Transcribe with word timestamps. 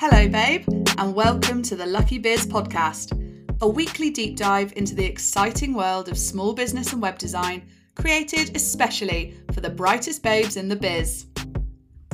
Hello, 0.00 0.26
babe, 0.30 0.64
and 0.96 1.14
welcome 1.14 1.60
to 1.60 1.76
the 1.76 1.84
Lucky 1.84 2.16
Biz 2.16 2.46
podcast, 2.46 3.12
a 3.60 3.68
weekly 3.68 4.08
deep 4.08 4.34
dive 4.34 4.72
into 4.76 4.94
the 4.94 5.04
exciting 5.04 5.74
world 5.74 6.08
of 6.08 6.16
small 6.16 6.54
business 6.54 6.94
and 6.94 7.02
web 7.02 7.18
design, 7.18 7.68
created 7.96 8.56
especially 8.56 9.36
for 9.52 9.60
the 9.60 9.68
brightest 9.68 10.22
babes 10.22 10.56
in 10.56 10.70
the 10.70 10.74
biz. 10.74 11.26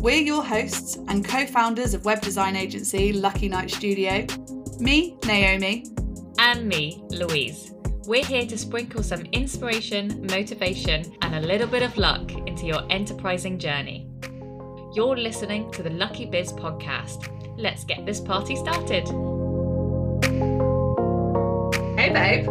We're 0.00 0.20
your 0.20 0.44
hosts 0.44 0.96
and 1.06 1.24
co 1.24 1.46
founders 1.46 1.94
of 1.94 2.04
web 2.04 2.20
design 2.22 2.56
agency 2.56 3.12
Lucky 3.12 3.48
Night 3.48 3.70
Studio. 3.70 4.26
Me, 4.80 5.16
Naomi. 5.24 5.86
And 6.40 6.66
me, 6.66 7.04
Louise. 7.10 7.72
We're 8.08 8.24
here 8.24 8.46
to 8.48 8.58
sprinkle 8.58 9.04
some 9.04 9.26
inspiration, 9.26 10.26
motivation, 10.28 11.16
and 11.22 11.36
a 11.36 11.46
little 11.46 11.68
bit 11.68 11.84
of 11.84 11.96
luck 11.96 12.32
into 12.32 12.66
your 12.66 12.82
enterprising 12.90 13.60
journey. 13.60 14.10
You're 14.92 15.16
listening 15.16 15.70
to 15.70 15.84
the 15.84 15.90
Lucky 15.90 16.26
Biz 16.26 16.52
podcast. 16.54 17.35
Let's 17.58 17.84
get 17.84 18.04
this 18.04 18.20
party 18.20 18.54
started. 18.54 19.06
Hey, 21.96 22.12
babe. 22.12 22.44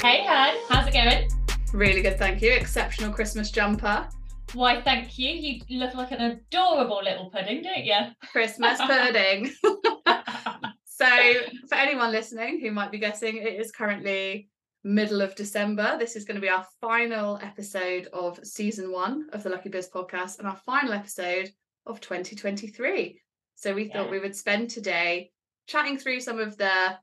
Hey, 0.00 0.24
Han, 0.24 0.56
how's 0.70 0.88
it 0.88 0.94
going? 0.94 1.28
Really 1.74 2.00
good, 2.00 2.18
thank 2.18 2.40
you. 2.40 2.50
Exceptional 2.52 3.12
Christmas 3.12 3.50
jumper. 3.50 4.08
Why, 4.54 4.80
thank 4.80 5.18
you. 5.18 5.60
You 5.66 5.78
look 5.78 5.94
like 5.94 6.12
an 6.12 6.22
adorable 6.22 7.02
little 7.04 7.28
pudding, 7.28 7.62
don't 7.62 7.84
you? 7.84 7.94
Christmas 8.32 8.80
pudding. 8.80 9.50
so, 10.86 11.06
for 11.68 11.74
anyone 11.74 12.10
listening 12.10 12.60
who 12.60 12.70
might 12.70 12.90
be 12.90 12.98
guessing, 12.98 13.36
it 13.36 13.60
is 13.60 13.70
currently 13.70 14.48
middle 14.82 15.20
of 15.20 15.34
December. 15.34 15.96
This 15.98 16.16
is 16.16 16.24
going 16.24 16.36
to 16.36 16.40
be 16.40 16.48
our 16.48 16.66
final 16.80 17.38
episode 17.42 18.08
of 18.14 18.40
season 18.44 18.90
one 18.90 19.28
of 19.34 19.42
the 19.42 19.50
Lucky 19.50 19.68
Biz 19.68 19.90
podcast 19.94 20.38
and 20.38 20.48
our 20.48 20.56
final 20.56 20.94
episode 20.94 21.50
of 21.84 22.00
2023. 22.00 23.21
So 23.62 23.72
we 23.72 23.88
thought 23.88 24.10
we 24.10 24.18
would 24.18 24.34
spend 24.34 24.70
today 24.70 25.30
chatting 25.68 25.96
through 25.96 26.18
some 26.18 26.40
of 26.40 26.56
the 26.56 26.98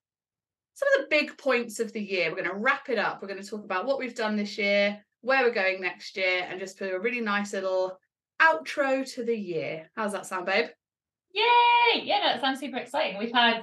some 0.73 0.87
of 0.93 1.01
the 1.01 1.07
big 1.09 1.37
points 1.37 1.79
of 1.79 1.93
the 1.93 2.01
year. 2.01 2.29
We're 2.29 2.43
going 2.43 2.49
to 2.49 2.55
wrap 2.61 2.89
it 2.89 2.99
up. 2.99 3.21
We're 3.21 3.29
going 3.29 3.41
to 3.41 3.47
talk 3.49 3.63
about 3.63 3.85
what 3.85 3.97
we've 3.97 4.13
done 4.15 4.35
this 4.35 4.57
year, 4.57 4.99
where 5.21 5.43
we're 5.43 5.53
going 5.53 5.79
next 5.79 6.17
year, 6.17 6.45
and 6.49 6.59
just 6.59 6.77
put 6.77 6.93
a 6.93 6.99
really 6.99 7.21
nice 7.21 7.53
little 7.53 7.97
outro 8.41 9.09
to 9.13 9.23
the 9.23 9.35
year. 9.37 9.89
How's 9.95 10.11
that 10.11 10.25
sound, 10.25 10.47
babe? 10.47 10.65
Yay! 11.33 12.01
Yeah, 12.03 12.19
that 12.25 12.41
sounds 12.41 12.59
super 12.59 12.77
exciting. 12.77 13.17
We've 13.17 13.31
had 13.33 13.61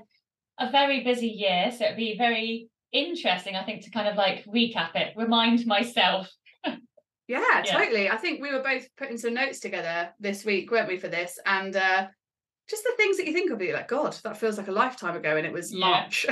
a 0.58 0.70
very 0.70 1.04
busy 1.04 1.28
year, 1.28 1.70
so 1.76 1.84
it'd 1.84 1.98
be 1.98 2.16
very 2.16 2.70
interesting, 2.92 3.56
I 3.56 3.64
think, 3.64 3.84
to 3.84 3.90
kind 3.90 4.08
of 4.08 4.16
like 4.16 4.46
recap 4.46 4.94
it, 4.94 5.12
remind 5.16 5.66
myself. 5.66 6.30
Yeah, 7.28 7.42
Yeah. 7.64 7.78
totally. 7.78 8.08
I 8.08 8.16
think 8.18 8.40
we 8.40 8.52
were 8.52 8.62
both 8.62 8.88
putting 8.96 9.18
some 9.18 9.34
notes 9.34 9.58
together 9.58 10.14
this 10.20 10.44
week, 10.44 10.70
weren't 10.70 10.86
we, 10.86 10.96
for 10.96 11.08
this? 11.08 11.40
And 11.44 11.74
uh 11.74 12.06
just 12.68 12.82
the 12.84 12.92
things 12.96 13.16
that 13.16 13.26
you 13.26 13.32
think 13.32 13.50
of, 13.50 13.60
you're 13.62 13.74
like, 13.76 13.88
God, 13.88 14.16
that 14.24 14.36
feels 14.38 14.58
like 14.58 14.68
a 14.68 14.72
lifetime 14.72 15.16
ago, 15.16 15.36
and 15.36 15.46
it 15.46 15.52
was 15.52 15.72
Yeah. 15.72 15.78
March. 15.88 16.26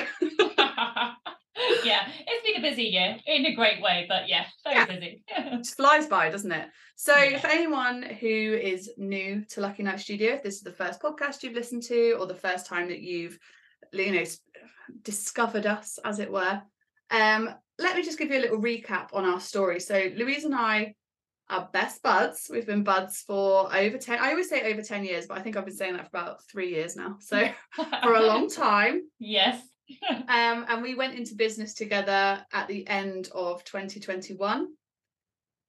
yeah, 1.85 2.09
it's 2.27 2.47
been 2.47 2.65
a 2.65 2.69
busy 2.71 2.85
year 2.85 3.17
in 3.27 3.47
a 3.47 3.55
great 3.55 3.81
way, 3.81 4.07
but 4.09 4.29
yeah, 4.29 4.47
very 4.65 4.77
Yeah. 4.77 4.87
busy. 4.87 5.23
just 5.59 5.77
flies 5.77 6.07
by, 6.07 6.29
doesn't 6.31 6.51
it? 6.53 6.69
So, 6.97 7.17
Yeah. 7.17 7.39
for 7.39 7.47
anyone 7.49 8.03
who 8.03 8.27
is 8.61 8.91
new 8.97 9.45
to 9.51 9.61
Lucky 9.61 9.83
Night 9.83 10.01
Studio, 10.01 10.35
if 10.35 10.43
this 10.43 10.57
is 10.57 10.63
the 10.63 10.73
first 10.73 11.01
podcast 11.01 11.43
you've 11.43 11.55
listened 11.55 11.83
to, 11.85 12.13
or 12.19 12.27
the 12.27 12.35
first 12.35 12.67
time 12.67 12.89
that 12.89 13.01
you've, 13.01 13.39
you 13.93 14.13
know, 14.13 14.25
discovered 15.03 15.67
us, 15.67 15.99
as 16.05 16.19
it 16.19 16.31
were, 16.31 16.61
um, 17.11 17.55
let 17.79 17.97
me 17.97 18.03
just 18.03 18.19
give 18.19 18.31
you 18.31 18.39
a 18.39 18.41
little 18.43 18.61
recap 18.61 19.09
on 19.13 19.25
our 19.25 19.41
story. 19.41 19.81
So, 19.81 20.11
Louise 20.17 20.45
and 20.45 20.55
I 20.55 20.95
are 21.51 21.69
best 21.73 22.03
buds. 22.03 22.49
We've 22.51 22.67
been 22.67 22.85
buds 22.85 23.23
for 23.27 23.75
over 23.75 23.99
10, 23.99 24.19
I 24.19 24.31
always 24.31 24.49
say 24.49 24.71
over 24.73 24.83
10 24.83 25.05
years, 25.05 25.27
but 25.27 25.39
I 25.39 25.43
think 25.43 25.57
I've 25.57 25.67
been 25.67 25.77
saying 25.77 25.95
that 25.95 26.11
for 26.11 26.17
about 26.17 26.43
three 26.51 26.71
years 26.71 26.97
now. 26.97 27.17
So, 27.21 27.49
for 28.03 28.15
a 28.15 28.27
long 28.27 28.49
time. 28.49 29.03
Yes. 29.19 29.61
Um, 30.09 30.65
and 30.67 30.83
we 30.83 30.95
went 30.95 31.15
into 31.15 31.35
business 31.35 31.75
together 31.75 32.43
at 32.55 32.69
the 32.69 32.89
end 32.89 33.29
of 33.35 33.63
2021. 33.65 34.69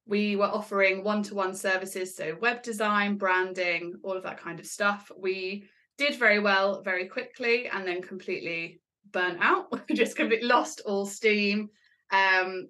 We 0.06 0.36
were 0.36 0.46
offering 0.46 1.04
one 1.04 1.22
to 1.24 1.34
one 1.34 1.54
services, 1.54 2.16
so 2.16 2.34
web 2.40 2.62
design, 2.62 3.18
branding, 3.18 3.92
all 4.02 4.16
of 4.16 4.22
that 4.22 4.40
kind 4.40 4.58
of 4.58 4.64
stuff. 4.64 5.12
We 5.18 5.68
did 5.98 6.18
very 6.18 6.38
well 6.38 6.82
very 6.82 7.08
quickly 7.08 7.68
and 7.68 7.86
then 7.86 8.00
completely 8.00 8.80
burnt 9.12 9.38
out, 9.40 9.66
We 9.88 9.94
just 9.94 10.16
completely 10.16 10.48
lost 10.48 10.82
all 10.84 11.06
steam. 11.06 11.70
Um, 12.10 12.68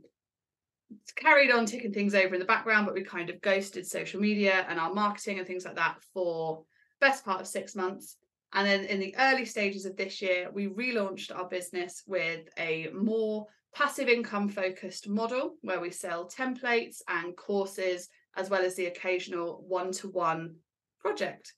carried 1.16 1.50
on 1.50 1.66
ticking 1.66 1.92
things 1.92 2.14
over 2.14 2.34
in 2.34 2.40
the 2.40 2.46
background, 2.46 2.86
but 2.86 2.94
we 2.94 3.02
kind 3.02 3.30
of 3.30 3.40
ghosted 3.40 3.86
social 3.86 4.20
media 4.20 4.66
and 4.68 4.78
our 4.78 4.92
marketing 4.92 5.38
and 5.38 5.46
things 5.46 5.64
like 5.64 5.76
that 5.76 5.96
for 6.12 6.64
best 7.00 7.24
part 7.24 7.40
of 7.40 7.46
six 7.46 7.74
months. 7.74 8.16
And 8.52 8.66
then 8.66 8.84
in 8.84 9.00
the 9.00 9.14
early 9.18 9.44
stages 9.44 9.84
of 9.84 9.96
this 9.96 10.22
year, 10.22 10.48
we 10.52 10.68
relaunched 10.68 11.34
our 11.34 11.48
business 11.48 12.02
with 12.06 12.48
a 12.58 12.88
more 12.94 13.46
passive 13.74 14.08
income 14.08 14.48
focused 14.48 15.08
model 15.08 15.56
where 15.62 15.80
we 15.80 15.90
sell 15.90 16.28
templates 16.28 17.02
and 17.08 17.36
courses, 17.36 18.08
as 18.36 18.48
well 18.48 18.64
as 18.64 18.74
the 18.76 18.86
occasional 18.86 19.64
one 19.66 19.92
to 19.92 20.08
one 20.08 20.54
project, 21.00 21.52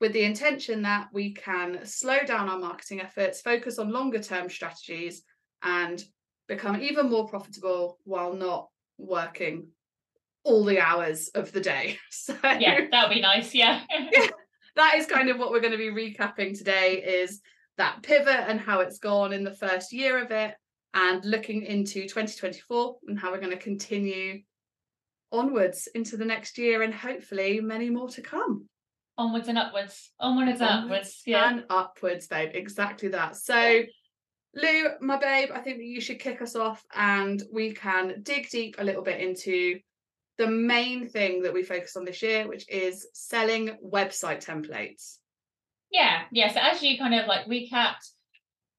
with 0.00 0.12
the 0.12 0.24
intention 0.24 0.82
that 0.82 1.08
we 1.12 1.32
can 1.32 1.86
slow 1.86 2.18
down 2.26 2.48
our 2.48 2.58
marketing 2.58 3.00
efforts, 3.00 3.40
focus 3.40 3.78
on 3.78 3.90
longer 3.90 4.20
term 4.20 4.50
strategies, 4.50 5.22
and 5.62 6.04
become 6.48 6.82
even 6.82 7.08
more 7.08 7.28
profitable 7.28 7.98
while 8.04 8.34
not 8.34 8.68
working 9.02 9.68
all 10.44 10.64
the 10.64 10.80
hours 10.80 11.28
of 11.34 11.52
the 11.52 11.60
day. 11.60 11.98
So 12.10 12.34
Yeah, 12.42 12.86
that 12.90 13.08
would 13.08 13.14
be 13.14 13.20
nice. 13.20 13.54
Yeah. 13.62 13.80
that 14.76 14.94
is 14.96 15.06
kind 15.06 15.28
of 15.28 15.38
what 15.38 15.50
we're 15.50 15.60
going 15.60 15.72
to 15.72 15.78
be 15.78 15.90
recapping 15.90 16.56
today 16.56 17.02
is 17.02 17.40
that 17.78 18.02
pivot 18.02 18.44
and 18.48 18.60
how 18.60 18.80
it's 18.80 18.98
gone 18.98 19.32
in 19.32 19.44
the 19.44 19.54
first 19.54 19.92
year 19.92 20.22
of 20.22 20.30
it 20.30 20.54
and 20.94 21.24
looking 21.24 21.62
into 21.62 22.02
2024 22.02 22.96
and 23.08 23.18
how 23.18 23.30
we're 23.32 23.38
going 23.40 23.50
to 23.50 23.56
continue 23.56 24.42
onwards 25.30 25.88
into 25.94 26.16
the 26.16 26.24
next 26.24 26.58
year 26.58 26.82
and 26.82 26.92
hopefully 26.92 27.60
many 27.60 27.90
more 27.90 28.08
to 28.10 28.20
come 28.22 28.66
Onwards 29.18 29.48
and 29.48 29.58
upwards. 29.58 30.10
Onwards 30.18 30.60
and 30.60 30.84
upwards. 30.84 31.22
Yeah. 31.26 31.50
and 31.50 31.64
upwards 31.68 32.26
babe 32.26 32.50
exactly 32.54 33.08
that 33.08 33.36
so 33.36 33.82
lou 34.54 34.88
my 35.00 35.16
babe 35.16 35.48
i 35.54 35.60
think 35.60 35.78
that 35.78 35.84
you 35.84 36.00
should 36.00 36.18
kick 36.18 36.42
us 36.42 36.54
off 36.56 36.84
and 36.94 37.42
we 37.52 37.72
can 37.72 38.20
dig 38.22 38.48
deep 38.50 38.76
a 38.78 38.84
little 38.84 39.02
bit 39.02 39.20
into 39.20 39.78
the 40.38 40.46
main 40.46 41.08
thing 41.08 41.42
that 41.42 41.52
we 41.52 41.62
focus 41.62 41.96
on 41.96 42.04
this 42.04 42.22
year 42.22 42.48
which 42.48 42.68
is 42.68 43.06
selling 43.12 43.76
website 43.84 44.44
templates 44.44 45.18
Yeah, 45.92 46.22
yeah. 46.32 46.52
So 46.52 46.58
as 46.60 46.82
you 46.82 46.98
kind 46.98 47.14
of 47.14 47.26
like 47.26 47.46
recapped, 47.46 48.08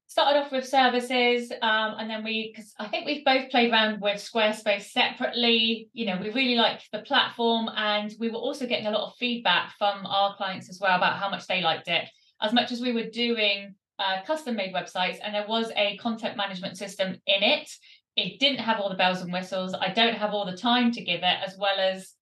started 0.08 0.40
off 0.40 0.52
with 0.52 0.66
services, 0.66 1.50
um, 1.62 1.94
and 1.98 2.10
then 2.10 2.24
we, 2.24 2.52
because 2.52 2.74
I 2.78 2.88
think 2.88 3.06
we've 3.06 3.24
both 3.24 3.50
played 3.50 3.72
around 3.72 4.00
with 4.00 4.16
Squarespace 4.16 4.90
separately. 4.90 5.88
You 5.92 6.06
know, 6.06 6.18
we 6.20 6.30
really 6.30 6.56
liked 6.56 6.88
the 6.92 7.00
platform, 7.00 7.70
and 7.76 8.12
we 8.18 8.30
were 8.30 8.38
also 8.38 8.66
getting 8.66 8.86
a 8.86 8.90
lot 8.90 9.06
of 9.06 9.16
feedback 9.16 9.72
from 9.78 10.04
our 10.06 10.36
clients 10.36 10.68
as 10.68 10.80
well 10.80 10.96
about 10.96 11.18
how 11.18 11.30
much 11.30 11.46
they 11.46 11.62
liked 11.62 11.88
it. 11.88 12.08
As 12.42 12.52
much 12.52 12.72
as 12.72 12.80
we 12.80 12.92
were 12.92 13.08
doing 13.08 13.76
uh, 13.98 14.22
custom-made 14.26 14.74
websites, 14.74 15.18
and 15.22 15.34
there 15.34 15.46
was 15.46 15.70
a 15.76 15.96
content 15.98 16.36
management 16.36 16.76
system 16.76 17.16
in 17.26 17.42
it, 17.42 17.70
it 18.16 18.38
didn't 18.38 18.60
have 18.60 18.78
all 18.78 18.88
the 18.88 18.94
bells 18.94 19.22
and 19.22 19.32
whistles. 19.32 19.74
I 19.74 19.92
don't 19.92 20.14
have 20.14 20.32
all 20.32 20.46
the 20.46 20.56
time 20.56 20.92
to 20.92 21.04
give 21.04 21.20
it, 21.22 21.36
as 21.44 21.56
well 21.58 21.78
as 21.78 22.14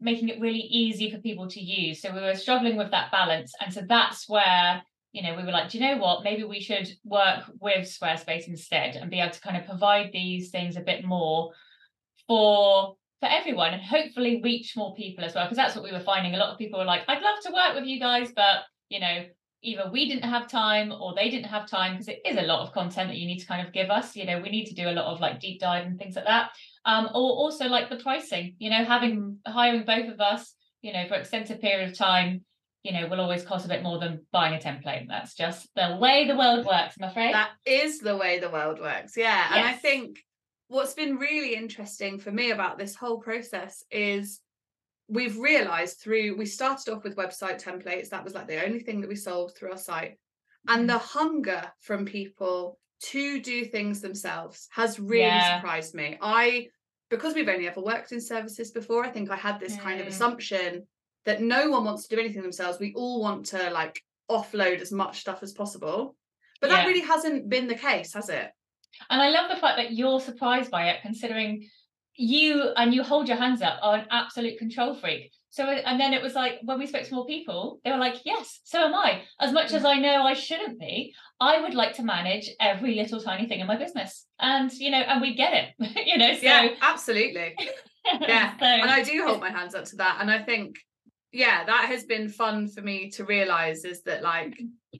making 0.00 0.28
it 0.28 0.40
really 0.40 0.60
easy 0.60 1.10
for 1.10 1.18
people 1.18 1.48
to 1.48 1.60
use. 1.60 2.00
So 2.00 2.12
we 2.12 2.20
were 2.20 2.34
struggling 2.34 2.76
with 2.76 2.90
that 2.90 3.12
balance. 3.12 3.52
And 3.60 3.72
so 3.72 3.82
that's 3.86 4.28
where, 4.28 4.82
you 5.12 5.22
know, 5.22 5.36
we 5.36 5.44
were 5.44 5.52
like, 5.52 5.70
do 5.70 5.78
you 5.78 5.86
know 5.86 5.98
what? 5.98 6.24
Maybe 6.24 6.44
we 6.44 6.60
should 6.60 6.88
work 7.04 7.44
with 7.60 7.86
Squarespace 7.86 8.48
instead 8.48 8.96
and 8.96 9.10
be 9.10 9.20
able 9.20 9.32
to 9.32 9.40
kind 9.40 9.56
of 9.56 9.66
provide 9.66 10.10
these 10.12 10.50
things 10.50 10.76
a 10.76 10.80
bit 10.80 11.04
more 11.04 11.52
for 12.26 12.96
for 13.20 13.28
everyone 13.30 13.72
and 13.72 13.82
hopefully 13.82 14.40
reach 14.42 14.76
more 14.76 14.94
people 14.94 15.24
as 15.24 15.34
well. 15.34 15.44
Because 15.44 15.56
that's 15.56 15.74
what 15.76 15.84
we 15.84 15.92
were 15.92 16.00
finding. 16.00 16.34
A 16.34 16.38
lot 16.38 16.52
of 16.52 16.58
people 16.58 16.78
were 16.78 16.84
like, 16.84 17.02
I'd 17.06 17.22
love 17.22 17.40
to 17.44 17.52
work 17.52 17.74
with 17.74 17.84
you 17.84 18.00
guys, 18.00 18.32
but 18.34 18.64
you 18.88 19.00
know, 19.00 19.24
either 19.64 19.90
we 19.90 20.08
didn't 20.08 20.28
have 20.28 20.48
time 20.48 20.92
or 20.92 21.14
they 21.14 21.30
didn't 21.30 21.46
have 21.46 21.68
time 21.68 21.92
because 21.92 22.08
it 22.08 22.20
is 22.24 22.36
a 22.36 22.42
lot 22.42 22.60
of 22.60 22.72
content 22.72 23.08
that 23.08 23.16
you 23.16 23.26
need 23.26 23.40
to 23.40 23.46
kind 23.46 23.66
of 23.66 23.72
give 23.72 23.90
us. 23.90 24.14
You 24.14 24.26
know, 24.26 24.40
we 24.40 24.50
need 24.50 24.66
to 24.66 24.74
do 24.74 24.88
a 24.88 24.92
lot 24.92 25.06
of 25.06 25.20
like 25.20 25.40
deep 25.40 25.60
dive 25.60 25.86
and 25.86 25.98
things 25.98 26.16
like 26.16 26.26
that 26.26 26.50
um, 26.84 27.06
or 27.06 27.32
also 27.32 27.66
like 27.66 27.88
the 27.88 27.96
pricing, 27.96 28.56
you 28.58 28.70
know, 28.70 28.84
having 28.84 29.38
hiring 29.46 29.84
both 29.84 30.08
of 30.08 30.20
us, 30.20 30.54
you 30.82 30.92
know, 30.92 31.06
for 31.08 31.14
extensive 31.14 31.60
period 31.60 31.90
of 31.90 31.96
time, 31.96 32.44
you 32.82 32.92
know, 32.92 33.06
will 33.06 33.20
always 33.20 33.42
cost 33.42 33.64
a 33.64 33.68
bit 33.68 33.82
more 33.82 33.98
than 33.98 34.26
buying 34.32 34.54
a 34.54 34.58
template. 34.58 35.08
That's 35.08 35.34
just 35.34 35.68
the 35.74 35.96
way 35.98 36.26
the 36.26 36.36
world 36.36 36.66
works, 36.66 36.96
I'm 37.00 37.08
afraid. 37.08 37.32
That 37.32 37.52
is 37.64 38.00
the 38.00 38.16
way 38.16 38.38
the 38.38 38.50
world 38.50 38.80
works. 38.80 39.16
Yeah. 39.16 39.48
And 39.54 39.66
I 39.66 39.72
think 39.72 40.18
what's 40.68 40.94
been 40.94 41.16
really 41.16 41.54
interesting 41.54 42.18
for 42.18 42.30
me 42.30 42.50
about 42.50 42.78
this 42.78 42.94
whole 42.94 43.18
process 43.18 43.82
is 43.90 44.40
we've 45.08 45.38
realized 45.38 46.00
through 46.00 46.36
we 46.36 46.46
started 46.46 46.92
off 46.92 47.04
with 47.04 47.16
website 47.16 47.62
templates 47.62 48.08
that 48.08 48.24
was 48.24 48.34
like 48.34 48.46
the 48.48 48.64
only 48.64 48.80
thing 48.80 49.00
that 49.00 49.08
we 49.08 49.16
sold 49.16 49.54
through 49.54 49.70
our 49.70 49.76
site 49.76 50.18
and 50.68 50.84
Mhm. 50.84 50.92
the 50.92 50.98
hunger 50.98 51.72
from 51.80 52.06
people 52.06 52.78
to 53.00 53.40
do 53.40 53.64
things 53.66 54.00
themselves 54.00 54.68
has 54.72 54.98
really 54.98 55.22
Yeah. 55.22 55.58
surprised 55.58 55.94
me 55.94 56.18
i 56.22 56.68
because 57.10 57.34
we've 57.34 57.48
only 57.48 57.68
ever 57.68 57.80
worked 57.82 58.12
in 58.12 58.20
services 58.20 58.70
before 58.70 59.04
i 59.04 59.10
think 59.10 59.30
i 59.30 59.36
had 59.36 59.60
this 59.60 59.76
kind 59.76 60.00
of 60.00 60.06
Mm. 60.06 60.10
assumption 60.10 60.88
that 61.26 61.42
no 61.42 61.68
one 61.70 61.84
wants 61.84 62.06
to 62.06 62.14
do 62.14 62.20
anything 62.20 62.42
themselves 62.42 62.78
we 62.78 62.94
all 62.94 63.20
want 63.20 63.46
to 63.46 63.70
like 63.70 64.02
offload 64.30 64.80
as 64.80 64.90
much 64.90 65.20
stuff 65.20 65.42
as 65.42 65.52
possible. 65.52 66.16
But 66.62 66.70
that 66.70 66.86
really 66.86 67.00
hasn't 67.02 67.50
been 67.50 67.66
the 67.66 67.74
case, 67.74 68.14
has 68.14 68.30
it? 68.30 68.50
And 69.10 69.20
I 69.20 69.28
love 69.28 69.50
the 69.50 69.56
fact 69.60 69.76
that 69.76 69.92
you're 69.92 70.18
surprised 70.20 70.70
by 70.70 70.88
it, 70.90 71.02
considering 71.02 71.68
you 72.16 72.70
and 72.76 72.94
you 72.94 73.02
hold 73.02 73.28
your 73.28 73.36
hands 73.36 73.62
up 73.62 73.78
are 73.82 73.96
an 73.96 74.06
absolute 74.10 74.58
control 74.58 74.94
freak. 74.94 75.32
So, 75.50 75.64
and 75.64 76.00
then 76.00 76.12
it 76.12 76.22
was 76.22 76.34
like 76.34 76.58
when 76.64 76.78
we 76.78 76.86
spoke 76.86 77.04
to 77.04 77.14
more 77.14 77.26
people, 77.26 77.80
they 77.84 77.92
were 77.92 77.98
like, 77.98 78.16
yes, 78.24 78.60
so 78.64 78.86
am 78.86 78.94
I. 78.94 79.22
As 79.40 79.52
much 79.52 79.72
as 79.72 79.84
I 79.84 79.98
know 79.98 80.24
I 80.24 80.34
shouldn't 80.34 80.80
be, 80.80 81.14
I 81.40 81.60
would 81.60 81.74
like 81.74 81.94
to 81.94 82.02
manage 82.02 82.50
every 82.60 82.96
little 82.96 83.20
tiny 83.20 83.46
thing 83.46 83.60
in 83.60 83.68
my 83.68 83.76
business. 83.76 84.26
And, 84.40 84.72
you 84.72 84.90
know, 84.90 84.98
and 84.98 85.20
we 85.20 85.36
get 85.36 85.52
it, 85.52 86.06
you 86.06 86.18
know, 86.18 86.34
so. 86.34 86.40
Yeah, 86.42 86.70
absolutely. 86.82 87.54
Yeah. 88.20 88.56
so, 88.58 88.66
and 88.66 88.90
I 88.90 89.04
do 89.04 89.24
hold 89.24 89.40
my 89.40 89.50
hands 89.50 89.76
up 89.76 89.84
to 89.86 89.96
that. 89.96 90.18
And 90.20 90.28
I 90.28 90.42
think, 90.42 90.76
yeah, 91.30 91.64
that 91.64 91.86
has 91.86 92.04
been 92.04 92.28
fun 92.28 92.68
for 92.68 92.80
me 92.80 93.10
to 93.10 93.24
realize 93.24 93.84
is 93.84 94.02
that 94.02 94.22
like 94.22 94.50
mm-hmm. 94.50 94.98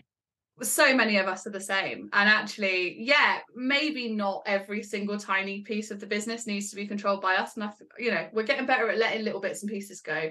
So 0.63 0.95
many 0.95 1.17
of 1.17 1.27
us 1.27 1.47
are 1.47 1.51
the 1.51 1.61
same. 1.61 2.09
And 2.13 2.29
actually, 2.29 2.97
yeah, 3.03 3.39
maybe 3.55 4.13
not 4.13 4.43
every 4.47 4.83
single 4.83 5.19
tiny 5.19 5.63
piece 5.63 5.91
of 5.91 6.01
the 6.01 6.07
business 6.07 6.47
needs 6.47 6.71
to 6.71 6.77
be 6.77 6.87
controlled 6.87 7.21
by 7.21 7.37
us. 7.37 7.57
And 7.57 7.65
I, 7.65 7.71
you 7.99 8.11
know, 8.11 8.29
we're 8.33 8.45
getting 8.45 8.67
better 8.67 8.89
at 8.89 8.99
letting 8.99 9.25
little 9.25 9.41
bits 9.41 9.63
and 9.63 9.71
pieces 9.71 10.01
go. 10.01 10.31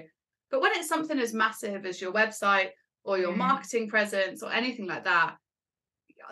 But 0.50 0.60
when 0.62 0.72
it's 0.74 0.88
something 0.88 1.18
as 1.18 1.34
massive 1.34 1.84
as 1.84 2.00
your 2.00 2.12
website 2.12 2.70
or 3.04 3.18
your 3.18 3.32
Mm. 3.32 3.38
marketing 3.38 3.88
presence 3.88 4.42
or 4.42 4.50
anything 4.52 4.86
like 4.86 5.04
that, 5.04 5.36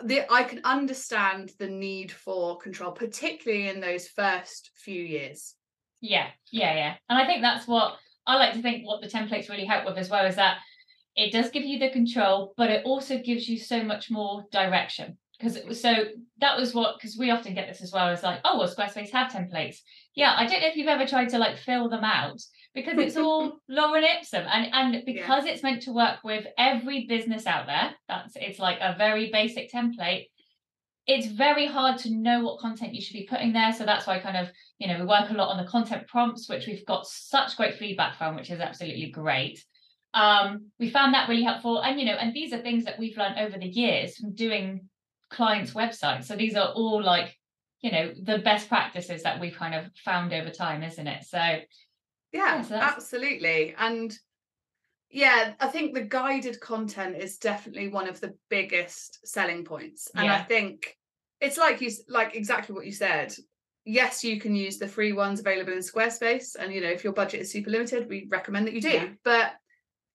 the, 0.05 0.31
I 0.33 0.43
can 0.43 0.61
understand 0.63 1.51
the 1.59 1.67
need 1.67 2.11
for 2.11 2.57
control, 2.57 2.91
particularly 2.91 3.67
in 3.67 3.79
those 3.79 4.07
first 4.07 4.71
few 4.75 5.03
years. 5.03 5.55
Yeah, 6.01 6.27
yeah, 6.51 6.73
yeah. 6.73 6.95
And 7.09 7.19
I 7.19 7.27
think 7.27 7.41
that's 7.41 7.67
what 7.67 7.97
I 8.25 8.37
like 8.37 8.53
to 8.53 8.61
think 8.61 8.87
what 8.87 9.01
the 9.01 9.07
templates 9.07 9.49
really 9.49 9.65
help 9.65 9.85
with 9.85 9.97
as 9.97 10.09
well 10.09 10.25
is 10.25 10.35
that 10.37 10.57
it 11.15 11.31
does 11.31 11.51
give 11.51 11.63
you 11.63 11.79
the 11.79 11.91
control, 11.91 12.53
but 12.57 12.69
it 12.69 12.85
also 12.85 13.19
gives 13.19 13.47
you 13.47 13.57
so 13.57 13.83
much 13.83 14.09
more 14.09 14.45
direction. 14.51 15.17
Because 15.37 15.55
it 15.55 15.67
was 15.67 15.81
so 15.81 16.05
that 16.39 16.57
was 16.57 16.73
what 16.73 16.95
because 16.97 17.17
we 17.17 17.31
often 17.31 17.53
get 17.53 17.67
this 17.67 17.81
as 17.81 17.91
well 17.91 18.07
as 18.07 18.23
like, 18.23 18.39
oh 18.45 18.57
well, 18.57 18.73
Squarespace 18.73 19.09
have 19.11 19.31
templates. 19.31 19.77
Yeah, 20.15 20.33
I 20.37 20.45
don't 20.45 20.61
know 20.61 20.67
if 20.67 20.75
you've 20.75 20.87
ever 20.87 21.05
tried 21.05 21.29
to 21.29 21.37
like 21.37 21.57
fill 21.57 21.89
them 21.89 22.03
out 22.03 22.39
because 22.73 22.97
it's 22.97 23.17
all 23.17 23.59
Lorem 23.69 24.03
Ipsum. 24.03 24.45
And 24.49 24.73
and 24.73 25.05
because 25.05 25.45
it's 25.45 25.63
meant 25.63 25.81
to 25.83 25.91
work 25.91 26.19
with 26.23 26.45
every 26.57 27.07
business 27.07 27.45
out 27.45 27.65
there, 27.65 27.91
that's 28.07 28.35
it's 28.35 28.59
like 28.59 28.77
a 28.79 28.95
very 28.97 29.31
basic 29.31 29.71
template. 29.71 30.27
It's 31.07 31.27
very 31.27 31.65
hard 31.65 31.97
to 31.99 32.15
know 32.15 32.41
what 32.43 32.59
content 32.59 32.93
you 32.93 33.01
should 33.01 33.15
be 33.15 33.27
putting 33.29 33.51
there. 33.51 33.73
So 33.73 33.85
that's 33.85 34.07
why 34.07 34.19
kind 34.19 34.37
of 34.37 34.49
you 34.77 34.87
know 34.87 34.99
we 34.99 35.05
work 35.05 35.29
a 35.29 35.33
lot 35.33 35.49
on 35.49 35.57
the 35.57 35.69
content 35.69 36.07
prompts 36.07 36.47
which 36.47 36.67
we've 36.67 36.85
got 36.85 37.05
such 37.05 37.57
great 37.57 37.75
feedback 37.75 38.17
from 38.17 38.35
which 38.35 38.49
is 38.49 38.61
absolutely 38.61 39.09
great 39.09 39.61
um 40.13 40.67
we 40.79 40.89
found 40.89 41.13
that 41.13 41.29
really 41.29 41.43
helpful. 41.43 41.79
And 41.79 41.99
you 41.99 42.05
know 42.05 42.13
and 42.13 42.33
these 42.33 42.53
are 42.53 42.59
things 42.59 42.85
that 42.85 42.99
we've 42.99 43.17
learned 43.17 43.39
over 43.39 43.57
the 43.57 43.67
years 43.67 44.17
from 44.17 44.33
doing 44.33 44.89
clients 45.29 45.73
websites. 45.73 46.25
So 46.25 46.35
these 46.35 46.55
are 46.55 46.69
all 46.69 47.01
like 47.01 47.35
you 47.81 47.91
know 47.91 48.13
the 48.21 48.39
best 48.39 48.69
practices 48.69 49.23
that 49.23 49.39
we've 49.39 49.55
kind 49.55 49.75
of 49.75 49.89
found 50.05 50.33
over 50.33 50.49
time 50.49 50.83
isn't 50.83 51.07
it? 51.07 51.23
So 51.23 51.37
yeah, 51.37 51.61
Yeah, 52.31 52.61
so 52.61 52.75
absolutely. 52.75 53.75
And 53.77 54.17
yeah 55.15 55.53
i 55.59 55.67
think 55.67 55.93
the 55.93 56.01
guided 56.01 56.59
content 56.59 57.15
is 57.15 57.37
definitely 57.37 57.87
one 57.87 58.09
of 58.09 58.19
the 58.19 58.33
biggest 58.49 59.25
selling 59.27 59.63
points. 59.63 60.09
And 60.15 60.27
i 60.29 60.41
think 60.41 60.97
it's 61.39 61.57
like 61.57 61.81
you 61.81 61.91
like 62.07 62.35
exactly 62.35 62.73
what 62.73 62.85
you 62.85 62.91
said. 62.91 63.33
Yes 63.85 64.23
you 64.23 64.39
can 64.39 64.55
use 64.55 64.77
the 64.77 64.87
free 64.87 65.13
ones 65.13 65.39
available 65.39 65.73
in 65.73 65.79
squarespace. 65.79 66.55
And 66.57 66.73
you 66.73 66.81
know 66.81 66.89
if 66.89 67.03
your 67.03 67.13
budget 67.13 67.41
is 67.41 67.51
super 67.51 67.69
limited 67.69 68.09
we 68.09 68.27
recommend 68.29 68.65
that 68.67 68.73
you 68.73 68.81
do. 68.81 68.89
Yeah. 68.89 69.09
but 69.23 69.53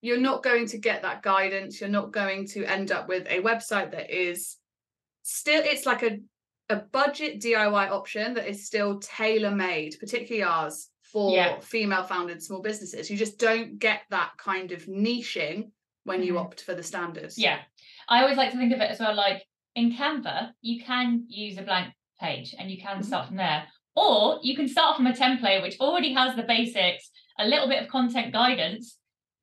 you're 0.00 0.20
not 0.20 0.42
going 0.42 0.66
to 0.66 0.78
get 0.78 1.02
that 1.02 1.22
guidance 1.22 1.80
you're 1.80 1.90
not 1.90 2.12
going 2.12 2.46
to 2.46 2.64
end 2.64 2.92
up 2.92 3.08
with 3.08 3.26
a 3.28 3.40
website 3.40 3.90
that 3.90 4.10
is 4.10 4.56
still 5.22 5.62
it's 5.64 5.86
like 5.86 6.02
a 6.02 6.18
a 6.70 6.76
budget 6.76 7.40
DIY 7.40 7.90
option 7.90 8.34
that 8.34 8.46
is 8.46 8.66
still 8.66 8.98
tailor 9.00 9.50
made, 9.50 9.96
particularly 9.98 10.42
ours 10.42 10.90
for 11.02 11.32
Yeah. 11.34 11.60
female 11.60 12.02
founded 12.02 12.42
small 12.42 12.60
businesses. 12.60 13.10
You 13.10 13.16
just 13.16 13.38
don't 13.38 13.78
get 13.78 14.02
that 14.10 14.32
kind 14.36 14.70
of 14.72 14.84
niching 14.84 15.70
when 16.04 16.22
you 16.22 16.34
Mhm. 16.34 16.40
opt 16.40 16.60
for 16.60 16.74
the 16.74 16.82
standards. 16.82 17.38
yeah 17.38 17.60
i 18.10 18.20
always 18.22 18.36
like 18.36 18.50
to 18.52 18.58
think 18.58 18.72
of 18.74 18.80
it 18.82 18.90
as 18.90 19.00
well 19.00 19.14
like 19.14 19.42
in 19.76 19.92
canva 19.92 20.52
you 20.60 20.82
can 20.84 21.24
use 21.28 21.56
a 21.56 21.62
blank 21.62 21.94
page 22.20 22.54
and 22.58 22.70
you 22.70 22.76
can 22.78 22.98
Mhm. 22.98 23.04
start 23.04 23.26
from 23.28 23.36
there 23.36 23.66
or 23.96 24.38
you 24.42 24.54
can 24.54 24.68
start 24.68 24.96
from 24.96 25.06
a 25.06 25.12
template 25.12 25.62
which 25.62 25.78
already 25.80 26.12
has 26.12 26.36
the 26.36 26.42
basics 26.42 27.10
a 27.38 27.46
little 27.48 27.68
bit 27.68 27.82
of 27.82 27.88
content 27.88 28.30
guidance 28.32 28.97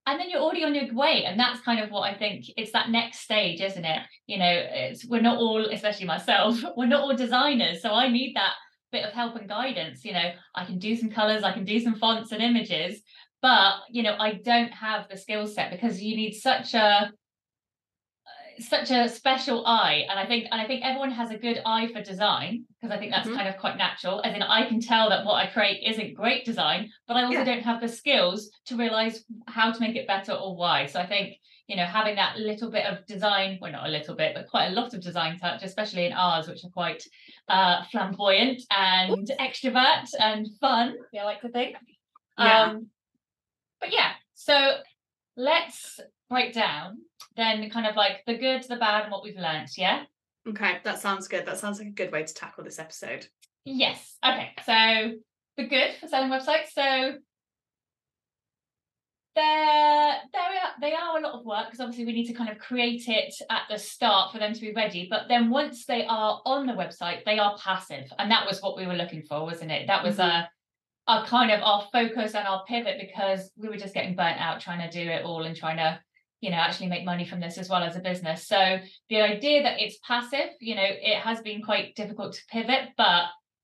and 0.05 0.19
then 0.19 0.29
you're 0.29 0.41
already 0.41 0.63
on 0.63 0.75
your 0.75 0.93
way 0.93 1.25
and 1.25 1.39
that's 1.39 1.61
kind 1.61 1.79
of 1.79 1.89
what 1.89 2.01
i 2.01 2.13
think 2.13 2.45
it's 2.57 2.71
that 2.71 2.89
next 2.89 3.19
stage 3.19 3.61
isn't 3.61 3.85
it? 3.85 4.01
You 4.27 4.39
know 4.39 4.51
it's 4.51 5.05
we're 5.05 5.21
not 5.21 5.37
all 5.37 5.65
especially 5.65 6.05
myself 6.05 6.59
we're 6.77 6.85
not 6.85 7.01
all 7.01 7.15
designers 7.15 7.81
so 7.81 7.91
i 7.91 8.07
need 8.07 8.35
that 8.35 8.53
bit 8.91 9.05
of 9.05 9.13
help 9.13 9.35
and 9.35 9.49
guidance 9.49 10.05
you 10.05 10.13
know? 10.13 10.31
I 10.53 10.65
can 10.65 10.79
do 10.79 10.95
some 10.95 11.09
colors 11.09 11.43
i 11.43 11.51
can 11.51 11.65
do 11.65 11.79
some 11.79 11.95
fonts 11.95 12.31
and 12.31 12.41
images 12.41 13.01
but 13.41 13.75
you 13.89 14.03
know 14.03 14.15
i 14.19 14.33
don't 14.33 14.71
have 14.71 15.07
the 15.09 15.17
skill 15.17 15.47
set 15.47 15.71
because 15.71 16.01
you 16.01 16.15
need 16.15 16.33
such 16.33 16.73
a 16.73 17.11
such 18.59 18.89
a 18.91 19.09
special 19.09 19.65
eye 19.65 20.05
and 20.09 20.19
i 20.19 20.25
think 20.25 20.45
and 20.51 20.61
i 20.61 20.65
think 20.65 20.83
everyone 20.83 21.11
has 21.11 21.29
a 21.31 21.37
good 21.37 21.61
eye 21.65 21.87
for 21.91 22.01
design 22.01 22.63
because 22.81 22.95
i 22.95 22.97
think 22.99 23.11
that's 23.11 23.27
Mhm. 23.27 23.35
kind 23.35 23.49
of 23.49 23.57
quite 23.57 23.77
natural 23.77 24.21
as 24.23 24.33
in 24.35 24.41
i 24.41 24.65
can 24.67 24.79
tell 24.79 25.09
that 25.09 25.25
what 25.25 25.35
i 25.35 25.47
create 25.47 25.83
isn't 25.83 26.13
great 26.13 26.45
design 26.45 26.91
but 27.07 27.17
i 27.17 27.23
also 27.23 27.39
Yeah. 27.39 27.43
don't 27.45 27.63
have 27.63 27.81
the 27.81 27.87
skills 27.89 28.49
to 28.67 28.77
realize 28.77 29.25
how 29.47 29.71
to 29.71 29.79
make 29.79 29.95
it 29.95 30.07
better 30.07 30.31
or 30.33 30.55
why 30.55 30.85
so 30.85 30.99
i 30.99 31.05
think 31.05 31.35
you 31.67 31.75
know 31.75 31.85
having 31.85 32.15
that 32.15 32.37
little 32.37 32.69
bit 32.71 32.85
of 32.85 33.05
design 33.07 33.57
well 33.61 33.71
not 33.71 33.87
a 33.87 33.91
little 33.91 34.15
bit 34.15 34.33
but 34.35 34.47
quite 34.47 34.67
a 34.67 34.71
lot 34.79 34.93
of 34.93 35.01
design 35.01 35.37
touch 35.37 35.63
especially 35.63 36.05
in 36.05 36.13
ours 36.13 36.47
which 36.47 36.63
are 36.63 36.69
quite 36.69 37.03
uh 37.49 37.83
flamboyant 37.91 38.61
and 38.71 39.31
extrovert 39.39 40.07
and 40.19 40.47
fun 40.61 40.95
i 41.19 41.23
like 41.23 41.41
to 41.41 41.49
think 41.49 41.75
Yeah. 42.37 42.63
um 42.71 42.89
but 43.81 43.91
yeah 43.91 44.11
so 44.33 44.77
let's 45.35 45.99
break 46.29 46.53
down 46.53 46.97
then 47.37 47.69
kind 47.69 47.85
of 47.85 47.95
like 47.95 48.23
the 48.25 48.37
good 48.37 48.63
the 48.63 48.75
bad 48.77 49.03
and 49.03 49.11
what 49.11 49.23
we've 49.23 49.37
learnt 49.37 49.71
yeah 49.77 50.03
Okay, 50.47 50.77
that 50.83 50.99
sounds 50.99 51.27
good. 51.27 51.43
That 51.47 51.57
sounds 51.57 51.79
like 51.79 51.87
a 51.87 51.91
good 51.91 52.11
way 52.11 52.23
to 52.23 52.33
tackle 52.33 52.63
this 52.63 52.77
episode. 52.77 53.25
yes 53.65 54.17
okay 54.23 54.51
so 54.65 55.13
the 55.57 55.67
good 55.67 55.95
for 55.99 56.07
selling 56.07 56.29
websites 56.29 56.67
so 56.73 57.13
they're, 59.35 60.15
they're 60.31 60.51
they 60.79 60.93
are 60.93 61.17
a 61.17 61.21
lot 61.21 61.33
of 61.37 61.45
work 61.45 61.65
because 61.65 61.79
obviously 61.81 62.05
we 62.05 62.13
need 62.13 62.27
to 62.27 62.33
kind 62.33 62.49
of 62.49 62.57
create 62.57 63.07
it 63.07 63.33
at 63.49 63.63
the 63.69 63.77
start 63.77 64.31
for 64.31 64.37
them 64.39 64.53
to 64.53 64.61
be 64.61 64.71
ready 64.73 65.07
but 65.09 65.23
then 65.27 65.49
once 65.49 65.85
they 65.85 66.05
are 66.05 66.41
on 66.45 66.65
the 66.65 66.73
website 66.73 67.25
they 67.25 67.37
are 67.39 67.57
passive 67.57 68.05
and 68.19 68.31
that 68.31 68.45
was 68.45 68.61
what 68.61 68.77
we 68.77 68.87
were 68.87 68.93
looking 68.93 69.23
for 69.23 69.43
wasn't 69.43 69.69
it 69.71 69.87
that 69.87 70.03
was 70.03 70.17
Mhm. 70.17 70.25
a 70.43 70.49
our 71.07 71.25
kind 71.25 71.51
of 71.51 71.61
our 71.61 71.87
focus 71.91 72.33
and 72.33 72.47
our 72.47 72.63
pivot 72.65 72.97
because 72.99 73.51
we 73.57 73.67
were 73.67 73.77
just 73.77 73.93
getting 73.93 74.15
burnt 74.15 74.39
out 74.39 74.59
trying 74.61 74.79
to 74.89 75.03
do 75.03 75.09
it 75.09 75.23
all 75.25 75.43
and 75.43 75.55
trying 75.55 75.77
to 75.77 75.99
you 76.41 76.49
know 76.51 76.57
actually 76.57 76.87
make 76.87 77.05
money 77.05 77.25
from 77.25 77.39
this 77.39 77.57
as 77.57 77.69
well 77.69 77.83
as 77.83 77.95
a 77.95 77.99
business 77.99 78.47
so 78.47 78.77
the 79.09 79.21
idea 79.21 79.63
that 79.63 79.79
it's 79.81 79.97
passive 80.05 80.49
you 80.59 80.75
know 80.75 80.83
it 80.83 81.17
has 81.19 81.41
been 81.41 81.61
quite 81.61 81.95
difficult 81.95 82.33
to 82.33 82.41
pivot 82.49 82.89
but 82.97 83.23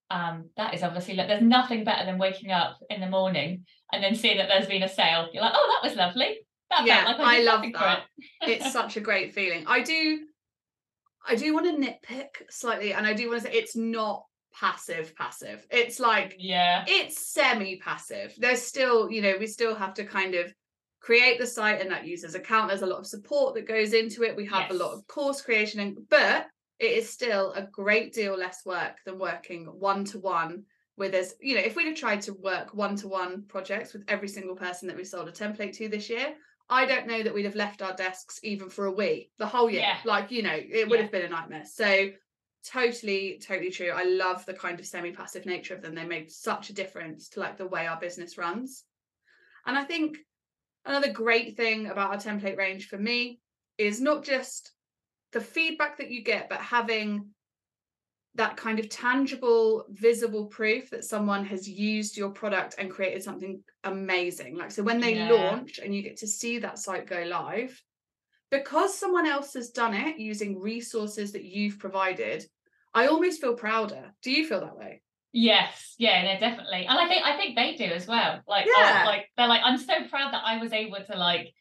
um 0.10 0.50
that 0.58 0.74
is 0.74 0.84
obviously 0.84 1.14
like 1.16 1.28
there's 1.28 1.42
nothing 1.42 1.84
better 1.84 2.06
than 2.06 2.18
waking 2.18 2.52
up 2.52 2.78
in 2.90 3.00
the 3.02 3.10
morning 3.10 3.66
and 3.94 4.04
then 4.04 4.16
seeing 4.16 4.38
that 4.38 4.48
there's 4.48 4.68
been 4.68 4.84
a 4.84 4.90
sale 4.90 5.28
you're 5.34 5.44
like 5.44 5.54
oh 5.56 5.80
that 5.82 5.88
was 5.90 5.98
lovely 5.98 6.38
that 6.70 6.86
Yeah, 6.86 7.04
like 7.06 7.20
I 7.20 7.42
love 7.44 7.64
that. 7.74 8.04
it. 8.42 8.50
It's 8.50 8.72
such 8.72 8.96
a 8.96 9.02
great 9.02 9.34
feeling. 9.34 9.66
I 9.68 9.82
do 9.82 10.22
I 11.28 11.36
do 11.36 11.54
want 11.54 11.66
to 11.68 11.86
nitpick 11.86 12.30
slightly 12.50 12.94
and 12.94 13.06
I 13.06 13.14
do 13.14 13.28
want 13.30 13.42
to 13.44 13.48
say 13.48 13.54
it's 13.54 13.76
not 13.76 14.24
passive 14.54 15.14
passive. 15.16 15.66
It's 15.70 16.00
like 16.00 16.36
yeah 16.40 16.86
it's 16.88 17.32
semi 17.34 17.78
passive. 17.80 18.34
There's 18.38 18.62
still, 18.62 19.12
you 19.12 19.22
know, 19.22 19.36
we 19.40 19.48
still 19.48 19.76
have 19.76 19.94
to 19.96 20.06
kind 20.06 20.34
of 20.36 20.54
create 21.02 21.40
the 21.40 21.48
site 21.48 21.82
and 21.82 21.92
that 21.92 22.06
user's 22.06 22.36
account. 22.36 22.70
There's 22.70 22.84
a 22.84 22.88
lot 22.88 23.00
of 23.00 23.08
support 23.08 23.56
that 23.56 23.68
goes 23.68 23.94
into 23.94 24.24
it. 24.24 24.36
We 24.36 24.46
have 24.46 24.72
a 24.72 24.76
lot 24.76 24.94
of 24.94 25.06
course 25.08 25.42
creation, 25.42 25.80
and 25.80 25.98
but 26.10 26.48
it 26.80 26.92
is 26.92 27.10
still 27.10 27.52
a 27.54 27.64
great 27.64 28.14
deal 28.14 28.38
less 28.38 28.66
work 28.66 28.98
than 29.06 29.20
working 29.20 29.66
one 29.66 30.06
to 30.06 30.20
one 30.20 30.64
with 30.98 31.14
us. 31.14 31.34
You 31.42 31.56
know, 31.56 31.62
if 31.62 31.76
we'd 31.76 31.88
have 31.88 31.96
tried 31.98 32.22
to 32.22 32.34
work 32.34 32.74
one 32.74 32.96
to 32.98 33.08
one 33.08 33.44
projects 33.48 33.94
with 33.94 34.04
every 34.08 34.28
single 34.28 34.56
person 34.56 34.88
that 34.88 34.98
we 34.98 35.04
sold 35.04 35.28
a 35.28 35.32
template 35.32 35.74
to 35.78 35.90
this 35.90 36.10
year, 36.10 36.34
I 36.70 36.86
don't 36.86 37.08
know 37.08 37.22
that 37.24 37.34
we'd 37.34 37.46
have 37.46 37.56
left 37.56 37.82
our 37.82 37.94
desks 37.94 38.40
even 38.44 38.70
for 38.70 38.86
a 38.86 38.92
week, 38.92 39.32
the 39.38 39.48
whole 39.48 39.70
year. 39.70 39.82
Yeah. 39.82 39.98
Like, 40.06 40.32
you 40.32 40.44
know, 40.44 40.56
it 40.56 40.88
would 40.88 40.98
Yeah. 41.00 41.04
have 41.04 41.12
been 41.12 41.26
a 41.26 41.30
nightmare. 41.30 41.66
So 41.66 42.12
totally 42.64 43.42
totally 43.44 43.72
true 43.72 43.90
i 43.90 44.04
love 44.04 44.46
the 44.46 44.54
kind 44.54 44.80
of 44.80 44.86
semi-passive 44.86 45.48
nature 45.48 45.74
of 45.74 45.82
them 45.82 45.96
they 45.96 46.06
made 46.06 46.30
such 46.30 46.70
a 46.70 46.74
difference 46.74 47.28
to 47.28 47.40
like 47.40 47.58
the 47.58 47.66
way 47.66 47.88
our 47.88 48.00
business 48.00 48.38
runs 48.38 48.84
and 49.66 49.76
i 49.76 49.84
think 49.84 50.20
another 50.86 51.12
great 51.12 51.56
thing 51.58 51.88
about 51.88 52.12
our 52.12 52.18
template 52.18 52.58
range 52.58 52.88
for 52.88 52.98
me 52.98 53.40
is 53.78 54.02
not 54.02 54.24
just 54.24 54.72
the 55.32 55.42
feedback 55.42 55.98
that 55.98 56.12
you 56.12 56.24
get 56.24 56.50
but 56.50 56.60
having 56.60 57.30
that 58.36 58.56
kind 58.56 58.80
of 58.80 58.88
tangible 58.88 59.86
visible 59.90 60.46
proof 60.46 60.90
that 60.90 61.04
someone 61.04 61.44
has 61.46 61.68
used 61.68 62.16
your 62.16 62.30
product 62.30 62.76
and 62.78 62.90
created 62.90 63.22
something 63.22 63.62
amazing 63.84 64.58
like 64.58 64.72
so 64.72 64.82
when 64.84 65.02
they 65.02 65.16
Yeah. 65.16 65.30
launch 65.30 65.80
and 65.80 65.94
you 65.94 66.02
get 66.02 66.18
to 66.18 66.28
see 66.28 66.58
that 66.60 66.80
site 66.80 67.08
go 67.08 67.24
live 67.24 67.82
because 68.52 68.98
someone 68.98 69.26
else 69.26 69.54
has 69.54 69.70
done 69.70 69.94
it 69.94 70.20
using 70.20 70.60
resources 70.60 71.32
that 71.32 71.46
you've 71.46 71.80
provided, 71.80 72.46
I 72.94 73.08
almost 73.08 73.40
feel 73.40 73.56
prouder. 73.56 74.14
Do 74.22 74.30
you 74.30 74.46
feel 74.46 74.60
that 74.60 74.78
way? 74.78 75.02
Yes, 75.34 75.96
yeah, 75.98 76.24
no, 76.24 76.40
definitely. 76.40 76.86
And 76.88 77.00
I 77.00 77.08
think 77.08 77.24
I 77.26 77.38
think 77.38 77.56
they 77.56 77.76
do 77.76 77.86
as 77.94 78.08
well. 78.08 78.42
Like, 78.48 78.66
Yeah. 78.66 79.04
like 79.06 79.30
they're 79.38 79.48
like, 79.48 79.62
I'm 79.64 79.78
so 79.78 80.08
proud 80.10 80.34
that 80.34 80.44
I 80.46 80.58
was 80.58 80.74
able 80.74 80.98
to 81.10 81.18
like 81.18 81.54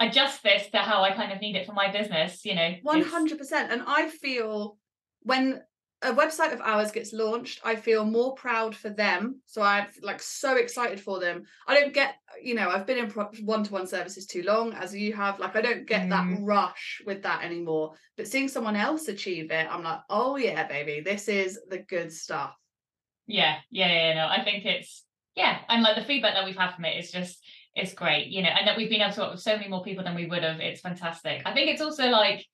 adjust 0.00 0.42
this 0.42 0.68
to 0.70 0.78
how 0.78 1.02
I 1.02 1.12
kind 1.12 1.32
of 1.32 1.40
need 1.40 1.56
it 1.56 1.66
for 1.66 1.72
my 1.72 1.90
business, 1.92 2.44
you 2.44 2.54
know. 2.54 2.74
Hundred 2.86 3.38
percent. 3.38 3.70
And 3.70 3.82
I 3.86 4.08
feel 4.08 4.78
when 5.20 5.60
a 6.04 6.12
website 6.12 6.52
of 6.52 6.60
ours 6.60 6.90
gets 6.90 7.12
launched, 7.12 7.60
I 7.64 7.76
feel 7.76 8.04
more 8.04 8.34
proud 8.34 8.74
for 8.74 8.90
them. 8.90 9.40
So 9.46 9.62
I'm 9.62 9.86
like 10.02 10.20
so 10.20 10.56
excited 10.56 10.98
for 11.00 11.20
them. 11.20 11.44
I 11.68 11.78
don't 11.78 11.94
get, 11.94 12.16
you 12.42 12.54
know, 12.56 12.68
I've 12.70 12.86
been 12.86 12.98
in 12.98 13.10
one 13.10 13.62
to 13.62 13.72
one 13.72 13.86
services 13.86 14.26
too 14.26 14.42
long, 14.42 14.72
as 14.72 14.92
you 14.94 15.12
have. 15.12 15.38
Like 15.38 15.54
I 15.54 15.60
don't 15.60 15.86
get 15.86 16.08
that 16.10 16.24
Mm. 16.24 16.38
rush 16.42 17.02
with 17.06 17.22
that 17.22 17.44
anymore. 17.44 17.92
But 18.16 18.26
seeing 18.26 18.48
someone 18.48 18.74
else 18.74 19.06
achieve 19.06 19.52
it, 19.52 19.68
I'm 19.70 19.84
like, 19.84 20.00
oh 20.10 20.36
yeah, 20.36 20.66
baby, 20.66 21.02
this 21.04 21.28
is 21.28 21.60
the 21.68 21.78
good 21.78 22.12
stuff. 22.12 22.56
Yeah, 23.32 23.56
yeah, 23.70 23.90
yeah, 23.90 24.14
no. 24.14 24.26
I 24.26 24.44
think 24.44 24.66
it's 24.66 25.04
yeah, 25.34 25.60
and 25.70 25.82
like 25.82 25.96
the 25.96 26.04
feedback 26.04 26.34
that 26.34 26.44
we've 26.44 26.56
had 26.56 26.74
from 26.74 26.84
it 26.84 27.02
is 27.02 27.10
just 27.10 27.42
it's 27.74 27.94
great, 27.94 28.26
you 28.26 28.42
know, 28.42 28.50
and 28.50 28.68
that 28.68 28.76
we've 28.76 28.90
been 28.90 29.00
able 29.00 29.14
to 29.14 29.20
work 29.20 29.32
with 29.32 29.40
so 29.40 29.56
many 29.56 29.68
more 29.68 29.82
people 29.82 30.04
than 30.04 30.14
we 30.14 30.26
would 30.26 30.42
have. 30.42 30.60
It's 30.60 30.82
fantastic. 30.82 31.40
I 31.46 31.54
think 31.54 31.70
it's 31.70 31.80
also 31.80 32.08
like 32.08 32.44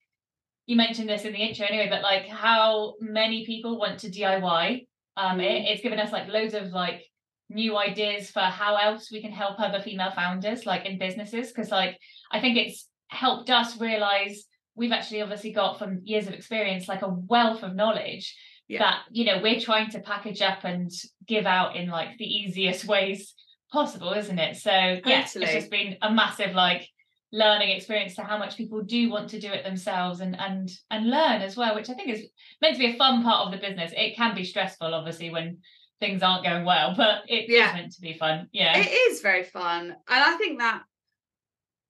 you 0.67 0.77
mentioned 0.77 1.09
this 1.09 1.25
in 1.25 1.33
the 1.33 1.41
intro 1.41 1.67
anyway, 1.67 1.89
but 1.91 2.03
like 2.03 2.29
how 2.29 2.95
many 3.01 3.45
people 3.45 3.77
want 3.77 3.99
to 4.01 4.09
DIY. 4.09 4.87
Um, 5.17 5.41
it, 5.41 5.65
it's 5.67 5.83
given 5.83 5.99
us 5.99 6.13
like 6.13 6.29
loads 6.29 6.55
of 6.55 6.69
like 6.69 7.03
new 7.51 7.77
ideas 7.77 8.31
for 8.31 8.41
how 8.41 8.77
else 8.77 9.11
we 9.11 9.21
can 9.21 9.33
help 9.33 9.59
other 9.59 9.81
female 9.81 10.13
founders 10.13 10.65
like 10.65 10.85
in 10.85 10.99
businesses 10.99 11.49
because 11.49 11.73
like 11.73 11.99
I 12.31 12.41
think 12.41 12.57
it's 12.57 12.87
helped 13.09 13.51
us 13.51 13.81
realize 13.81 14.45
we've 14.77 14.93
actually 14.93 15.23
obviously 15.23 15.51
got 15.53 15.79
from 15.79 16.03
years 16.05 16.29
of 16.29 16.35
experience 16.35 16.87
like 16.87 17.03
a 17.03 17.09
wealth 17.09 17.65
of 17.65 17.75
knowledge 17.75 18.37
Yeah. 18.69 18.79
that 18.81 18.99
you 19.11 19.25
know 19.25 19.41
we're 19.43 19.61
trying 19.61 19.91
to 19.91 20.01
package 20.01 20.43
up 20.43 20.65
and 20.65 20.91
give 21.27 21.47
out 21.47 21.75
in 21.75 21.89
like 21.89 22.19
the 22.19 22.27
easiest 22.27 22.85
ways 22.85 23.35
possible 23.73 24.13
isn't 24.13 24.39
it 24.39 24.57
so 24.57 24.71
yeah 24.71 25.23
it's 25.23 25.33
just 25.35 25.71
been 25.71 25.97
a 26.03 26.13
massive 26.13 26.55
like 26.55 26.87
learning 27.33 27.71
experience 27.71 28.15
to 28.17 28.23
how 28.23 28.39
much 28.39 28.57
people 28.57 28.83
do 28.83 29.11
want 29.11 29.29
to 29.31 29.41
do 29.41 29.49
it 29.51 29.65
themselves 29.65 30.21
and 30.21 30.39
and 30.39 30.71
and 30.91 31.11
learn 31.11 31.41
as 31.43 31.57
well 31.57 31.75
which 31.75 31.89
i 31.91 31.95
think 31.95 32.09
is 32.11 32.27
meant 32.63 32.75
to 32.75 32.79
be 32.79 32.93
a 32.93 32.97
fun 32.97 33.23
part 33.23 33.47
of 33.47 33.53
the 33.53 33.59
business 33.67 33.93
it 33.97 34.17
can 34.17 34.35
be 34.35 34.45
stressful 34.45 34.95
obviously 34.95 35.31
when 35.31 35.59
things 36.01 36.23
aren't 36.23 36.45
going 36.45 36.65
well 36.65 36.95
but 36.97 37.23
it 37.27 37.45
is 37.51 37.57
Yeah. 37.59 37.73
meant 37.73 37.93
to 37.93 38.01
be 38.01 38.13
fun 38.15 38.49
yeah 38.53 38.77
It 38.79 38.89
is 39.11 39.21
very 39.21 39.45
fun. 39.45 39.85
And 39.91 39.97
I 40.09 40.37
think 40.37 40.59
that 40.61 40.83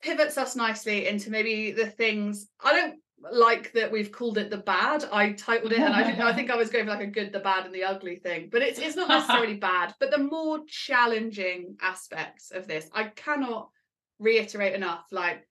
pivots 0.03 0.39
us 0.39 0.55
nicely 0.57 1.07
into 1.09 1.31
maybe 1.31 1.73
the 1.73 1.87
things 1.87 2.49
I 2.65 2.73
don't 2.73 3.01
like 3.33 3.73
that 3.73 3.91
we've 3.91 4.13
called 4.13 4.39
it 4.39 4.51
the 4.51 4.59
bad. 4.59 5.05
I 5.13 5.33
titled 5.33 5.73
it 5.73 5.81
and 5.81 5.95
I, 5.95 6.05
didn't- 6.05 6.23
I 6.23 6.33
think 6.33 6.51
I 6.51 6.57
was 6.57 6.71
going 6.71 6.85
for 6.85 6.93
like 6.93 7.03
a 7.03 7.07
good, 7.07 7.33
the 7.33 7.41
bad, 7.41 7.67
and 7.67 7.75
the 7.75 7.85
ugly 7.85 8.17
thing. 8.17 8.49
But 8.51 8.63
it's 8.63 8.79
it's 8.79 8.97
not 8.97 9.09
necessarily 9.09 9.55
bad, 9.73 9.95
but 10.01 10.11
the 10.11 10.19
more 10.19 10.61
challenging 10.67 11.77
aspects 11.81 12.51
of 12.51 12.67
this, 12.67 12.89
I 12.93 13.05
cannot 13.05 13.71
reiterate 14.19 14.75
enough 14.75 15.07
like 15.13 15.47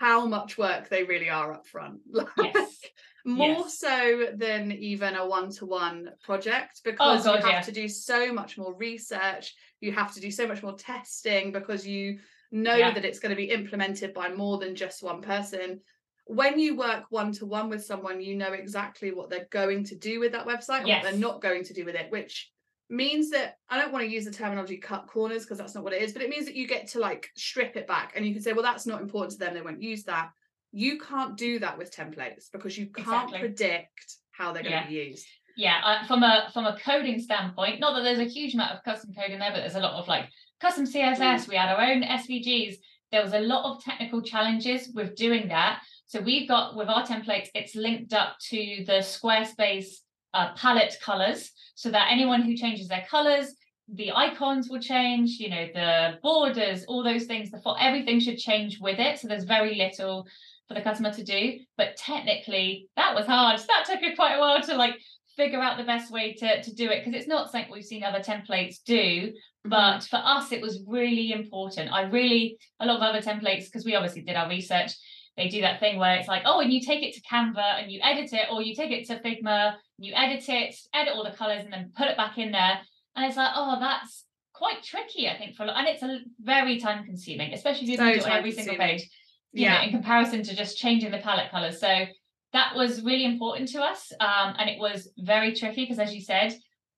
how 0.00 0.26
much 0.26 0.58
work 0.58 0.88
they 0.88 1.04
really 1.04 1.28
are 1.30 1.52
up 1.52 1.66
front. 1.66 2.00
Like, 2.12 2.28
yes 2.42 2.80
more 3.24 3.48
Yes. 3.48 3.78
so 3.78 4.26
than 4.34 4.72
even 4.72 5.14
a 5.14 5.26
one-to-one 5.26 6.10
project 6.24 6.80
oh, 6.84 6.90
because 6.90 7.24
God, 7.24 7.34
you 7.38 7.40
have 7.42 7.52
yeah. 7.52 7.60
to 7.60 7.72
do 7.72 7.88
so 7.88 8.32
much 8.32 8.58
more 8.58 8.74
research 8.74 9.54
you 9.80 9.92
have 9.92 10.12
to 10.14 10.20
do 10.20 10.30
so 10.30 10.46
much 10.46 10.62
more 10.62 10.74
testing 10.74 11.52
because 11.52 11.86
you 11.86 12.18
know 12.50 12.74
Yeah. 12.74 12.92
that 12.92 13.04
it's 13.04 13.18
going 13.18 13.30
to 13.30 13.36
be 13.36 13.44
implemented 13.50 14.12
by 14.12 14.28
more 14.32 14.58
than 14.58 14.74
just 14.74 15.02
one 15.02 15.22
person 15.22 15.80
when 16.26 16.58
you 16.58 16.76
work 16.76 17.04
one-to-one 17.10 17.68
with 17.68 17.84
someone 17.84 18.20
you 18.20 18.34
know 18.36 18.52
exactly 18.52 19.10
what 19.12 19.28
they're 19.30 19.48
going 19.50 19.82
to 19.84 19.96
do 19.96 20.20
with 20.20 20.32
that 20.32 20.46
website 20.46 20.80
and 20.80 20.88
what 20.88 21.02
they're 21.02 21.20
not 21.20 21.40
going 21.42 21.64
to 21.64 21.74
do 21.74 21.84
with 21.84 21.94
it 21.94 22.10
which 22.10 22.50
means 22.88 23.30
that 23.30 23.56
I 23.70 23.78
don't 23.80 23.90
want 23.92 24.04
to 24.04 24.10
use 24.10 24.26
the 24.26 24.30
terminology 24.30 24.76
cut 24.76 25.06
corners 25.06 25.44
because 25.44 25.56
that's 25.56 25.74
not 25.74 25.82
what 25.82 25.94
it 25.94 26.02
is, 26.02 26.12
but 26.12 26.20
it 26.20 26.28
means 26.28 26.44
that 26.44 26.54
you 26.54 26.66
get 26.66 26.88
to 26.88 26.98
like 26.98 27.30
strip 27.36 27.74
it 27.76 27.86
back 27.86 28.12
and 28.14 28.26
you 28.26 28.34
can 28.34 28.42
say, 28.42 28.52
well, 28.52 28.62
that's 28.62 28.84
not 28.86 29.00
important 29.00 29.32
to 29.32 29.38
them, 29.38 29.54
they 29.54 29.62
won't 29.62 29.80
use 29.80 30.04
that. 30.04 30.28
You 30.72 30.98
can't 30.98 31.34
do 31.38 31.58
that 31.60 31.78
with 31.78 31.94
templates 31.94 32.50
because 32.52 32.76
you 32.76 32.86
can't 32.88 33.30
Exactly. 33.30 33.38
predict 33.38 34.16
how 34.32 34.52
they're 34.52 34.62
going 34.62 34.82
to 34.82 34.88
be 34.88 34.94
used. 34.94 35.26
yeah 35.56 35.80
uh, 35.84 36.06
from 36.06 36.22
a 36.22 36.50
from 36.52 36.66
a 36.66 36.76
coding 36.84 37.18
standpoint 37.20 37.80
not 37.80 37.94
that 37.94 38.02
there's 38.02 38.18
a 38.18 38.24
huge 38.24 38.54
amount 38.54 38.72
of 38.72 38.82
custom 38.84 39.12
code 39.14 39.30
in 39.30 39.38
there 39.38 39.50
but 39.52 39.58
there's 39.60 39.74
a 39.74 39.80
lot 39.80 39.94
of 39.94 40.06
like 40.08 40.26
custom 40.60 40.84
css 40.86 41.48
we 41.48 41.56
had 41.56 41.68
our 41.74 41.80
own 41.90 42.02
svgs 42.02 42.76
there 43.10 43.22
was 43.22 43.32
a 43.34 43.40
lot 43.40 43.64
of 43.70 43.82
technical 43.84 44.22
challenges 44.22 44.88
with 44.94 45.14
doing 45.14 45.48
that 45.48 45.82
so 46.12 46.20
we've 46.20 46.48
got 46.48 46.76
with 46.76 46.88
our 46.88 47.06
templates 47.06 47.48
it's 47.54 47.74
linked 47.74 48.12
up 48.12 48.36
to 48.50 48.84
the 48.86 49.00
squarespace 49.00 49.96
uh, 50.34 50.52
palette 50.54 50.94
colors 51.02 51.50
so 51.74 51.90
that 51.90 52.08
anyone 52.10 52.42
who 52.42 52.54
changes 52.54 52.88
their 52.88 53.04
colors 53.08 53.54
the 53.94 54.12
icons 54.12 54.68
will 54.68 54.80
change 54.80 55.38
you 55.38 55.50
know 55.50 55.66
the 55.74 56.18
borders 56.22 56.84
all 56.88 57.02
those 57.02 57.24
things 57.24 57.50
the 57.50 57.62
everything 57.80 58.20
should 58.20 58.38
change 58.38 58.78
with 58.80 58.98
it. 58.98 59.18
So 59.18 59.28
there's 59.28 59.44
very 59.44 59.74
little 59.74 60.26
for 60.68 60.74
the 60.74 60.82
customer 60.82 61.12
to 61.12 61.24
do. 61.24 61.58
But 61.76 61.96
technically 61.96 62.88
that 62.96 63.14
was 63.14 63.26
hard. 63.26 63.58
That 63.60 63.84
took 63.86 64.02
it 64.02 64.16
quite 64.16 64.34
a 64.34 64.40
while 64.40 64.60
to 64.62 64.76
like 64.76 64.98
figure 65.36 65.60
out 65.60 65.78
the 65.78 65.84
best 65.84 66.12
way 66.12 66.34
to, 66.34 66.62
to 66.62 66.74
do 66.74 66.90
it 66.90 67.04
because 67.04 67.18
it's 67.18 67.28
not 67.28 67.50
something 67.50 67.72
we've 67.72 67.84
seen 67.84 68.04
other 68.04 68.20
templates 68.20 68.76
do. 68.84 69.32
Mm-hmm. 69.64 69.70
but 69.70 70.02
for 70.04 70.16
us 70.16 70.50
it 70.50 70.60
was 70.60 70.82
really 70.88 71.32
important. 71.32 71.92
I 71.92 72.02
really 72.02 72.58
a 72.80 72.86
lot 72.86 72.96
of 72.96 73.02
other 73.02 73.22
templates 73.22 73.66
because 73.66 73.84
we 73.84 73.94
obviously 73.94 74.22
did 74.22 74.36
our 74.36 74.48
research 74.48 74.92
they 75.36 75.48
do 75.48 75.60
that 75.62 75.80
thing 75.80 75.98
where 75.98 76.16
it's 76.16 76.28
like 76.28 76.42
oh 76.44 76.60
and 76.60 76.72
you 76.72 76.80
take 76.80 77.02
it 77.02 77.14
to 77.14 77.20
canva 77.22 77.80
and 77.82 77.90
you 77.90 78.00
edit 78.02 78.32
it 78.32 78.48
or 78.50 78.62
you 78.62 78.74
take 78.74 78.90
it 78.90 79.06
to 79.06 79.16
figma 79.20 79.74
you 79.98 80.12
edit 80.14 80.44
it 80.48 80.74
edit 80.94 81.14
all 81.14 81.24
the 81.24 81.30
colors 81.36 81.64
and 81.64 81.72
then 81.72 81.90
put 81.96 82.08
it 82.08 82.16
back 82.16 82.38
in 82.38 82.52
there 82.52 82.80
and 83.16 83.26
it's 83.26 83.36
like 83.36 83.50
oh 83.54 83.76
that's 83.80 84.24
quite 84.52 84.82
tricky 84.82 85.28
i 85.28 85.36
think 85.38 85.56
for 85.56 85.64
a 85.64 85.66
lot 85.66 85.76
and 85.78 85.88
it's 85.88 86.02
a 86.02 86.18
very 86.40 86.78
time 86.78 87.04
consuming 87.04 87.52
especially 87.52 87.84
if 87.84 87.88
you 87.90 87.96
So 87.96 88.04
do 88.04 88.18
it 88.18 88.26
on 88.26 88.32
every 88.32 88.52
single 88.52 88.76
page 88.76 89.08
you 89.52 89.66
know, 89.66 89.72
Yeah. 89.72 89.82
in 89.82 89.90
comparison 89.90 90.42
to 90.44 90.56
just 90.56 90.78
changing 90.78 91.10
the 91.10 91.18
palette 91.18 91.50
colors. 91.50 91.78
So 91.78 92.06
that 92.54 92.74
was 92.74 93.02
really 93.02 93.26
important 93.26 93.68
to 93.70 93.82
us. 93.82 94.10
Um, 94.18 94.54
and 94.58 94.70
it 94.70 94.78
was 94.78 95.10
very 95.18 95.54
tricky 95.54 95.82
because 95.84 95.98
as 95.98 96.14
you 96.14 96.22
said, 96.22 96.54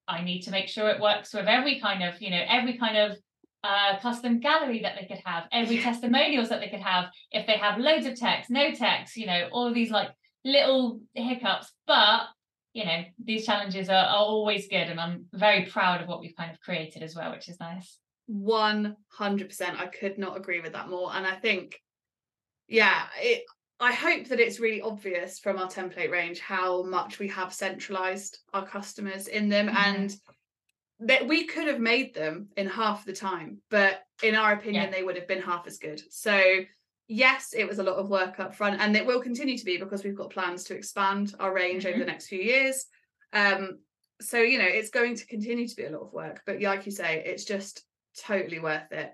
I 0.06 0.22
need 0.22 0.42
to 0.42 0.50
make 0.52 0.68
sure 0.68 0.88
it 0.88 1.00
works 1.00 1.34
with 1.34 1.46
every 1.46 1.80
kind 1.80 2.04
of, 2.04 2.20
you 2.22 2.30
know, 2.30 2.44
every 2.48 2.76
kind 2.78 2.96
of 2.96 3.16
uh, 3.64 3.98
custom 3.98 4.38
gallery 4.38 4.80
that 4.82 4.94
they 5.00 5.06
could 5.06 5.22
have, 5.24 5.44
every 5.50 5.78
testimonials 5.78 6.50
that 6.50 6.60
they 6.60 6.68
could 6.68 6.80
have, 6.80 7.06
if 7.32 7.46
they 7.46 7.54
have 7.54 7.80
loads 7.80 8.06
of 8.06 8.14
text, 8.14 8.50
no 8.50 8.72
text, 8.72 9.16
you 9.16 9.26
know, 9.26 9.48
all 9.50 9.66
of 9.66 9.74
these 9.74 9.90
like 9.90 10.10
little 10.44 11.00
hiccups. 11.14 11.72
But 11.86 12.28
you 12.74 12.84
know, 12.84 13.02
these 13.24 13.46
challenges 13.46 13.88
are, 13.88 14.04
are 14.04 14.16
always 14.16 14.68
good. 14.68 14.88
And 14.88 15.00
I'm 15.00 15.26
very 15.32 15.64
proud 15.66 16.02
of 16.02 16.08
what 16.08 16.20
we've 16.20 16.36
kind 16.36 16.50
of 16.50 16.60
created 16.60 17.02
as 17.02 17.14
well, 17.14 17.30
which 17.32 17.48
is 17.48 17.58
nice. 17.60 17.98
100% 18.30 18.96
I 19.78 19.86
could 19.86 20.18
not 20.18 20.36
agree 20.36 20.60
with 20.60 20.72
that 20.72 20.88
more 20.88 21.14
and 21.14 21.26
I 21.26 21.34
think 21.36 21.78
yeah 22.68 23.02
it 23.20 23.42
I 23.80 23.92
hope 23.92 24.28
that 24.28 24.40
it's 24.40 24.60
really 24.60 24.80
obvious 24.80 25.38
from 25.38 25.58
our 25.58 25.68
template 25.68 26.10
range 26.10 26.40
how 26.40 26.84
much 26.84 27.18
we 27.18 27.28
have 27.28 27.52
centralized 27.52 28.38
our 28.54 28.64
customers 28.66 29.28
in 29.28 29.48
them 29.48 29.68
Mhm. 29.68 29.74
and 29.74 30.16
that 31.00 31.26
we 31.26 31.44
could 31.44 31.66
have 31.66 31.80
made 31.80 32.14
them 32.14 32.48
in 32.56 32.66
half 32.66 33.04
the 33.04 33.12
time 33.12 33.60
but 33.70 34.02
in 34.22 34.34
our 34.34 34.52
opinion 34.52 34.84
Yeah. 34.84 34.90
they 34.90 35.02
would 35.02 35.16
have 35.16 35.26
been 35.28 35.42
half 35.42 35.66
as 35.66 35.78
good 35.78 36.00
so 36.12 36.40
yes 37.08 37.52
it 37.56 37.66
was 37.68 37.78
a 37.78 37.82
lot 37.82 37.96
of 37.96 38.08
work 38.08 38.38
up 38.40 38.54
front 38.54 38.80
and 38.80 38.96
it 38.96 39.04
will 39.04 39.20
continue 39.20 39.58
to 39.58 39.64
be 39.64 39.76
because 39.76 40.04
we've 40.04 40.16
got 40.16 40.30
plans 40.30 40.64
to 40.64 40.74
expand 40.76 41.34
our 41.40 41.52
range 41.52 41.84
over 41.84 41.96
Mhm. 41.96 42.00
the 42.00 42.04
next 42.06 42.28
few 42.28 42.38
years 42.40 42.86
um 43.32 43.78
so 44.20 44.38
you 44.38 44.58
know 44.58 44.64
it's 44.64 44.90
going 44.90 45.14
to 45.16 45.26
continue 45.26 45.66
to 45.66 45.76
be 45.76 45.84
a 45.84 45.90
lot 45.90 46.02
of 46.02 46.12
work 46.12 46.42
but 46.46 46.60
like 46.60 46.86
you 46.86 46.92
say 46.92 47.22
it's 47.26 47.44
just 47.44 47.84
totally 48.16 48.60
worth 48.60 48.90
it 48.92 49.12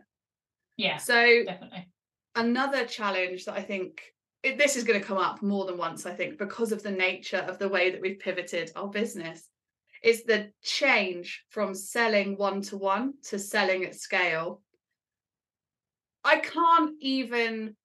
Yeah, 0.77 0.99
so 0.99 1.45
definitely. 1.45 1.89
another 2.37 2.85
challenge 2.87 3.47
that 3.47 3.55
I 3.55 3.63
think 3.63 4.03
it, 4.43 4.57
this 4.57 4.77
is 4.77 4.85
going 4.85 5.01
to 5.01 5.07
come 5.07 5.19
up 5.19 5.43
more 5.43 5.67
than 5.67 5.77
once, 5.77 6.07
I 6.07 6.15
think, 6.15 6.39
because 6.39 6.73
of 6.73 6.83
the 6.83 6.91
nature 6.91 7.45
of 7.49 7.59
the 7.59 7.69
way 7.69 7.91
that 7.91 8.01
we've 8.01 8.19
pivoted 8.19 8.73
our 8.75 8.89
business, 8.89 9.47
is 10.03 10.25
the 10.25 10.51
change 10.63 11.45
from 11.51 11.75
selling 11.75 12.37
one 12.37 12.63
to 12.63 12.77
one 12.77 13.15
to 13.29 13.39
selling 13.39 13.85
at 13.85 13.95
scale. 13.95 14.63
I 16.25 16.39
can't 16.39 16.95
even 17.01 17.77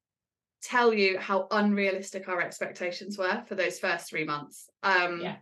tell 0.62 0.92
you 0.92 1.18
how 1.18 1.46
unrealistic 1.50 2.28
our 2.28 2.40
expectations 2.40 3.16
were 3.16 3.42
for 3.46 3.54
those 3.54 3.78
first 3.78 4.08
three 4.08 4.24
months. 4.24 4.68
Um, 4.82 5.20
Yeah. 5.20 5.36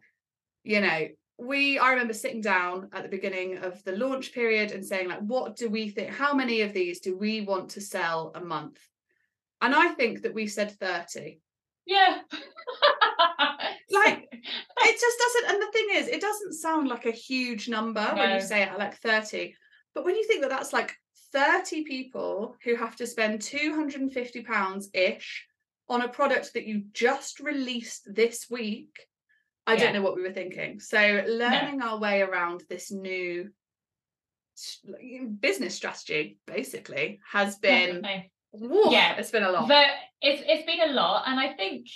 You 0.64 0.80
know, 0.80 1.08
we 1.38 1.78
I 1.78 1.90
remember 1.90 2.14
sitting 2.14 2.40
down 2.40 2.88
at 2.92 3.02
the 3.02 3.08
beginning 3.08 3.58
of 3.58 3.82
the 3.84 3.92
launch 3.92 4.32
period 4.32 4.72
and 4.72 4.84
saying, 4.84 5.08
like, 5.08 5.20
what 5.20 5.56
do 5.56 5.68
we 5.68 5.88
think? 5.88 6.10
How 6.10 6.32
many 6.34 6.62
of 6.62 6.72
these 6.72 7.00
do 7.00 7.16
we 7.16 7.42
want 7.42 7.70
to 7.70 7.80
sell 7.80 8.32
a 8.34 8.40
month? 8.40 8.78
And 9.60 9.74
I 9.74 9.88
think 9.88 10.22
that 10.22 10.34
we 10.34 10.46
said 10.46 10.72
30. 10.72 11.40
Yeah. 11.86 12.18
Like, 13.90 14.28
It 14.86 15.00
just 15.00 15.18
doesn't, 15.18 15.50
and 15.54 15.62
the 15.62 15.72
thing 15.72 15.86
is, 15.92 16.08
it 16.08 16.20
doesn't 16.20 16.52
sound 16.54 16.88
like 16.88 17.06
a 17.06 17.10
huge 17.10 17.68
number 17.68 18.04
when 18.14 18.34
you 18.34 18.40
say 18.40 18.62
it 18.62 18.78
like 18.78 18.96
30. 18.98 19.54
But 19.94 20.04
when 20.04 20.16
you 20.16 20.24
think 20.26 20.40
that 20.42 20.50
that's 20.50 20.72
like 20.72 20.94
30 21.32 21.84
people 21.84 22.56
who 22.64 22.76
have 22.76 22.96
to 22.96 23.06
spend 23.06 23.40
250 23.42 24.42
pounds 24.42 24.90
ish 24.92 25.46
on 25.88 26.02
a 26.02 26.08
product 26.08 26.52
that 26.54 26.66
you 26.66 26.84
just 26.92 27.40
released 27.40 28.02
this 28.14 28.46
week, 28.50 28.94
I 29.66 29.74
Yeah. 29.74 29.80
don't 29.84 29.92
know 29.94 30.02
what 30.02 30.16
we 30.16 30.22
were 30.22 30.32
thinking. 30.32 30.80
So 30.80 31.24
learning 31.26 31.80
our 31.82 31.98
way 31.98 32.20
around 32.22 32.62
this 32.68 32.90
new 32.90 33.50
business 35.40 35.74
strategy 35.74 36.38
basically 36.46 37.20
has 37.30 37.56
been 37.58 38.02
Definitely. 38.02 38.32
woof, 38.52 38.92
Yeah. 38.92 39.16
it's 39.16 39.30
been 39.30 39.42
a 39.44 39.50
lot. 39.50 39.68
But 39.68 39.86
it's 40.20 40.42
it's 40.46 40.66
been 40.66 40.88
a 40.90 40.92
lot, 40.92 41.24
and 41.26 41.40
I 41.40 41.54
think 41.54 41.86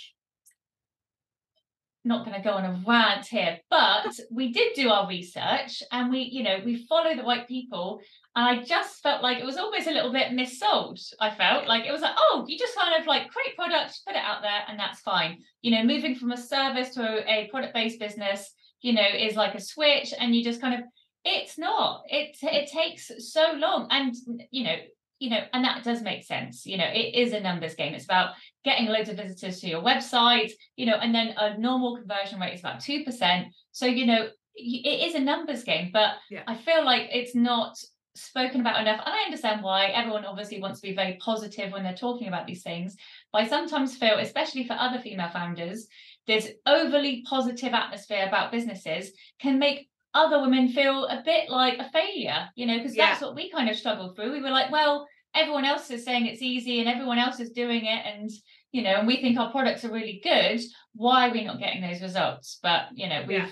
not 2.09 2.25
going 2.25 2.35
to 2.35 2.43
go 2.43 2.55
on 2.55 2.65
a 2.65 2.77
rant 2.85 3.25
here, 3.27 3.59
but 3.69 4.19
we 4.29 4.51
did 4.51 4.73
do 4.73 4.89
our 4.89 5.07
research, 5.07 5.81
and 5.93 6.11
we, 6.11 6.21
you 6.23 6.43
know, 6.43 6.59
we 6.65 6.85
follow 6.87 7.15
the 7.15 7.23
right 7.23 7.47
people. 7.47 8.01
And 8.35 8.45
I 8.45 8.63
just 8.63 9.01
felt 9.01 9.23
like 9.23 9.37
it 9.37 9.45
was 9.45 9.57
almost 9.57 9.87
a 9.87 9.91
little 9.91 10.11
bit 10.11 10.31
missold. 10.31 10.99
I 11.21 11.29
felt 11.29 11.67
like 11.67 11.85
it 11.85 11.91
was 11.91 12.01
like, 12.01 12.15
oh, 12.17 12.43
you 12.47 12.57
just 12.57 12.75
kind 12.75 12.99
of 12.99 13.07
like 13.07 13.29
create 13.29 13.55
product, 13.55 14.01
put 14.05 14.17
it 14.17 14.23
out 14.23 14.41
there, 14.41 14.63
and 14.67 14.77
that's 14.77 14.99
fine. 14.99 15.37
You 15.61 15.71
know, 15.71 15.83
moving 15.83 16.15
from 16.15 16.31
a 16.31 16.37
service 16.37 16.89
to 16.95 17.01
a, 17.01 17.45
a 17.45 17.47
product-based 17.49 17.99
business, 17.99 18.53
you 18.81 18.93
know, 18.93 19.07
is 19.17 19.35
like 19.35 19.55
a 19.55 19.61
switch, 19.61 20.13
and 20.19 20.35
you 20.35 20.43
just 20.43 20.59
kind 20.59 20.73
of 20.73 20.81
it's 21.23 21.57
not. 21.57 22.03
It 22.07 22.35
it 22.41 22.71
takes 22.71 23.11
so 23.31 23.53
long, 23.55 23.87
and 23.91 24.15
you 24.51 24.63
know, 24.63 24.75
you 25.19 25.29
know, 25.29 25.41
and 25.53 25.63
that 25.65 25.83
does 25.83 26.01
make 26.01 26.23
sense. 26.23 26.65
You 26.65 26.77
know, 26.77 26.87
it 26.91 27.13
is 27.13 27.33
a 27.33 27.39
numbers 27.39 27.75
game. 27.75 27.93
It's 27.93 28.05
about 28.05 28.33
getting 28.63 28.87
loads 28.87 29.09
of 29.09 29.17
visitors 29.17 29.61
to 29.61 29.67
your 29.67 29.81
website, 29.81 30.51
you 30.75 30.85
know, 30.85 30.95
and 30.95 31.13
then 31.13 31.33
a 31.37 31.57
normal 31.57 31.97
conversion 31.97 32.39
rate 32.39 32.53
is 32.53 32.59
about 32.59 32.79
2%. 32.79 33.45
So, 33.71 33.85
you 33.85 34.05
know, 34.05 34.29
it 34.55 35.07
is 35.07 35.15
a 35.15 35.19
numbers 35.19 35.63
game, 35.63 35.89
but 35.93 36.15
Yeah. 36.29 36.43
I 36.45 36.55
feel 36.55 36.83
like 36.83 37.09
it's 37.11 37.35
not 37.35 37.77
spoken 38.15 38.59
about 38.59 38.81
enough. 38.81 39.01
And 39.05 39.15
I 39.15 39.23
understand 39.23 39.63
why 39.63 39.87
everyone 39.87 40.25
obviously 40.25 40.59
wants 40.59 40.81
to 40.81 40.87
be 40.87 40.95
very 40.95 41.17
positive 41.23 41.71
when 41.71 41.83
they're 41.83 41.93
talking 41.93 42.27
about 42.27 42.45
these 42.45 42.63
things. 42.63 42.97
But 43.31 43.43
I 43.43 43.47
sometimes 43.47 43.95
feel, 43.95 44.17
especially 44.17 44.67
for 44.67 44.73
other 44.73 44.99
female 44.99 45.29
founders, 45.29 45.87
this 46.27 46.51
overly 46.65 47.23
positive 47.27 47.73
atmosphere 47.73 48.25
about 48.27 48.51
businesses 48.51 49.11
can 49.39 49.57
make 49.57 49.89
other 50.13 50.41
women 50.41 50.69
feel 50.69 51.05
a 51.05 51.21
bit 51.23 51.49
like 51.49 51.77
a 51.79 51.89
failure, 51.91 52.49
you 52.55 52.65
know, 52.65 52.77
because 52.77 52.95
that's 52.95 53.21
what 53.21 53.35
we 53.35 53.49
kind 53.49 53.69
of 53.69 53.75
struggled 53.77 54.15
through. 54.15 54.31
We 54.31 54.41
were 54.41 54.49
like, 54.49 54.71
well, 54.71 55.07
everyone 55.35 55.65
else 55.65 55.89
is 55.91 56.03
saying 56.03 56.25
it's 56.25 56.41
easy 56.41 56.79
and 56.79 56.89
everyone 56.89 57.19
else 57.19 57.39
is 57.39 57.51
doing 57.51 57.85
it 57.85 58.05
and 58.05 58.29
you 58.71 58.81
know 58.81 58.95
and 58.95 59.07
we 59.07 59.21
think 59.21 59.37
our 59.37 59.51
products 59.51 59.85
are 59.85 59.91
really 59.91 60.19
good 60.23 60.59
why 60.95 61.27
are 61.27 61.31
we 61.31 61.43
not 61.43 61.59
getting 61.59 61.81
those 61.81 62.01
results 62.01 62.59
but 62.63 62.87
you 62.93 63.07
know 63.07 63.23
we've 63.27 63.37
Yeah. 63.39 63.49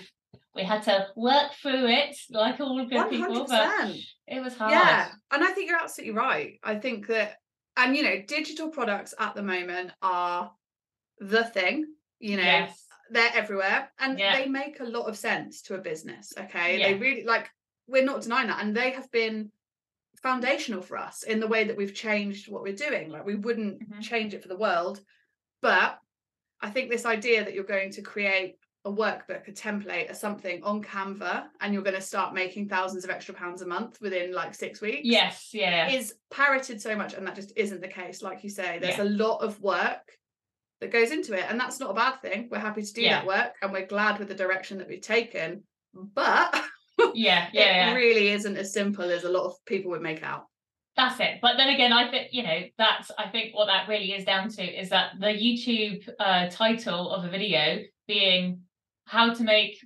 we 0.54 0.62
had 0.64 0.82
to 0.84 1.06
work 1.16 1.52
through 1.62 1.86
it 1.86 2.16
like 2.30 2.60
all 2.60 2.84
good 2.84 3.10
people 3.10 3.46
but 3.48 3.68
100%. 3.80 4.00
it 4.26 4.40
was 4.42 4.56
hard 4.56 4.72
Yeah, 4.72 5.08
and 5.30 5.44
I 5.44 5.52
think 5.52 5.68
you're 5.68 5.78
absolutely 5.80 6.14
right. 6.16 6.58
I 6.64 6.76
think 6.76 7.06
that, 7.06 7.36
and 7.76 7.96
you 7.96 8.02
know, 8.02 8.22
digital 8.26 8.68
products 8.70 9.14
at 9.18 9.34
the 9.36 9.42
moment 9.42 9.92
are 10.02 10.50
the 11.20 11.44
thing. 11.44 11.86
You 12.18 12.36
know, 12.38 12.42
yes 12.42 12.84
they're 13.10 13.30
everywhere, 13.34 13.90
and 13.98 14.18
Yeah. 14.18 14.36
they 14.36 14.46
make 14.48 14.80
a 14.80 14.84
lot 14.84 15.06
of 15.08 15.16
sense 15.16 15.62
to 15.62 15.76
a 15.76 15.78
business. 15.78 16.32
Okay, 16.38 16.78
Yeah. 16.78 16.88
they 16.88 16.94
really 16.98 17.24
like. 17.24 17.48
We're 17.86 18.04
not 18.04 18.20
denying 18.22 18.48
that, 18.48 18.62
and 18.62 18.76
they 18.76 18.90
have 18.90 19.10
been 19.10 19.50
foundational 20.22 20.82
for 20.82 20.96
us 20.96 21.22
in 21.22 21.40
the 21.40 21.46
way 21.46 21.64
that 21.64 21.76
we've 21.76 21.94
changed 21.94 22.50
what 22.50 22.62
we're 22.62 22.74
doing. 22.74 23.10
Like 23.10 23.24
we 23.24 23.34
wouldn't 23.36 23.88
Mhm. 23.90 24.02
change 24.02 24.34
it 24.34 24.42
for 24.42 24.48
the 24.48 24.56
world, 24.56 25.00
but 25.62 25.98
I 26.60 26.70
think 26.70 26.90
this 26.90 27.06
idea 27.06 27.44
that 27.44 27.54
you're 27.54 27.64
going 27.64 27.90
to 27.92 28.02
create 28.02 28.56
a 28.84 28.90
workbook, 28.92 29.46
a 29.48 29.52
template, 29.52 30.10
or 30.10 30.14
something 30.14 30.62
on 30.62 30.82
Canva, 30.82 31.48
and 31.60 31.74
you're 31.74 31.82
going 31.82 31.94
to 31.96 32.00
start 32.00 32.32
making 32.34 32.68
thousands 32.68 33.04
of 33.04 33.10
extra 33.10 33.34
pounds 33.34 33.60
a 33.62 33.66
month 33.66 34.00
within 34.00 34.32
like 34.32 34.54
six 34.54 34.80
weeks 34.80 35.00
yes 35.04 35.50
yeah 35.52 35.88
is 35.90 36.14
parroted 36.30 36.80
so 36.80 36.96
much 36.96 37.12
and 37.14 37.26
that 37.26 37.34
just 37.34 37.52
isn't 37.56 37.80
the 37.80 37.88
case 37.88 38.22
like 38.22 38.42
you 38.44 38.50
say 38.50 38.78
there's 38.78 38.96
Yeah. 38.98 39.04
a 39.04 39.10
lot 39.24 39.38
of 39.38 39.60
work 39.60 40.16
that 40.80 40.92
goes 40.92 41.10
into 41.10 41.34
it 41.34 41.44
and 41.48 41.58
that's 41.60 41.80
not 41.80 41.90
a 41.90 41.94
bad 41.94 42.22
thing 42.22 42.48
we're 42.50 42.58
happy 42.60 42.82
to 42.82 42.92
do 42.92 43.02
Yeah. 43.02 43.18
that 43.18 43.26
work 43.26 43.54
and 43.62 43.72
we're 43.72 43.86
glad 43.86 44.18
with 44.20 44.28
the 44.28 44.34
direction 44.34 44.78
that 44.78 44.88
we've 44.88 45.00
taken 45.00 45.64
but 45.92 46.54
yeah 47.14 47.48
yeah, 47.52 47.62
it 47.62 47.74
yeah. 47.76 47.94
really 47.94 48.28
isn't 48.28 48.56
as 48.56 48.72
simple 48.72 49.04
as 49.04 49.24
a 49.24 49.28
lot 49.28 49.44
of 49.44 49.54
people 49.66 49.90
would 49.90 50.02
make 50.02 50.22
out. 50.22 50.44
That's 50.96 51.20
it. 51.20 51.38
But 51.40 51.56
then 51.56 51.68
again 51.68 51.92
i 51.92 52.10
think 52.10 52.28
you 52.32 52.42
know 52.42 52.60
that's 52.76 53.10
i 53.18 53.28
think 53.28 53.54
what 53.54 53.66
that 53.66 53.88
really 53.88 54.12
is 54.12 54.24
down 54.24 54.48
to 54.48 54.62
is 54.62 54.88
that 54.90 55.12
the 55.20 55.26
youtube 55.28 56.08
uh, 56.18 56.48
title 56.50 57.10
of 57.10 57.24
a 57.24 57.28
video 57.30 57.78
being 58.08 58.62
how 59.04 59.32
to 59.32 59.42
make 59.44 59.78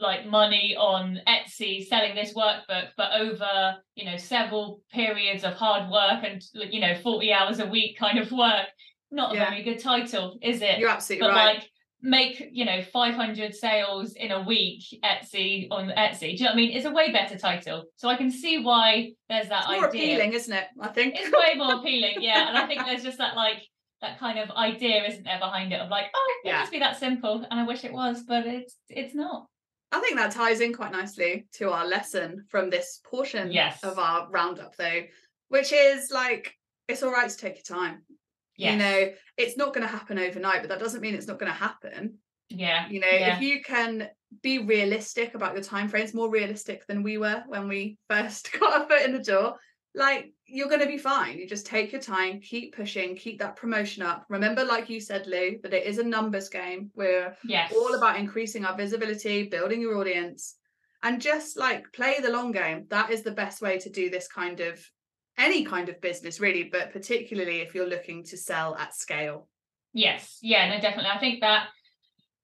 like 0.00 0.26
money 0.26 0.76
on 0.78 1.18
etsy 1.26 1.84
selling 1.84 2.14
this 2.14 2.34
workbook 2.34 2.88
but 2.96 3.12
over 3.18 3.76
you 3.96 4.04
know 4.04 4.16
several 4.16 4.80
periods 4.92 5.42
of 5.42 5.54
hard 5.54 5.90
work 5.90 6.22
and 6.22 6.42
you 6.52 6.80
know 6.80 6.94
40 7.02 7.32
hours 7.32 7.58
a 7.60 7.66
week 7.66 7.98
kind 7.98 8.18
of 8.18 8.30
work. 8.30 8.66
Not 9.10 9.32
a 9.32 9.36
Yeah. 9.36 9.48
very 9.50 9.62
good 9.62 9.80
title 9.80 10.38
is 10.42 10.60
it? 10.60 10.78
You're 10.78 10.90
absolutely 10.90 11.28
but 11.28 11.34
right. 11.34 11.56
like 11.56 11.70
make 12.00 12.48
you 12.52 12.64
know 12.64 12.80
500 12.82 13.54
sales 13.54 14.12
in 14.14 14.30
a 14.30 14.42
week 14.42 14.84
etsy 15.04 15.66
on 15.70 15.88
etsy. 15.88 16.20
Do 16.20 16.26
you 16.28 16.38
know 16.40 16.46
what 16.46 16.52
i 16.52 16.56
mean? 16.56 16.76
It's 16.76 16.86
a 16.86 16.90
way 16.92 17.10
better 17.12 17.36
title. 17.36 17.84
So 17.96 18.08
i 18.08 18.16
can 18.16 18.30
see 18.30 18.58
why 18.62 19.12
there's 19.28 19.48
that 19.48 19.64
it's 19.68 19.68
more 19.80 19.88
idea. 19.88 20.02
appealing 20.16 20.32
isn't 20.34 20.52
it? 20.54 20.66
I 20.80 20.88
think. 20.88 21.14
It's 21.16 21.32
way 21.32 21.54
more 21.56 21.74
appealing 21.80 22.16
yeah. 22.20 22.48
And 22.48 22.56
i 22.58 22.66
think 22.66 22.84
there's 22.84 23.02
just 23.02 23.18
that 23.18 23.34
like 23.36 23.62
that 24.00 24.18
kind 24.20 24.38
of 24.38 24.48
idea 24.52 25.04
isn't 25.08 25.24
there 25.24 25.40
behind 25.40 25.72
it 25.72 25.80
of 25.80 25.88
like 25.90 26.06
oh 26.14 26.34
it 26.44 26.48
Yeah. 26.48 26.60
must 26.60 26.70
be 26.70 26.78
that 26.78 26.98
simple 27.00 27.44
and 27.50 27.58
i 27.58 27.64
wish 27.64 27.82
it 27.84 27.92
was 27.92 28.22
but 28.22 28.46
it's 28.46 28.76
it's 28.88 29.14
not. 29.14 29.46
I 29.90 30.00
think 30.00 30.16
that 30.18 30.30
ties 30.32 30.60
in 30.60 30.72
quite 30.74 30.92
nicely 30.92 31.46
to 31.54 31.70
our 31.72 31.86
lesson 31.86 32.44
from 32.48 32.68
this 32.70 33.00
portion 33.10 33.50
Yes. 33.50 33.82
of 33.82 33.98
our 33.98 34.28
roundup 34.30 34.76
though 34.76 35.02
which 35.48 35.72
is 35.72 36.10
like 36.12 36.54
it's 36.86 37.02
all 37.02 37.10
right 37.10 37.28
to 37.28 37.36
take 37.36 37.56
your 37.56 37.76
time 37.78 38.02
yes. 38.58 38.72
you 38.72 38.78
know 38.78 39.12
it's 39.38 39.56
not 39.56 39.72
going 39.72 39.86
to 39.86 39.92
happen 39.92 40.18
overnight 40.18 40.60
but 40.60 40.68
that 40.68 40.78
doesn't 40.80 41.00
mean 41.00 41.14
it's 41.14 41.26
not 41.26 41.38
going 41.38 41.50
to 41.50 41.58
happen. 41.58 42.18
Yeah 42.50 42.88
you 42.90 43.00
know 43.00 43.08
Yeah. 43.10 43.36
if 43.36 43.42
you 43.42 43.62
can 43.62 44.10
be 44.42 44.58
realistic 44.58 45.34
about 45.34 45.54
your 45.54 45.62
time 45.62 45.88
frames 45.88 46.12
more 46.12 46.30
realistic 46.30 46.86
than 46.86 47.02
we 47.02 47.16
were 47.16 47.42
when 47.46 47.68
we 47.68 47.96
first 48.10 48.52
got 48.58 48.80
our 48.82 48.86
foot 48.88 49.06
in 49.06 49.12
the 49.12 49.22
door 49.22 49.56
like 49.94 50.32
you're 50.46 50.68
going 50.68 50.80
to 50.80 50.86
be 50.86 50.98
fine. 50.98 51.38
You 51.38 51.46
just 51.46 51.66
take 51.66 51.92
your 51.92 52.00
time 52.00 52.40
keep 52.40 52.74
pushing 52.74 53.16
keep 53.16 53.38
that 53.40 53.56
promotion 53.56 54.02
up. 54.02 54.24
Remember 54.28 54.64
like 54.64 54.88
you 54.88 55.00
said 55.00 55.26
lou 55.26 55.58
that 55.62 55.74
it 55.74 55.86
is 55.86 55.98
a 55.98 56.04
numbers 56.04 56.48
game. 56.48 56.90
We're 56.94 57.36
yes. 57.44 57.72
all 57.74 57.94
about 57.94 58.18
increasing 58.18 58.64
our 58.64 58.76
visibility 58.76 59.44
building 59.44 59.80
your 59.80 59.98
audience. 59.98 60.56
And 61.02 61.20
just 61.20 61.56
like 61.56 61.92
play 61.92 62.16
the 62.20 62.30
long 62.30 62.52
game. 62.52 62.86
That 62.90 63.10
is 63.10 63.22
the 63.22 63.30
best 63.30 63.62
way 63.62 63.78
to 63.78 63.90
do 63.90 64.10
this 64.10 64.28
kind 64.28 64.60
of 64.60 64.84
any 65.38 65.64
kind 65.64 65.88
of 65.88 66.00
business 66.00 66.40
really 66.40 66.64
but 66.64 66.92
particularly 66.92 67.60
if 67.60 67.74
you're 67.74 67.88
looking 67.88 68.22
to 68.24 68.36
sell 68.36 68.74
at 68.76 68.94
scale 68.94 69.48
Yes, 69.92 70.38
yeah, 70.42 70.68
no, 70.68 70.80
definitely. 70.80 71.10
I 71.10 71.18
think 71.18 71.40
that 71.40 71.68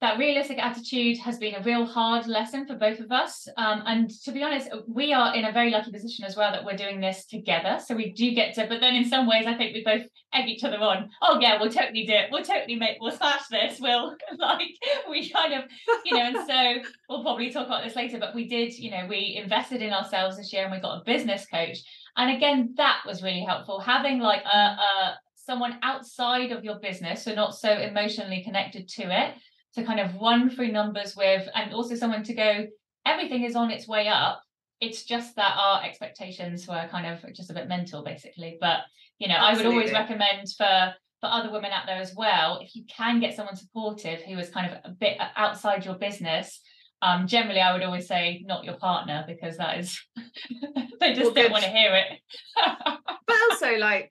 that 0.00 0.18
realistic 0.18 0.58
attitude 0.58 1.16
has 1.18 1.38
been 1.38 1.54
a 1.54 1.62
real 1.62 1.86
hard 1.86 2.26
lesson 2.26 2.66
for 2.66 2.74
both 2.74 3.00
of 3.00 3.10
us. 3.10 3.48
Um, 3.56 3.82
and 3.86 4.10
to 4.24 4.32
be 4.32 4.42
honest, 4.42 4.68
we 4.86 5.14
are 5.14 5.34
in 5.34 5.46
a 5.46 5.52
very 5.52 5.70
lucky 5.70 5.92
position 5.92 6.26
as 6.26 6.36
well 6.36 6.52
that 6.52 6.64
we're 6.64 6.76
doing 6.76 7.00
this 7.00 7.26
together. 7.26 7.78
So 7.82 7.94
we 7.94 8.12
do 8.12 8.34
get 8.34 8.54
to, 8.56 8.66
but 8.66 8.80
then 8.80 8.94
in 8.96 9.04
some 9.08 9.26
ways, 9.26 9.46
I 9.46 9.54
think 9.54 9.72
we 9.72 9.82
both 9.82 10.02
egg 10.34 10.48
each 10.48 10.64
other 10.64 10.78
on. 10.78 11.08
Oh 11.22 11.38
yeah, 11.40 11.58
we'll 11.58 11.70
totally 11.70 12.04
do 12.04 12.12
it. 12.12 12.28
We'll 12.30 12.42
totally 12.42 12.76
make. 12.76 12.98
We'll 13.00 13.12
smash 13.12 13.46
this. 13.50 13.78
We'll 13.80 14.16
like 14.38 14.68
we 15.08 15.30
kind 15.30 15.54
of, 15.54 15.64
you 16.04 16.16
know. 16.16 16.24
And 16.24 16.36
so 16.46 16.90
we'll 17.08 17.22
probably 17.22 17.50
talk 17.50 17.66
about 17.66 17.84
this 17.84 17.96
later. 17.96 18.18
But 18.18 18.34
we 18.34 18.48
did, 18.48 18.76
you 18.76 18.90
know, 18.90 19.06
we 19.08 19.40
invested 19.42 19.80
in 19.80 19.92
ourselves 19.92 20.36
this 20.36 20.52
year, 20.52 20.64
and 20.64 20.72
we 20.72 20.80
got 20.80 20.98
a 20.98 21.04
business 21.04 21.46
coach. 21.46 21.78
And 22.16 22.36
again, 22.36 22.74
that 22.76 23.00
was 23.06 23.22
really 23.22 23.44
helpful. 23.44 23.80
Having 23.80 24.20
like 24.20 24.42
a, 24.44 24.58
a 24.58 25.18
someone 25.34 25.78
outside 25.82 26.52
of 26.52 26.64
your 26.64 26.78
business, 26.78 27.24
so 27.24 27.34
not 27.34 27.54
so 27.54 27.70
emotionally 27.70 28.42
connected 28.42 28.88
to 28.88 29.02
it, 29.02 29.34
to 29.74 29.84
kind 29.84 30.00
of 30.00 30.14
run 30.20 30.48
through 30.48 30.72
numbers 30.72 31.16
with, 31.16 31.48
and 31.54 31.74
also 31.74 31.94
someone 31.94 32.22
to 32.24 32.34
go, 32.34 32.66
everything 33.04 33.44
is 33.44 33.56
on 33.56 33.70
its 33.70 33.88
way 33.88 34.08
up. 34.08 34.42
It's 34.80 35.04
just 35.04 35.36
that 35.36 35.56
our 35.58 35.84
expectations 35.84 36.66
were 36.66 36.88
kind 36.90 37.06
of 37.06 37.34
just 37.34 37.50
a 37.50 37.54
bit 37.54 37.68
mental, 37.68 38.02
basically. 38.02 38.58
But 38.60 38.80
you 39.18 39.28
know, 39.28 39.36
I 39.36 39.54
would 39.56 39.66
always 39.66 39.92
recommend 39.92 40.48
for 40.56 40.94
for 41.24 41.30
other 41.30 41.50
women 41.50 41.72
out 41.72 41.86
there 41.86 42.00
as 42.00 42.14
well, 42.14 42.58
if 42.62 42.76
you 42.76 42.84
can 42.84 43.18
get 43.18 43.34
someone 43.34 43.56
supportive 43.56 44.20
who 44.20 44.36
is 44.38 44.50
kind 44.50 44.70
of 44.70 44.78
a 44.84 44.90
bit 44.90 45.18
uh, 45.18 45.28
outside 45.36 45.84
your 45.84 45.94
business. 45.94 46.60
Um, 47.04 47.26
generally, 47.26 47.60
I 47.60 47.72
would 47.74 47.82
always 47.82 48.08
say 48.08 48.42
not 48.46 48.64
your 48.64 48.76
partner 48.76 49.24
because 49.28 49.58
that 49.58 49.78
is 49.78 50.00
they 51.00 51.12
just 51.12 51.26
Well, 51.26 51.34
don't 51.34 51.52
want 51.52 51.64
to 51.64 51.70
hear 51.70 51.94
it. 51.94 52.18
but 53.26 53.36
also 53.50 53.76
like 53.76 54.10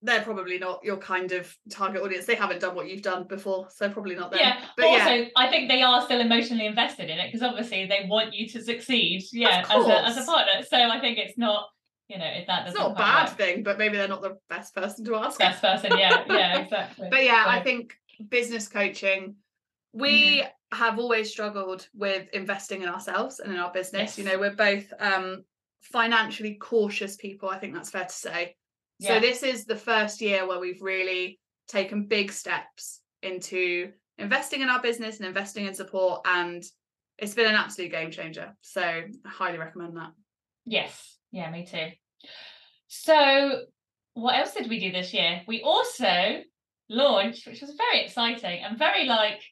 they're 0.00 0.22
probably 0.22 0.58
not 0.58 0.80
your 0.84 0.96
kind 0.96 1.32
of 1.32 1.54
target 1.70 2.00
audience. 2.02 2.24
They 2.24 2.34
haven't 2.34 2.60
done 2.60 2.74
what 2.74 2.88
you've 2.88 3.02
done 3.02 3.26
before 3.26 3.68
so 3.70 3.90
probably 3.90 4.14
not 4.14 4.30
them. 4.30 4.40
Yeah 4.40 4.60
but 4.76 4.84
but 4.84 4.90
yeah. 4.90 4.98
also 5.04 5.26
i 5.36 5.48
think 5.48 5.68
they 5.68 5.82
are 5.82 6.00
still 6.02 6.20
emotionally 6.20 6.66
invested 6.66 7.10
in 7.10 7.18
it 7.18 7.26
because 7.30 7.46
obviously 7.46 7.86
they 7.86 8.06
want 8.08 8.32
you 8.32 8.48
to 8.48 8.62
succeed 8.62 9.22
yeah 9.32 9.64
as 9.68 9.86
a, 9.86 10.06
as 10.06 10.16
a 10.16 10.24
partner. 10.24 10.62
So 10.62 10.76
i 10.76 11.00
think 11.00 11.18
it's 11.18 11.36
not 11.36 11.66
you 12.08 12.18
know 12.18 12.26
if 12.26 12.46
that 12.46 12.64
doesn't 12.64 12.80
not 12.80 12.92
a 12.92 12.94
bad 12.94 13.28
work. 13.28 13.36
thing 13.36 13.62
but 13.62 13.76
maybe 13.76 13.98
they're 13.98 14.08
not 14.08 14.22
the 14.22 14.38
best 14.48 14.74
person 14.74 15.04
to 15.04 15.16
ask. 15.16 15.38
Best 15.38 15.60
person 15.60 15.98
yeah 15.98 16.24
yeah 16.28 16.58
exactly. 16.62 17.08
But 17.10 17.24
yeah 17.24 17.44
i 17.46 17.60
think 17.60 17.92
business 18.30 18.68
coaching 18.68 19.36
we 19.92 20.44
have 20.72 20.98
always 20.98 21.30
struggled 21.30 21.88
with 21.94 22.28
investing 22.32 22.82
in 22.82 22.88
ourselves 22.88 23.40
and 23.40 23.52
in 23.52 23.58
our 23.58 23.72
business 23.72 24.18
you 24.18 24.24
know 24.24 24.38
we're 24.38 24.54
both 24.54 24.92
um 25.00 25.42
financially 25.80 26.54
cautious 26.54 27.16
people 27.16 27.48
i 27.48 27.58
think 27.58 27.74
that's 27.74 27.90
fair 27.90 28.04
to 28.04 28.12
say. 28.12 28.54
So 29.00 29.20
this 29.20 29.42
is 29.42 29.64
the 29.64 29.76
first 29.76 30.20
year 30.20 30.46
where 30.46 30.58
we've 30.58 30.82
really 30.82 31.38
taken 31.68 32.06
big 32.06 32.32
steps 32.32 33.00
into 33.22 33.92
investing 34.18 34.60
in 34.60 34.68
our 34.68 34.82
business 34.82 35.18
and 35.18 35.26
investing 35.28 35.66
in 35.66 35.74
support 35.74 36.22
and 36.24 36.62
it's 37.16 37.34
been 37.34 37.46
an 37.46 37.54
absolute 37.54 37.92
game 37.92 38.10
changer. 38.10 38.56
So 38.60 38.82
i 38.82 39.28
highly 39.28 39.58
recommend 39.58 39.96
that. 39.96 40.10
Yes. 40.66 41.16
Yeah 41.30 41.50
me 41.50 41.64
too. 41.64 41.90
So 42.88 43.62
what 44.14 44.36
else 44.36 44.54
did 44.54 44.68
we 44.68 44.80
do 44.80 44.90
this 44.90 45.14
year? 45.14 45.42
We 45.46 45.62
also 45.62 46.42
launched 46.90 47.46
which 47.46 47.60
was 47.60 47.74
very 47.76 48.04
exciting 48.04 48.64
and 48.64 48.78
very 48.78 49.04
like 49.04 49.42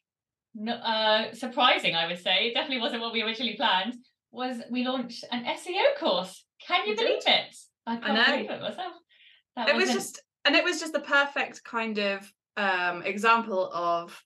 uh, 0.69 1.33
surprising 1.33 1.95
i 1.95 2.07
would 2.07 2.19
say. 2.19 2.49
It 2.49 2.55
definitely 2.55 2.81
wasn't 2.81 3.03
what 3.03 3.13
we 3.13 3.23
originally 3.23 3.57
planned. 3.57 3.95
Was 4.33 4.63
we 4.71 4.87
launched 4.87 5.25
an 5.31 5.45
seo 5.45 5.99
course. 5.99 6.45
Can 6.67 6.87
you 6.87 6.93
we 6.93 6.97
believe 6.97 7.25
did. 7.25 7.35
it? 7.35 7.57
I 7.87 7.97
can't 7.97 8.19
I 8.19 8.31
believe 8.33 8.51
it 8.51 8.61
myself 8.61 8.93
that 9.57 9.69
it 9.69 9.75
was 9.75 9.93
just 9.93 10.21
and 10.45 10.55
it 10.55 10.65
was 10.65 10.79
just 10.79 10.93
the 10.93 11.01
perfect 11.01 11.65
kind 11.65 11.99
of 11.99 12.33
um 12.57 13.03
example 13.03 13.71
of 13.73 14.23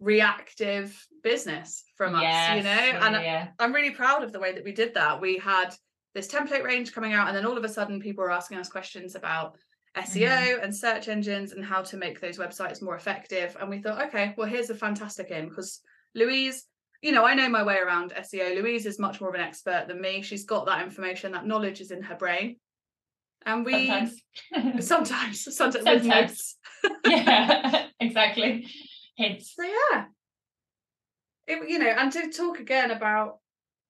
reactive 0.00 1.06
business 1.24 1.84
from 1.96 2.20
yes, 2.20 2.50
us 2.50 2.56
you 2.56 2.62
know? 2.62 3.06
and 3.06 3.14
yeah. 3.16 3.48
i'm 3.58 3.74
really 3.74 3.90
proud 3.90 4.22
of 4.22 4.32
the 4.32 4.38
way 4.38 4.52
that 4.52 4.62
we 4.62 4.70
did 4.72 4.94
that. 4.94 5.20
We 5.20 5.38
had 5.38 5.74
this 6.14 6.28
template 6.28 6.62
range 6.62 6.92
coming 6.92 7.12
out 7.12 7.28
and 7.28 7.36
then 7.36 7.44
all 7.44 7.58
of 7.58 7.64
a 7.64 7.68
sudden 7.68 8.00
people 8.00 8.22
were 8.22 8.30
asking 8.30 8.58
us 8.58 8.68
questions 8.68 9.14
about 9.14 9.56
SEO 9.96 10.28
mm-hmm. 10.28 10.64
and 10.64 10.74
search 10.74 11.08
engines 11.08 11.52
and 11.52 11.64
how 11.64 11.82
to 11.82 11.96
make 11.96 12.20
those 12.20 12.38
websites 12.38 12.82
more 12.82 12.96
effective. 12.96 13.56
And 13.60 13.68
we 13.68 13.80
thought 13.80 14.06
okay 14.08 14.34
well 14.36 14.48
here's 14.48 14.70
a 14.70 14.74
fantastic 14.74 15.30
in 15.30 15.48
because 15.48 15.80
Louise 16.14 16.64
you 17.02 17.12
know 17.12 17.24
I 17.24 17.34
know 17.34 17.48
my 17.48 17.62
way 17.62 17.78
around 17.78 18.12
SEO 18.12 18.56
Louise 18.56 18.86
is 18.86 18.98
much 18.98 19.20
more 19.20 19.30
of 19.30 19.34
an 19.34 19.40
expert 19.40 19.86
than 19.88 20.00
me. 20.00 20.22
She's 20.22 20.44
got 20.44 20.66
that 20.66 20.82
information 20.82 21.32
that 21.32 21.46
knowledge 21.46 21.80
is 21.80 21.90
in 21.90 22.02
her 22.02 22.16
brain. 22.16 22.56
And 23.46 23.64
we 23.64 23.86
sometimes. 23.86 24.22
sometimes, 24.86 25.56
sometimes, 25.56 25.84
sometimes. 25.84 26.56
yeah 27.06 27.86
exactly. 28.00 28.66
Hints 29.16 29.54
so 29.54 29.62
yeah. 29.64 30.04
It, 31.46 31.68
you 31.68 31.78
know 31.78 31.88
and 31.88 32.12
to 32.12 32.30
talk 32.30 32.60
again 32.60 32.90
about 32.90 33.38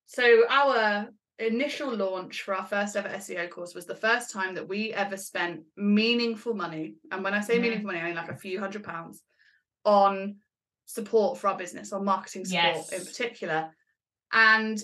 so 0.07 0.45
our 0.49 1.09
initial 1.39 1.95
launch 1.95 2.43
for 2.43 2.55
our 2.55 2.67
first 2.67 2.97
ever 2.97 3.09
SEO 3.09 3.49
course 3.49 3.75
was 3.75 3.87
the 3.87 3.95
first 3.95 4.33
time 4.33 4.55
that 4.55 4.69
we 4.69 4.93
ever 4.93 5.17
spent 5.17 5.61
meaningful 5.77 6.55
money 6.55 6.97
and 7.13 7.23
when 7.23 7.35
I 7.35 7.41
say 7.41 7.59
mm. 7.59 7.63
meaningful 7.63 7.87
money 7.87 8.01
I 8.01 8.07
mean 8.07 8.17
like 8.17 8.31
a 8.31 8.37
few 8.37 8.59
hundred 8.59 8.83
pounds 8.83 9.23
on 9.85 10.37
support 10.87 11.39
for 11.39 11.49
our 11.49 11.57
business 11.57 11.93
on 11.93 12.05
marketing 12.05 12.45
support 12.45 12.75
yes. 12.77 12.93
in 12.93 13.05
particular 13.05 13.71
and 14.33 14.83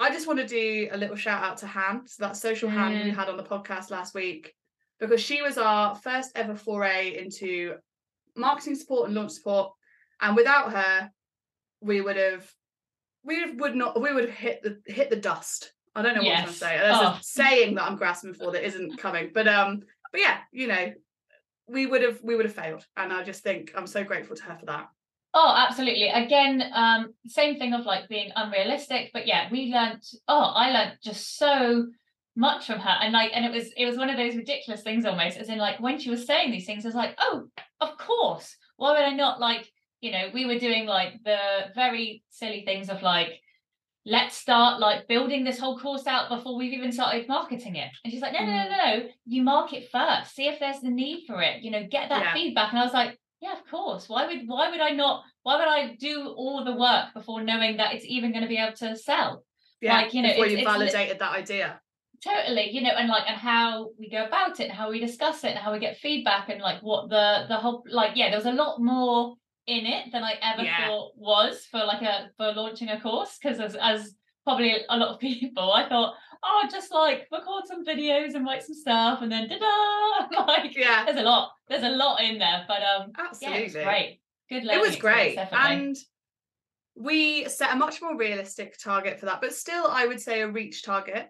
I 0.00 0.10
just 0.10 0.26
want 0.26 0.38
to 0.38 0.46
do 0.46 0.88
a 0.90 0.96
little 0.96 1.14
shout 1.14 1.44
out 1.44 1.58
to 1.58 1.66
Han. 1.66 2.06
So 2.06 2.24
that 2.24 2.36
social 2.36 2.70
mm. 2.70 2.72
hand 2.72 3.04
we 3.04 3.10
had 3.10 3.28
on 3.28 3.36
the 3.36 3.42
podcast 3.42 3.90
last 3.90 4.14
week, 4.14 4.54
because 4.98 5.20
she 5.20 5.42
was 5.42 5.58
our 5.58 5.94
first 5.94 6.32
ever 6.34 6.54
foray 6.54 7.18
into 7.18 7.74
marketing 8.34 8.76
support 8.76 9.06
and 9.06 9.14
launch 9.14 9.32
support. 9.32 9.72
And 10.22 10.34
without 10.34 10.72
her, 10.72 11.10
we 11.82 12.00
would 12.00 12.16
have 12.16 12.50
we 13.22 13.52
would 13.52 13.74
not 13.74 14.00
we 14.00 14.12
would 14.12 14.24
have 14.24 14.34
hit 14.34 14.62
the 14.62 14.80
hit 14.90 15.10
the 15.10 15.16
dust. 15.16 15.70
I 15.94 16.02
don't 16.02 16.14
know 16.14 16.22
yes. 16.22 16.42
what 16.42 16.48
I'm 16.48 16.54
say. 16.54 16.78
There's 16.78 16.96
oh. 16.96 17.18
a 17.18 17.22
saying 17.22 17.74
that 17.74 17.84
I'm 17.84 17.96
grasping 17.96 18.34
for 18.34 18.52
that 18.52 18.64
isn't 18.64 18.98
coming. 18.98 19.30
But 19.34 19.48
um, 19.48 19.82
but 20.12 20.20
yeah, 20.20 20.38
you 20.52 20.66
know, 20.66 20.92
we 21.66 21.86
would 21.86 22.02
have 22.02 22.20
we 22.22 22.36
would 22.36 22.44
have 22.44 22.54
failed. 22.54 22.84
And 22.96 23.12
I 23.12 23.22
just 23.22 23.42
think 23.42 23.72
I'm 23.76 23.86
so 23.86 24.04
grateful 24.04 24.36
to 24.36 24.42
her 24.44 24.56
for 24.58 24.66
that. 24.66 24.88
Oh, 25.32 25.54
absolutely. 25.56 26.08
Again, 26.08 26.62
um, 26.74 27.14
same 27.26 27.58
thing 27.58 27.72
of 27.72 27.86
like 27.86 28.08
being 28.08 28.30
unrealistic, 28.34 29.10
but 29.12 29.26
yeah, 29.26 29.48
we 29.50 29.72
learned. 29.72 30.02
Oh, 30.26 30.52
I 30.54 30.70
learned 30.70 30.98
just 31.02 31.36
so 31.38 31.86
much 32.36 32.66
from 32.66 32.80
her, 32.80 32.96
and 33.00 33.12
like, 33.12 33.30
and 33.34 33.44
it 33.44 33.52
was 33.52 33.72
it 33.76 33.86
was 33.86 33.96
one 33.96 34.10
of 34.10 34.16
those 34.16 34.34
ridiculous 34.34 34.82
things 34.82 35.04
almost, 35.04 35.38
as 35.38 35.48
in 35.48 35.58
like 35.58 35.80
when 35.80 35.98
she 35.98 36.10
was 36.10 36.26
saying 36.26 36.50
these 36.50 36.66
things, 36.66 36.84
I 36.84 36.88
was 36.88 36.96
like, 36.96 37.16
oh, 37.18 37.44
of 37.80 37.96
course. 37.96 38.56
Why 38.76 38.92
would 38.92 39.02
I 39.02 39.14
not 39.14 39.40
like? 39.40 39.70
You 40.00 40.12
know, 40.12 40.30
we 40.32 40.46
were 40.46 40.58
doing 40.58 40.86
like 40.86 41.22
the 41.24 41.38
very 41.74 42.24
silly 42.30 42.64
things 42.64 42.88
of 42.88 43.02
like, 43.02 43.38
let's 44.06 44.36
start 44.36 44.80
like 44.80 45.06
building 45.08 45.44
this 45.44 45.58
whole 45.58 45.78
course 45.78 46.06
out 46.06 46.28
before 46.28 46.56
we've 46.56 46.72
even 46.72 46.90
started 46.90 47.28
marketing 47.28 47.76
it. 47.76 47.90
And 48.04 48.12
she's 48.12 48.22
like, 48.22 48.32
no, 48.32 48.40
no, 48.40 48.46
no, 48.46 48.52
mm. 48.52 48.70
no, 48.70 48.76
no. 48.76 49.08
You 49.26 49.42
mark 49.42 49.72
it 49.72 49.90
first. 49.90 50.34
See 50.34 50.48
if 50.48 50.58
there's 50.58 50.80
the 50.80 50.90
need 50.90 51.24
for 51.26 51.42
it. 51.42 51.62
You 51.62 51.70
know, 51.70 51.86
get 51.88 52.08
that 52.08 52.22
yeah. 52.22 52.32
feedback. 52.32 52.70
And 52.70 52.78
I 52.78 52.84
was 52.84 52.94
like, 52.94 53.18
yeah 53.40 53.52
of 53.52 53.66
course 53.70 54.08
why 54.08 54.26
would 54.26 54.46
why 54.46 54.70
would 54.70 54.80
i 54.80 54.90
not 54.90 55.24
why 55.42 55.56
would 55.56 55.68
i 55.68 55.96
do 55.98 56.28
all 56.36 56.64
the 56.64 56.76
work 56.76 57.06
before 57.14 57.42
knowing 57.42 57.76
that 57.76 57.94
it's 57.94 58.04
even 58.04 58.32
going 58.32 58.42
to 58.42 58.48
be 58.48 58.58
able 58.58 58.76
to 58.76 58.96
sell 58.96 59.44
yeah 59.80 59.94
like 59.94 60.14
you 60.14 60.22
know 60.22 60.28
before 60.28 60.46
you 60.46 60.64
validated 60.64 61.18
that 61.18 61.34
idea 61.34 61.80
totally 62.22 62.70
you 62.70 62.82
know 62.82 62.90
and 62.90 63.08
like 63.08 63.24
and 63.26 63.38
how 63.38 63.88
we 63.98 64.10
go 64.10 64.24
about 64.24 64.60
it 64.60 64.64
and 64.64 64.72
how 64.72 64.90
we 64.90 65.00
discuss 65.00 65.42
it 65.42 65.50
and 65.50 65.58
how 65.58 65.72
we 65.72 65.78
get 65.78 65.96
feedback 65.96 66.50
and 66.50 66.60
like 66.60 66.82
what 66.82 67.08
the 67.08 67.46
the 67.48 67.56
whole 67.56 67.82
like 67.90 68.12
yeah 68.14 68.30
there's 68.30 68.44
a 68.44 68.52
lot 68.52 68.78
more 68.78 69.36
in 69.78 69.86
it 69.86 70.12
than 70.12 70.22
i 70.22 70.34
ever 70.42 70.62
yeah. 70.62 70.86
thought 70.86 71.12
was 71.16 71.66
for 71.70 71.78
like 71.78 72.02
a 72.02 72.30
for 72.36 72.52
launching 72.52 72.88
a 72.88 73.00
course 73.00 73.38
because 73.40 73.60
as 73.60 73.76
as 73.76 74.14
probably 74.44 74.74
a 74.88 74.96
lot 74.96 75.14
of 75.14 75.20
people 75.30 75.72
i 75.72 75.88
thought 75.88 76.14
oh, 76.42 76.68
just 76.70 76.92
like 76.92 77.26
record 77.32 77.64
some 77.66 77.84
videos 77.84 78.34
and 78.34 78.44
write 78.44 78.62
some 78.62 78.74
stuff, 78.74 79.22
and 79.22 79.30
then 79.30 79.48
da 79.48 79.58
da 79.58 80.44
like 80.46 80.76
yeah, 80.76 81.04
there's 81.04 81.18
a 81.18 81.22
lot, 81.22 81.52
there's 81.68 81.82
a 81.82 81.90
lot 81.90 82.22
in 82.22 82.38
there, 82.38 82.64
but 82.66 82.78
um, 82.82 83.12
absolutely, 83.18 83.58
yeah, 83.58 83.62
it 83.62 83.64
was 83.64 83.74
great. 83.74 84.20
Good, 84.48 84.64
it 84.64 84.80
was 84.80 84.96
great, 84.96 85.38
and 85.52 85.96
we 86.96 87.48
set 87.48 87.72
a 87.72 87.76
much 87.76 88.02
more 88.02 88.16
realistic 88.16 88.76
target 88.82 89.18
for 89.20 89.26
that, 89.26 89.40
but 89.40 89.54
still, 89.54 89.86
I 89.88 90.06
would 90.06 90.20
say 90.20 90.40
a 90.40 90.48
reach 90.48 90.82
target. 90.82 91.28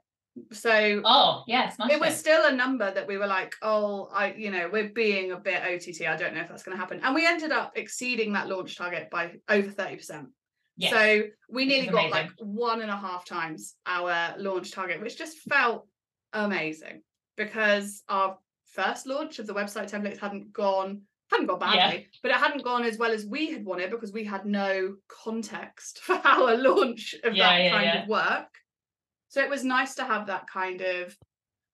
So 0.53 1.03
oh 1.05 1.45
yes, 1.47 1.77
it 1.91 2.01
was 2.01 2.17
still 2.17 2.47
a 2.47 2.53
number 2.53 2.91
that 2.93 3.07
we 3.07 3.19
were 3.19 3.27
like, 3.27 3.55
oh, 3.63 4.09
I 4.13 4.33
you 4.33 4.51
know 4.51 4.69
we're 4.73 4.91
being 4.91 5.33
a 5.33 5.37
bit 5.37 5.63
OTT. 5.63 6.07
I 6.07 6.17
don't 6.17 6.35
know 6.35 6.41
if 6.41 6.49
that's 6.49 6.63
going 6.63 6.77
to 6.77 6.81
happen, 6.81 7.01
and 7.03 7.15
we 7.15 7.27
ended 7.27 7.53
up 7.53 7.73
exceeding 7.77 8.33
that 8.35 8.49
launch 8.49 8.77
target 8.77 9.11
by 9.11 9.33
over 9.49 9.71
thirty 9.71 9.97
percent. 9.97 10.29
Yes. 10.77 10.93
So 10.93 11.23
we 11.51 11.67
nearly 11.67 11.89
got 11.89 12.11
like 12.11 12.31
one 12.39 12.81
and 12.81 12.91
a 12.91 12.97
half 12.97 13.27
times 13.27 13.75
our 13.87 14.35
launch 14.39 14.73
target, 14.73 15.01
which 15.01 15.19
just 15.19 15.39
felt 15.41 15.87
amazing 16.33 17.03
because 17.37 18.03
our 18.09 18.39
first 18.65 19.07
launch 19.07 19.39
of 19.39 19.47
the 19.47 19.55
website 19.55 19.91
templates 19.91 20.19
hadn't 20.19 20.53
gone 20.53 21.03
hadn't 21.31 21.47
gone 21.47 21.59
badly, 21.59 21.99
yeah. 22.01 22.07
but 22.23 22.31
it 22.31 22.37
hadn't 22.37 22.65
gone 22.65 22.83
as 22.83 22.99
well 22.99 23.13
as 23.13 23.25
we 23.25 23.53
had 23.53 23.65
wanted 23.65 23.91
because 23.91 24.13
we 24.13 24.25
had 24.25 24.45
no 24.45 24.97
context 25.09 25.99
for 26.03 26.21
our 26.25 26.57
launch 26.57 27.15
of 27.25 27.35
yeah, 27.35 27.49
that 27.49 27.63
yeah, 27.63 27.71
kind 27.71 28.03
of 28.03 28.09
work. 28.09 28.49
So 29.31 29.41
it 29.41 29.49
was 29.49 29.65
nice 29.65 29.95
to 29.95 30.05
have 30.05 30.27
that 30.27 30.47
kind 30.49 30.83
of 30.83 31.17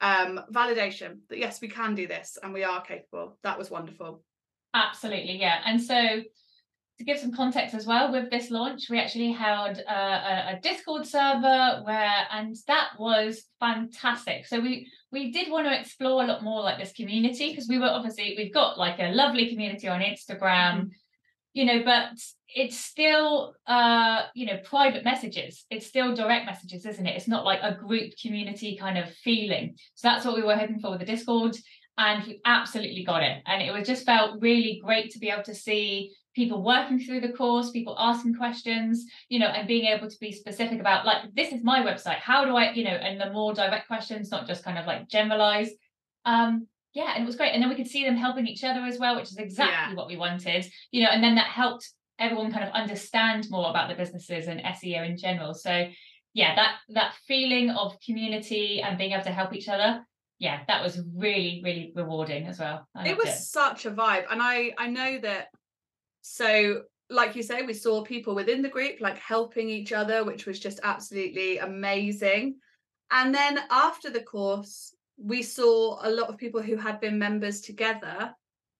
um 0.01 0.41
validation 0.53 1.21
that 1.29 1.39
yes, 1.39 1.61
we 1.61 1.69
can 1.69 1.95
do 1.95 2.07
this 2.07 2.39
and 2.43 2.53
we 2.53 2.65
are 2.65 2.83
capable. 2.83 3.39
That 3.43 3.59
was 3.59 3.71
wonderful. 3.71 4.23
Absolutely, 4.75 5.41
yeah. 5.41 5.61
And 5.65 5.83
so 5.83 6.23
to 6.99 7.05
give 7.05 7.19
some 7.19 7.33
context 7.33 7.75
as 7.75 7.87
well 7.87 8.11
with 8.11 8.31
this 8.31 8.51
launch 8.51 8.89
we 8.89 8.99
actually 8.99 9.31
held 9.31 9.77
a, 9.79 9.93
a, 9.93 10.55
a, 10.55 10.61
discord 10.63 11.07
server 11.07 11.83
where 11.85 12.27
and 12.33 12.57
that 12.67 12.89
was 12.99 13.45
fantastic 13.61 14.47
so 14.47 14.59
we 14.59 14.91
we 15.13 15.31
did 15.31 15.51
want 15.51 15.67
to 15.67 15.79
explore 15.79 16.23
a 16.23 16.27
lot 16.27 16.43
more 16.43 16.63
like 16.63 16.79
this 16.79 16.93
community 16.93 17.51
because 17.51 17.69
we 17.69 17.79
were 17.79 17.87
obviously 17.87 18.35
we've 18.37 18.55
got 18.55 18.79
like 18.79 18.99
a 18.99 19.13
lovely 19.13 19.49
community 19.49 19.89
on 19.89 20.01
instagram 20.01 20.41
mm-hmm. 20.41 20.89
You 21.57 21.65
know 21.65 21.83
but 21.85 22.11
it's 22.55 22.79
still 22.79 23.55
uh 23.67 24.23
you 24.35 24.45
know 24.45 24.59
private 24.63 25.05
messages 25.05 25.65
it's 25.71 25.87
still 25.87 26.15
direct 26.15 26.45
messages 26.45 26.85
isn't 26.85 27.07
it 27.07 27.17
it's 27.17 27.27
not 27.27 27.47
like 27.47 27.61
a 27.63 27.75
group 27.75 28.13
community 28.23 28.77
kind 28.77 28.99
of 28.99 29.11
feeling 29.25 29.75
so 29.95 30.07
that's 30.07 30.25
what 30.25 30.37
we 30.37 30.43
were 30.43 30.55
hoping 30.55 30.79
for 30.79 30.91
with 30.91 31.01
the 31.01 31.07
discord 31.07 31.57
and 31.97 32.25
we 32.27 32.41
absolutely 32.45 33.03
got 33.05 33.23
it 33.23 33.43
and 33.47 33.63
it 33.63 33.73
was 33.73 33.87
just 33.87 34.05
felt 34.05 34.41
really 34.43 34.83
great 34.85 35.11
to 35.11 35.19
be 35.19 35.31
able 35.31 35.43
to 35.43 35.55
see 35.55 36.13
people 36.35 36.63
working 36.63 36.99
through 36.99 37.19
the 37.19 37.33
course, 37.33 37.71
people 37.71 37.97
asking 37.99 38.35
questions, 38.35 39.07
you 39.31 39.39
know, 39.39 39.47
and 39.47 39.67
being 39.67 39.87
able 39.87 40.07
to 40.07 40.19
be 40.21 40.31
specific 40.31 40.81
about 40.81 41.07
like, 41.07 41.35
this 41.35 41.51
is 41.51 41.65
my 41.65 41.81
website. 41.81 42.19
How 42.19 42.45
do 42.45 42.55
I, 42.55 42.73
you 42.73 42.85
know, 42.85 42.91
and 42.91 43.19
the 43.19 43.33
more 43.33 43.55
direct 43.55 43.87
questions, 43.87 44.31
not 44.31 44.47
just 44.47 44.63
kind 44.63 44.77
of 44.77 44.85
like 44.85 45.09
generalized. 45.09 45.73
Um, 46.27 46.67
yeah, 46.97 47.13
and 47.15 47.23
it 47.23 47.27
was 47.27 47.37
great. 47.37 47.53
And 47.53 47.63
then 47.63 47.69
we 47.69 47.77
could 47.77 47.87
see 47.87 48.05
them 48.05 48.17
helping 48.17 48.47
each 48.47 48.65
other 48.65 48.81
as 48.81 48.99
well, 48.99 49.17
which 49.17 49.31
is 49.31 49.37
exactly 49.37 49.93
yeah. 49.93 49.95
what 49.95 50.09
we 50.09 50.17
wanted, 50.17 50.67
you 50.93 51.03
know, 51.03 51.11
and 51.11 51.23
then 51.23 51.35
that 51.35 51.49
helped 51.49 51.91
everyone 52.19 52.51
kind 52.51 52.65
of 52.65 52.71
understand 52.73 53.47
more 53.51 53.69
about 53.69 53.91
the 53.91 53.95
businesses 53.95 54.47
and 54.47 54.61
SEO 54.61 55.07
in 55.07 55.19
general. 55.19 55.53
So 55.53 55.89
yeah, 56.33 56.55
that 56.55 56.77
that 56.95 57.15
feeling 57.29 57.69
of 57.69 58.01
community 58.01 58.81
and 58.81 58.97
being 58.97 59.13
able 59.13 59.25
to 59.25 59.31
help 59.31 59.55
each 59.55 59.69
other 59.69 60.05
yeah 60.39 60.61
that 60.69 60.83
was 60.83 61.01
really 61.15 61.63
really 61.65 61.93
rewarding 61.95 62.47
as 62.47 62.59
well 62.59 62.87
it 63.05 63.17
was 63.17 63.29
it. 63.29 63.39
such 63.39 63.87
a 63.87 63.91
vibe 63.91 64.25
and 64.31 64.43
i 64.43 64.73
i 64.79 64.87
know 64.87 65.19
that 65.19 65.49
so 66.21 66.83
like 67.09 67.37
you 67.37 67.43
say 67.43 67.63
we 67.63 67.73
saw 67.73 68.03
people 68.03 68.35
within 68.35 68.61
the 68.61 68.69
group 68.69 69.01
like 69.01 69.17
helping 69.17 69.71
each 69.71 69.93
other 69.93 70.25
which 70.25 70.45
was 70.45 70.59
just 70.59 70.81
absolutely 70.83 71.59
amazing 71.59 72.57
and 73.11 73.35
then 73.35 73.59
after 73.71 74.11
the 74.11 74.21
course 74.21 74.95
we 75.17 75.43
saw 75.43 75.99
a 76.03 76.11
lot 76.11 76.29
of 76.29 76.37
people 76.37 76.63
who 76.63 76.77
had 76.77 77.01
been 77.01 77.19
members 77.19 77.61
together 77.61 78.35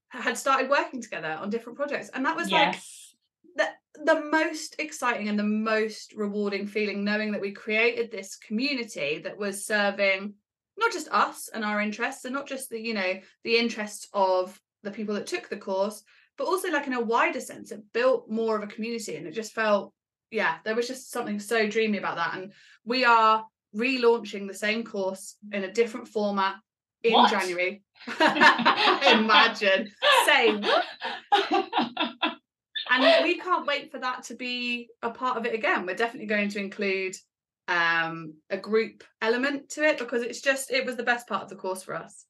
had 0.09 0.39
started 0.39 0.71
working 0.71 1.03
together 1.03 1.37
on 1.41 1.51
different 1.51 1.77
projects 1.77 2.11
and 2.15 2.25
that 2.25 2.37
was 2.37 2.51
yes. 2.51 3.15
like 3.57 3.69
the, 3.97 4.13
the 4.15 4.21
most 4.31 4.77
exciting 4.79 5.29
and 5.29 5.39
the 5.39 5.43
most 5.43 6.13
rewarding 6.15 6.67
feeling 6.67 7.05
knowing 7.05 7.33
that 7.33 7.41
we 7.41 7.53
created 7.53 8.11
this 8.11 8.37
community 8.37 9.19
that 9.19 9.37
was 9.37 9.67
serving 9.67 10.35
not 10.79 10.93
just 10.93 11.09
us 11.09 11.49
and 11.53 11.65
our 11.65 11.81
interests 11.81 12.25
and 12.25 12.35
not 12.35 12.47
just 12.47 12.71
the 12.71 12.81
you 12.81 12.95
know 12.95 13.15
the 13.45 13.57
interests 13.57 14.09
of 14.13 14.61
the 14.87 14.91
people 14.91 15.15
that 15.17 15.27
took 15.27 15.51
the 15.51 15.57
course, 15.57 16.03
but 16.39 16.47
also 16.47 16.71
like 16.71 16.87
in 16.87 16.95
a 16.95 17.01
wider 17.01 17.41
sense, 17.41 17.71
it 17.71 17.93
built 17.93 18.31
more 18.31 18.57
of 18.57 18.63
a 18.63 18.73
community 18.73 19.17
and 19.17 19.27
it 19.27 19.33
just 19.33 19.53
felt, 19.53 19.93
yeah, 20.31 20.57
there 20.65 20.75
was 20.75 20.89
just 20.89 21.11
something 21.11 21.39
so 21.39 21.69
dreamy 21.69 21.99
about 21.99 22.17
that. 22.17 22.35
And 22.35 22.53
we 22.85 23.05
are 23.05 23.45
relaunching 23.77 24.47
the 24.47 24.55
same 24.55 24.85
course 24.85 25.37
in 25.53 25.65
a 25.65 25.73
different 25.73 26.09
format 26.09 26.57
in 27.03 27.13
What? 27.13 27.31
January. 27.31 27.83
Imagine. 28.21 29.91
Same. 30.27 30.65
and 32.91 33.25
we 33.25 33.39
can't 33.39 33.67
wait 33.67 33.91
for 33.91 33.99
that 33.99 34.25
to 34.25 34.35
be 34.35 34.89
a 35.03 35.11
part 35.11 35.37
of 35.37 35.47
it 35.47 35.55
again. 35.55 35.87
We're 35.87 35.97
definitely 35.97 36.27
going 36.27 36.49
to 36.51 36.59
include 36.59 37.15
um 37.69 38.35
a 38.49 38.57
group 38.57 39.03
element 39.21 39.69
to 39.69 39.83
it 39.83 39.99
because 39.99 40.23
it's 40.23 40.41
just 40.41 40.71
it 40.71 40.87
was 40.87 40.95
the 40.95 41.03
best 41.03 41.27
part 41.27 41.43
of 41.43 41.49
the 41.49 41.57
course 41.57 41.83
for 41.83 41.95
us. 41.95 42.25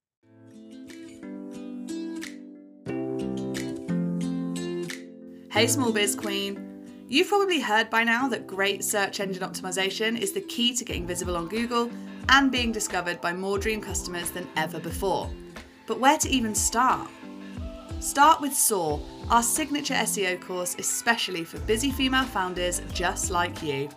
Hey 5.51 5.67
small 5.67 5.93
biz 5.93 6.15
queen. 6.15 6.66
You've 7.09 7.29
probably 7.29 7.61
heard 7.61 7.89
by 7.89 8.03
now 8.03 8.27
that 8.29 8.49
great 8.49 8.83
search 8.83 9.21
engine 9.21 9.45
optimization 9.45 10.19
is 10.21 10.33
the 10.33 10.41
key 10.41 10.75
to 10.75 10.85
getting 10.85 11.07
visible 11.07 11.37
on 11.37 11.47
Google 11.47 11.89
and 12.31 12.51
being 12.51 12.73
discovered 12.73 13.21
by 13.21 13.33
more 13.33 13.61
dream 13.61 13.81
customers 13.81 14.31
than 14.31 14.49
ever 14.57 14.81
before. 14.81 15.31
But 15.87 16.01
where 16.01 16.19
to 16.19 16.29
even 16.29 16.53
start? 16.53 17.09
Start 18.01 18.41
with 18.41 18.53
SOAR, 18.53 19.01
our 19.31 19.45
signature 19.45 19.95
SEO 19.95 20.41
course 20.41 20.75
especially 20.81 21.45
for 21.45 21.61
busy 21.61 21.93
female 21.93 22.25
founders 22.25 22.83
just 22.93 23.31
like 23.31 23.63
you. 23.63 23.89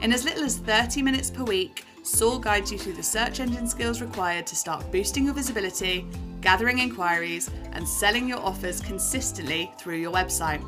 In 0.00 0.12
as 0.12 0.24
little 0.24 0.44
as 0.44 0.58
30 0.58 1.02
minutes 1.02 1.30
per 1.30 1.42
week, 1.42 1.84
SOAR 2.04 2.38
guides 2.38 2.70
you 2.70 2.78
through 2.78 2.92
the 2.92 3.02
search 3.02 3.40
engine 3.40 3.66
skills 3.66 4.00
required 4.00 4.46
to 4.46 4.54
start 4.54 4.90
boosting 4.92 5.24
your 5.24 5.34
visibility, 5.34 6.06
gathering 6.40 6.78
inquiries, 6.78 7.50
and 7.72 7.86
selling 7.86 8.28
your 8.28 8.38
offers 8.38 8.80
consistently 8.80 9.72
through 9.78 9.96
your 9.96 10.12
website. 10.12 10.62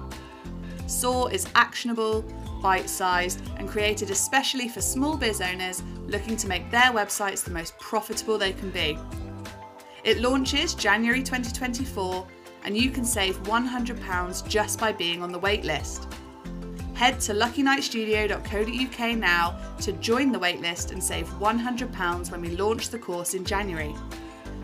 SOAR 0.92 1.32
is 1.32 1.46
actionable, 1.54 2.22
bite 2.62 2.88
sized, 2.88 3.42
and 3.56 3.68
created 3.68 4.10
especially 4.10 4.68
for 4.68 4.80
small 4.80 5.16
biz 5.16 5.40
owners 5.40 5.82
looking 6.06 6.36
to 6.36 6.46
make 6.46 6.70
their 6.70 6.92
websites 6.92 7.42
the 7.42 7.50
most 7.50 7.76
profitable 7.78 8.38
they 8.38 8.52
can 8.52 8.70
be. 8.70 8.98
It 10.04 10.20
launches 10.20 10.74
January 10.74 11.22
2024, 11.22 12.26
and 12.64 12.76
you 12.76 12.90
can 12.90 13.04
save 13.04 13.42
£100 13.44 14.48
just 14.48 14.78
by 14.78 14.92
being 14.92 15.22
on 15.22 15.32
the 15.32 15.40
waitlist. 15.40 16.12
Head 16.94 17.20
to 17.22 17.32
luckynightstudio.co.uk 17.32 19.16
now 19.16 19.58
to 19.80 19.92
join 19.94 20.30
the 20.30 20.38
waitlist 20.38 20.92
and 20.92 21.02
save 21.02 21.26
£100 21.26 22.30
when 22.30 22.40
we 22.40 22.50
launch 22.50 22.90
the 22.90 22.98
course 22.98 23.34
in 23.34 23.44
January. 23.44 23.94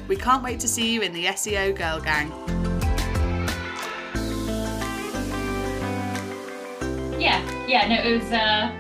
We 0.06 0.16
can't 0.16 0.44
wait 0.44 0.60
to 0.60 0.68
see 0.68 0.92
you 0.92 1.00
in 1.02 1.12
the 1.12 1.26
SEO 1.26 1.76
Girl 1.76 2.00
Gang. 2.00 2.67
Yeah 7.18 7.66
yeah 7.66 7.88
no 7.88 7.96
it 7.96 8.22
was 8.22 8.32
uh 8.32 8.72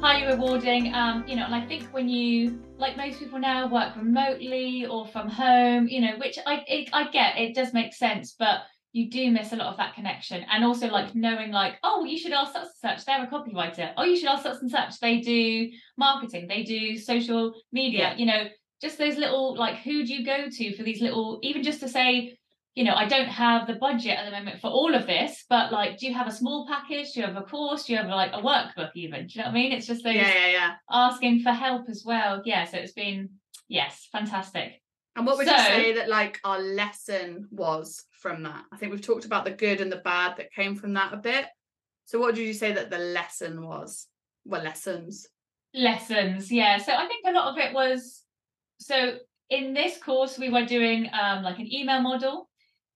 highly 0.00 0.26
rewarding. 0.32 0.94
Um 0.94 1.24
you 1.26 1.36
know 1.36 1.44
and 1.44 1.54
i 1.54 1.66
think 1.66 1.84
when 1.92 2.08
you 2.08 2.62
like 2.78 2.96
most 2.96 3.18
people 3.18 3.38
now 3.38 3.68
work 3.68 3.96
remotely 3.96 4.86
or 4.86 5.06
from 5.06 5.28
home 5.28 5.88
you 5.88 6.00
know 6.00 6.16
which 6.18 6.38
i 6.46 6.62
it, 6.66 6.88
i 6.92 7.10
get 7.10 7.36
it 7.36 7.54
does 7.54 7.74
make 7.74 7.92
sense 7.92 8.34
but 8.38 8.62
you 8.92 9.08
do 9.10 9.30
miss 9.30 9.52
a 9.52 9.56
lot 9.56 9.68
of 9.68 9.76
that 9.76 9.94
connection. 9.94 10.44
And 10.50 10.64
also 10.64 10.88
like 10.88 11.14
knowing 11.14 11.52
like 11.52 11.74
oh 11.84 12.04
you 12.04 12.18
should 12.18 12.32
ask 12.32 12.52
such 12.52 12.62
and 12.62 12.98
such 13.00 13.04
they're 13.04 13.22
a 13.22 13.28
copywriter. 13.28 13.92
Oh 13.96 14.04
you 14.04 14.16
should 14.16 14.28
ask 14.28 14.42
such 14.42 14.60
and 14.62 14.70
such 14.70 14.98
they 15.00 15.20
do 15.20 15.70
marketing 15.96 16.48
they 16.48 16.64
do 16.64 16.98
social 16.98 17.54
media. 17.72 18.00
Yeah. 18.00 18.16
you 18.16 18.26
know 18.26 18.44
just 18.82 18.98
those 18.98 19.16
little 19.16 19.56
like 19.56 19.76
who 19.76 20.04
do 20.04 20.14
you 20.14 20.24
go 20.24 20.48
to 20.50 20.76
for 20.76 20.82
these 20.82 21.00
little 21.00 21.38
even 21.42 21.62
just 21.62 21.80
to 21.80 21.88
say 21.88 22.36
you 22.74 22.84
know, 22.84 22.94
I 22.94 23.06
don't 23.06 23.28
have 23.28 23.66
the 23.66 23.74
budget 23.74 24.16
at 24.16 24.24
the 24.24 24.30
moment 24.30 24.60
for 24.60 24.68
all 24.68 24.94
of 24.94 25.06
this, 25.06 25.44
but 25.48 25.72
like, 25.72 25.98
do 25.98 26.06
you 26.06 26.14
have 26.14 26.28
a 26.28 26.32
small 26.32 26.66
package? 26.68 27.12
Do 27.12 27.20
you 27.20 27.26
have 27.26 27.36
a 27.36 27.42
course? 27.42 27.84
Do 27.84 27.92
you 27.92 27.98
have 27.98 28.08
like 28.08 28.32
a 28.32 28.42
workbook 28.42 28.90
even? 28.94 29.26
Do 29.26 29.32
you 29.34 29.40
know 29.40 29.48
what 29.48 29.56
I 29.56 29.60
mean? 29.60 29.72
It's 29.72 29.86
just 29.86 30.04
those 30.04 30.14
Yeah, 30.14 30.32
yeah, 30.32 30.50
yeah. 30.52 30.72
asking 30.90 31.42
for 31.42 31.50
help 31.50 31.88
as 31.88 32.04
well. 32.06 32.42
Yeah, 32.44 32.64
so 32.64 32.78
it's 32.78 32.92
been 32.92 33.30
yes, 33.68 34.08
fantastic. 34.12 34.80
And 35.16 35.26
what 35.26 35.36
would 35.36 35.46
you 35.48 35.58
say 35.58 35.94
that 35.94 36.08
like 36.08 36.38
our 36.44 36.60
lesson 36.60 37.48
was 37.50 38.04
from 38.12 38.44
that? 38.44 38.64
I 38.72 38.76
think 38.76 38.92
we've 38.92 39.02
talked 39.02 39.24
about 39.24 39.44
the 39.44 39.50
good 39.50 39.80
and 39.80 39.90
the 39.90 39.96
bad 39.96 40.36
that 40.36 40.52
came 40.52 40.76
from 40.76 40.94
that 40.94 41.12
a 41.12 41.16
bit. 41.16 41.46
So 42.04 42.18
what 42.18 42.34
did 42.36 42.46
you 42.46 42.54
say 42.54 42.72
that 42.72 42.90
the 42.90 42.98
lesson 42.98 43.66
was? 43.66 44.06
Well, 44.44 44.62
lessons. 44.62 45.26
Lessons, 45.74 46.50
yeah. 46.50 46.78
So 46.78 46.92
I 46.92 47.06
think 47.06 47.24
a 47.26 47.32
lot 47.32 47.52
of 47.52 47.58
it 47.58 47.74
was 47.74 48.22
so 48.78 49.18
in 49.50 49.74
this 49.74 49.98
course 49.98 50.38
we 50.38 50.48
were 50.48 50.64
doing 50.64 51.10
um 51.12 51.42
like 51.42 51.58
an 51.58 51.72
email 51.72 52.00
model. 52.00 52.48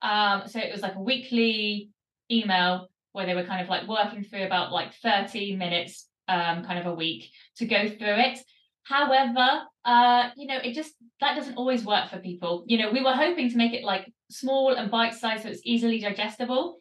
Um, 0.02 0.42
so 0.46 0.58
it 0.58 0.72
was 0.72 0.82
like 0.82 0.94
a 0.94 1.00
weekly 1.00 1.90
email 2.30 2.88
where 3.12 3.26
they 3.26 3.34
were 3.34 3.44
kind 3.44 3.62
of 3.62 3.68
like 3.68 3.88
working 3.88 4.24
through 4.24 4.44
about 4.44 4.72
like 4.72 4.92
30 4.94 5.56
minutes 5.56 6.08
um 6.26 6.64
kind 6.64 6.78
of 6.78 6.86
a 6.86 6.94
week 6.94 7.30
to 7.56 7.66
go 7.66 7.88
through 7.88 8.18
it. 8.18 8.38
However, 8.84 9.62
uh, 9.84 10.30
you 10.36 10.46
know, 10.46 10.58
it 10.58 10.74
just 10.74 10.94
that 11.20 11.36
doesn't 11.36 11.56
always 11.56 11.84
work 11.84 12.10
for 12.10 12.18
people. 12.18 12.64
You 12.66 12.78
know, 12.78 12.90
we 12.90 13.02
were 13.02 13.12
hoping 13.12 13.50
to 13.50 13.56
make 13.56 13.72
it 13.72 13.84
like 13.84 14.12
small 14.30 14.74
and 14.74 14.90
bite-sized 14.90 15.42
so 15.42 15.48
it's 15.48 15.60
easily 15.64 15.98
digestible. 16.00 16.76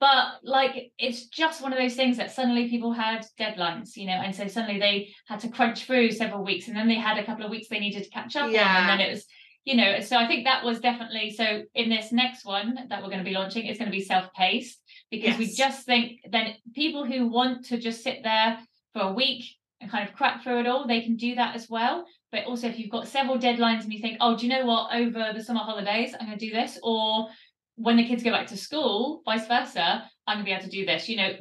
But 0.00 0.26
like 0.42 0.92
it's 0.98 1.28
just 1.28 1.62
one 1.62 1.72
of 1.72 1.78
those 1.78 1.94
things 1.94 2.16
that 2.16 2.32
suddenly 2.32 2.68
people 2.68 2.92
had 2.92 3.24
deadlines, 3.38 3.96
you 3.96 4.06
know, 4.06 4.12
and 4.14 4.34
so 4.34 4.48
suddenly 4.48 4.80
they 4.80 5.14
had 5.26 5.40
to 5.40 5.48
crunch 5.48 5.84
through 5.84 6.10
several 6.10 6.44
weeks 6.44 6.66
and 6.68 6.76
then 6.76 6.88
they 6.88 6.96
had 6.96 7.18
a 7.18 7.24
couple 7.24 7.44
of 7.44 7.50
weeks 7.50 7.68
they 7.68 7.78
needed 7.78 8.04
to 8.04 8.10
catch 8.10 8.36
up 8.36 8.44
on. 8.46 8.52
And 8.90 9.00
then 9.00 9.06
it 9.06 9.10
was, 9.12 9.24
you 9.64 9.76
know, 9.76 10.00
so 10.00 10.16
I 10.16 10.26
think 10.26 10.44
that 10.44 10.64
was 10.64 10.80
definitely 10.80 11.30
so 11.30 11.62
in 11.74 11.88
this 11.88 12.12
next 12.12 12.44
one 12.44 12.78
that 12.88 13.02
we're 13.02 13.08
going 13.08 13.24
to 13.24 13.24
be 13.24 13.32
launching, 13.32 13.66
it's 13.66 13.78
going 13.78 13.90
to 13.90 13.96
be 13.96 14.04
self-paced 14.04 14.78
because 15.10 15.38
we 15.38 15.46
just 15.46 15.86
think 15.86 16.20
then 16.30 16.54
people 16.74 17.04
who 17.04 17.28
want 17.28 17.64
to 17.66 17.78
just 17.78 18.02
sit 18.02 18.22
there 18.22 18.58
for 18.92 19.02
a 19.02 19.12
week 19.12 19.44
and 19.80 19.90
kind 19.90 20.08
of 20.08 20.14
crack 20.14 20.42
through 20.42 20.60
it 20.60 20.66
all, 20.66 20.86
they 20.86 21.02
can 21.02 21.16
do 21.16 21.34
that 21.34 21.54
as 21.54 21.68
well. 21.68 22.06
But 22.30 22.44
also, 22.44 22.68
if 22.68 22.78
you've 22.78 22.90
got 22.90 23.08
several 23.08 23.38
deadlines 23.38 23.84
and 23.84 23.92
you 23.92 24.00
think, 24.00 24.18
oh, 24.20 24.36
do 24.36 24.46
you 24.46 24.52
know 24.52 24.66
what? 24.66 24.94
Over 24.94 25.32
the 25.34 25.42
summer 25.42 25.60
holidays, 25.60 26.14
I'm 26.18 26.26
going 26.26 26.38
to 26.38 26.46
do 26.46 26.52
this, 26.52 26.78
or 26.82 27.28
when 27.76 27.96
the 27.96 28.06
kids 28.06 28.22
go 28.22 28.30
back 28.30 28.48
to 28.48 28.56
school, 28.56 29.22
vice 29.24 29.46
versa, 29.46 30.04
I'm 30.26 30.38
going 30.38 30.44
to 30.46 30.50
be 30.50 30.52
able 30.52 30.64
to 30.64 30.70
do 30.70 30.86
this. 30.86 31.08
You 31.08 31.16
know, 31.16 31.32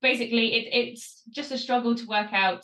basically, 0.00 0.54
it, 0.54 0.68
it's 0.72 1.22
just 1.30 1.50
a 1.50 1.58
struggle 1.58 1.94
to 1.94 2.06
work 2.06 2.32
out 2.32 2.62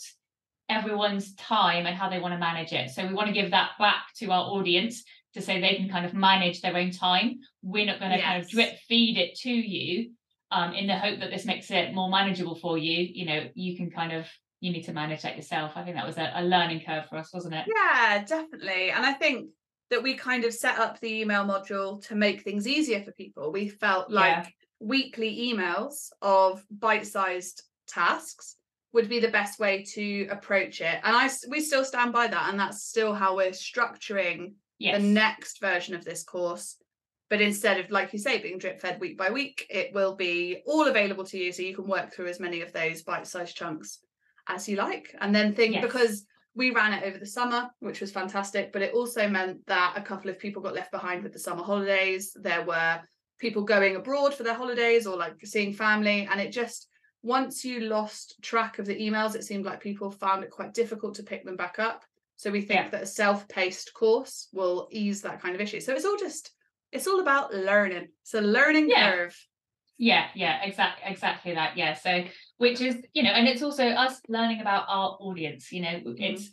everyone's 0.68 1.34
time 1.34 1.86
and 1.86 1.96
how 1.96 2.08
they 2.08 2.20
want 2.20 2.32
to 2.34 2.38
manage 2.38 2.72
it. 2.72 2.90
So 2.90 3.06
we 3.06 3.14
want 3.14 3.28
to 3.28 3.34
give 3.34 3.50
that 3.50 3.72
back 3.78 4.06
to 4.16 4.30
our 4.30 4.44
audience 4.44 5.04
to 5.34 5.42
say 5.42 5.60
they 5.60 5.74
can 5.76 5.88
kind 5.88 6.06
of 6.06 6.14
manage 6.14 6.60
their 6.62 6.76
own 6.76 6.90
time. 6.90 7.40
We're 7.62 7.86
not 7.86 7.98
going 8.00 8.12
to 8.12 8.20
kind 8.20 8.42
of 8.42 8.48
drip 8.48 8.78
feed 8.88 9.18
it 9.18 9.34
to 9.40 9.50
you 9.50 10.12
um, 10.50 10.72
in 10.72 10.86
the 10.86 10.96
hope 10.96 11.20
that 11.20 11.30
this 11.30 11.44
makes 11.44 11.70
it 11.70 11.92
more 11.92 12.08
manageable 12.08 12.54
for 12.54 12.78
you. 12.78 13.08
You 13.12 13.26
know, 13.26 13.48
you 13.54 13.76
can 13.76 13.90
kind 13.90 14.12
of 14.12 14.26
you 14.60 14.72
need 14.72 14.84
to 14.84 14.92
manage 14.94 15.22
that 15.22 15.36
yourself. 15.36 15.72
I 15.76 15.82
think 15.82 15.96
that 15.96 16.06
was 16.06 16.16
a, 16.16 16.32
a 16.36 16.42
learning 16.42 16.82
curve 16.86 17.06
for 17.06 17.16
us, 17.16 17.34
wasn't 17.34 17.54
it? 17.54 17.66
Yeah, 17.66 18.24
definitely. 18.24 18.90
And 18.90 19.04
I 19.04 19.12
think 19.12 19.50
that 19.90 20.02
we 20.02 20.14
kind 20.14 20.44
of 20.44 20.54
set 20.54 20.78
up 20.78 20.98
the 21.00 21.20
email 21.20 21.44
module 21.44 22.02
to 22.06 22.14
make 22.14 22.42
things 22.42 22.66
easier 22.66 23.02
for 23.02 23.12
people. 23.12 23.52
We 23.52 23.68
felt 23.68 24.10
like 24.10 24.36
Yeah. 24.36 24.46
weekly 24.80 25.52
emails 25.52 26.08
of 26.22 26.64
bite-sized 26.70 27.62
tasks 27.86 28.56
would 28.94 29.08
be 29.08 29.20
the 29.20 29.28
best 29.28 29.58
way 29.58 29.82
to 29.94 30.26
approach 30.30 30.80
it. 30.80 31.00
And 31.02 31.14
I 31.16 31.28
we 31.50 31.60
still 31.60 31.84
stand 31.84 32.12
by 32.12 32.28
that 32.28 32.48
and 32.50 32.58
that's 32.58 32.84
still 32.84 33.12
how 33.12 33.36
we're 33.36 33.50
structuring 33.50 34.54
Yes. 34.78 35.00
the 35.00 35.06
next 35.06 35.60
version 35.60 35.94
of 35.94 36.04
this 36.04 36.24
course. 36.24 36.76
But 37.30 37.40
instead 37.40 37.78
of, 37.78 37.90
like 37.90 38.12
you 38.12 38.18
say, 38.18 38.38
being 38.38 38.58
drip 38.58 38.80
fed 38.80 39.00
week 39.00 39.16
by 39.16 39.30
week, 39.30 39.66
it 39.70 39.94
will 39.94 40.14
be 40.16 40.62
all 40.66 40.88
available 40.88 41.24
to 41.26 41.38
you 41.38 41.52
so 41.52 41.62
you 41.62 41.74
can 41.74 41.86
work 41.86 42.12
through 42.12 42.26
as 42.26 42.40
many 42.40 42.60
of 42.60 42.72
those 42.72 43.02
bite 43.02 43.26
sized 43.26 43.56
chunks 43.56 44.00
as 44.48 44.68
you 44.68 44.76
like. 44.76 45.14
And 45.20 45.34
then 45.34 45.54
think 45.54 45.74
Yes. 45.74 45.84
because 45.84 46.26
we 46.54 46.70
ran 46.70 46.92
it 46.92 47.04
over 47.04 47.18
the 47.18 47.26
summer, 47.26 47.70
which 47.80 48.00
was 48.00 48.12
fantastic, 48.12 48.72
but 48.72 48.82
it 48.82 48.94
also 48.94 49.28
meant 49.28 49.64
that 49.66 49.94
a 49.96 50.02
couple 50.02 50.30
of 50.30 50.38
people 50.38 50.60
got 50.62 50.74
left 50.74 50.92
behind 50.92 51.22
with 51.22 51.32
the 51.32 51.38
summer 51.38 51.62
holidays. 51.64 52.36
There 52.40 52.62
were 52.64 53.00
people 53.38 53.62
going 53.62 53.96
abroad 53.96 54.34
for 54.34 54.42
their 54.42 54.54
holidays 54.54 55.06
or 55.06 55.16
like 55.16 55.34
seeing 55.44 55.72
family. 55.72 56.28
And 56.30 56.40
it 56.40 56.52
just, 56.52 56.88
once 57.24 57.64
you 57.64 57.80
lost 57.80 58.36
track 58.42 58.78
of 58.78 58.84
the 58.84 58.94
emails, 58.94 59.34
it 59.34 59.44
seemed 59.44 59.64
like 59.64 59.80
people 59.80 60.10
found 60.10 60.44
it 60.44 60.50
quite 60.50 60.74
difficult 60.74 61.14
to 61.14 61.22
pick 61.22 61.44
them 61.44 61.56
back 61.56 61.78
up. 61.78 62.04
So 62.36 62.50
we 62.50 62.60
think 62.60 62.80
Yeah. 62.80 62.88
that 62.90 63.02
a 63.04 63.06
self-paced 63.06 63.94
course 63.94 64.48
will 64.52 64.88
ease 64.90 65.22
that 65.22 65.40
kind 65.40 65.54
of 65.54 65.60
issue. 65.60 65.80
So 65.80 65.94
it's 65.94 66.04
all 66.04 66.18
just 66.18 66.50
it's 66.92 67.08
all 67.08 67.20
about 67.20 67.52
learning. 67.52 68.08
It's 68.22 68.34
a 68.34 68.40
learning 68.40 68.90
Yeah. 68.90 69.10
curve. 69.10 69.46
Yeah, 69.96 70.26
yeah, 70.34 70.62
exactly, 70.62 71.10
exactly 71.10 71.54
that. 71.54 71.76
Yeah, 71.76 71.94
so 71.94 72.24
which 72.58 72.80
is 72.82 73.02
you 73.14 73.22
know, 73.22 73.30
and 73.30 73.48
it's 73.48 73.62
also 73.62 73.86
us 73.88 74.20
learning 74.28 74.60
about 74.60 74.84
our 74.88 75.16
audience. 75.20 75.72
You 75.72 75.82
know, 75.82 75.96
mm-hmm. 76.00 76.22
it's. 76.22 76.50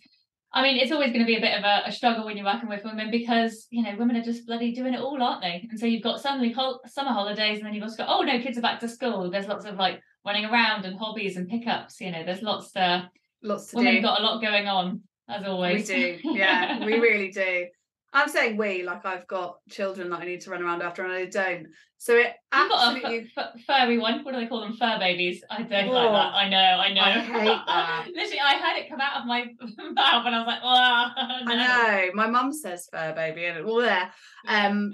I 0.53 0.61
mean, 0.63 0.77
it's 0.77 0.91
always 0.91 1.11
going 1.11 1.21
to 1.21 1.25
be 1.25 1.37
a 1.37 1.41
bit 1.41 1.57
of 1.57 1.63
a, 1.63 1.83
a 1.85 1.91
struggle 1.93 2.25
when 2.25 2.35
you're 2.35 2.45
working 2.45 2.67
with 2.67 2.83
women 2.83 3.09
because 3.09 3.67
you 3.69 3.83
know 3.83 3.95
women 3.97 4.17
are 4.17 4.23
just 4.23 4.45
bloody 4.45 4.73
doing 4.73 4.93
it 4.93 4.99
all, 4.99 5.21
aren't 5.21 5.41
they? 5.41 5.67
And 5.69 5.79
so 5.79 5.85
you've 5.85 6.03
got 6.03 6.21
suddenly 6.21 6.51
hol- 6.51 6.81
summer 6.85 7.11
holidays, 7.11 7.57
and 7.57 7.65
then 7.65 7.73
you've 7.73 7.83
also 7.83 7.97
got 7.97 8.09
oh 8.09 8.21
no, 8.21 8.39
kids 8.39 8.57
are 8.57 8.61
back 8.61 8.79
to 8.81 8.87
school. 8.87 9.29
There's 9.29 9.47
lots 9.47 9.65
of 9.65 9.75
like 9.75 10.01
running 10.25 10.45
around 10.45 10.85
and 10.85 10.97
hobbies 10.97 11.37
and 11.37 11.47
pickups. 11.49 11.99
You 12.01 12.11
know, 12.11 12.23
there's 12.23 12.41
lots 12.41 12.71
to 12.73 13.09
Lots 13.43 13.67
to 13.71 13.77
women 13.77 13.95
do. 13.95 14.01
got 14.03 14.19
a 14.19 14.23
lot 14.23 14.41
going 14.41 14.67
on 14.67 15.01
as 15.27 15.43
always. 15.45 15.89
we 15.89 15.95
do. 15.95 16.19
Yeah, 16.35 16.85
we 16.85 16.99
really 16.99 17.29
do. 17.31 17.67
I'm 18.13 18.27
saying 18.27 18.57
we, 18.57 18.83
like 18.83 19.05
I've 19.05 19.25
got 19.25 19.59
children 19.69 20.09
that 20.09 20.19
I 20.19 20.25
need 20.25 20.41
to 20.41 20.49
run 20.51 20.61
around 20.61 20.81
after 20.81 21.01
and 21.05 21.13
I 21.13 21.25
don't. 21.25 21.67
So 21.97 22.15
it 22.17 22.33
You've 22.53 22.69
got 22.69 22.93
absolutely 22.95 23.29
a 23.37 23.39
f- 23.41 23.61
furry 23.65 23.97
one. 23.97 24.25
What 24.25 24.33
do 24.33 24.39
they 24.41 24.47
call 24.47 24.59
them? 24.59 24.73
Fur 24.75 24.97
babies. 24.99 25.43
I 25.49 25.61
don't 25.61 25.87
like 25.87 26.09
Oh, 26.09 26.11
that. 26.11 26.33
I 26.33 26.49
know. 26.49 26.57
I 26.57 26.93
know. 26.93 27.01
I 27.01 27.11
hate 27.21 27.45
that. 27.67 28.07
Literally, 28.13 28.39
I 28.41 28.53
had 28.55 28.77
it 28.79 28.89
come 28.89 28.99
out 28.99 29.21
of 29.21 29.27
my 29.27 29.43
mouth, 29.61 30.25
and 30.25 30.35
I 30.35 30.39
was 30.39 30.47
like, 30.47 30.59
"Oh, 30.61 31.09
I 31.47 31.55
know. 31.55 32.11
My 32.13 32.27
mum 32.27 32.51
says 32.51 32.89
fur 32.91 33.13
baby 33.15 33.45
and 33.45 33.65
all 33.65 33.79
there. 33.79 34.11
Um 34.45 34.91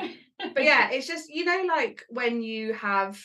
but 0.54 0.63
yeah, 0.63 0.92
it's 0.92 1.08
just 1.08 1.28
you 1.30 1.44
know, 1.44 1.63
like 1.68 2.04
when 2.10 2.44
you 2.44 2.74
have 2.74 3.20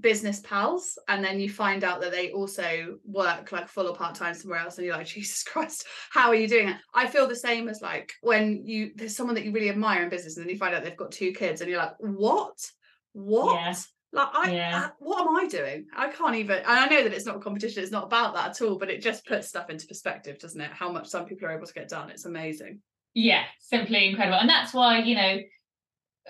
business 0.00 0.40
pals 0.40 0.98
and 1.08 1.24
then 1.24 1.40
you 1.40 1.48
find 1.48 1.84
out 1.84 2.00
that 2.00 2.12
they 2.12 2.30
also 2.30 2.98
work 3.04 3.52
like 3.52 3.68
full 3.68 3.88
or 3.88 3.94
part-time 3.94 4.34
somewhere 4.34 4.58
else 4.58 4.76
and 4.76 4.86
you're 4.86 4.96
like 4.96 5.06
jesus 5.16 5.42
christ 5.42 5.86
how 6.10 6.28
are 6.28 6.34
you 6.34 6.48
doing 6.48 6.68
it? 6.68 6.76
I 6.94 7.06
feel 7.06 7.26
the 7.26 7.36
same 7.36 7.68
as 7.68 7.80
like 7.80 8.12
when 8.22 8.64
you 8.64 8.92
there's 8.94 9.16
someone 9.16 9.34
that 9.34 9.44
you 9.44 9.52
really 9.52 9.70
admire 9.70 10.02
in 10.02 10.08
business 10.08 10.36
and 10.36 10.44
then 10.44 10.50
you 10.50 10.58
find 10.58 10.74
out 10.74 10.84
they've 10.84 10.96
got 10.96 11.12
two 11.12 11.32
kids 11.32 11.60
and 11.60 11.70
you're 11.70 11.80
like 11.80 11.94
what? 11.98 12.58
What? 13.12 13.54
Yeah. 13.54 13.74
like 14.12 14.28
I, 14.34 14.52
Yeah. 14.52 14.86
I 14.86 14.90
what 14.98 15.26
am 15.26 15.36
i 15.36 15.46
doing? 15.46 15.86
I 15.94 16.08
can't 16.08 16.36
even 16.36 16.58
and 16.58 16.66
i 16.66 16.86
know 16.86 17.02
that 17.02 17.12
it's 17.12 17.26
not 17.26 17.36
a 17.36 17.40
competition 17.40 17.82
it's 17.82 17.92
not 17.92 18.04
about 18.04 18.34
that 18.34 18.50
at 18.50 18.62
all 18.62 18.78
but 18.78 18.90
it 18.90 19.02
just 19.02 19.26
puts 19.26 19.48
stuff 19.48 19.70
into 19.70 19.86
perspective 19.86 20.38
doesn't 20.38 20.60
it? 20.60 20.70
How 20.70 20.90
much 20.90 21.06
some 21.08 21.26
people 21.26 21.48
are 21.48 21.56
able 21.56 21.66
to 21.66 21.74
get 21.74 21.88
done 21.88 22.10
it's 22.10 22.24
amazing. 22.24 22.80
Yeah 23.14 23.44
simply 23.60 24.08
incredible 24.08 24.38
and 24.38 24.48
that's 24.48 24.74
why 24.74 24.98
you 24.98 25.14
know 25.14 25.38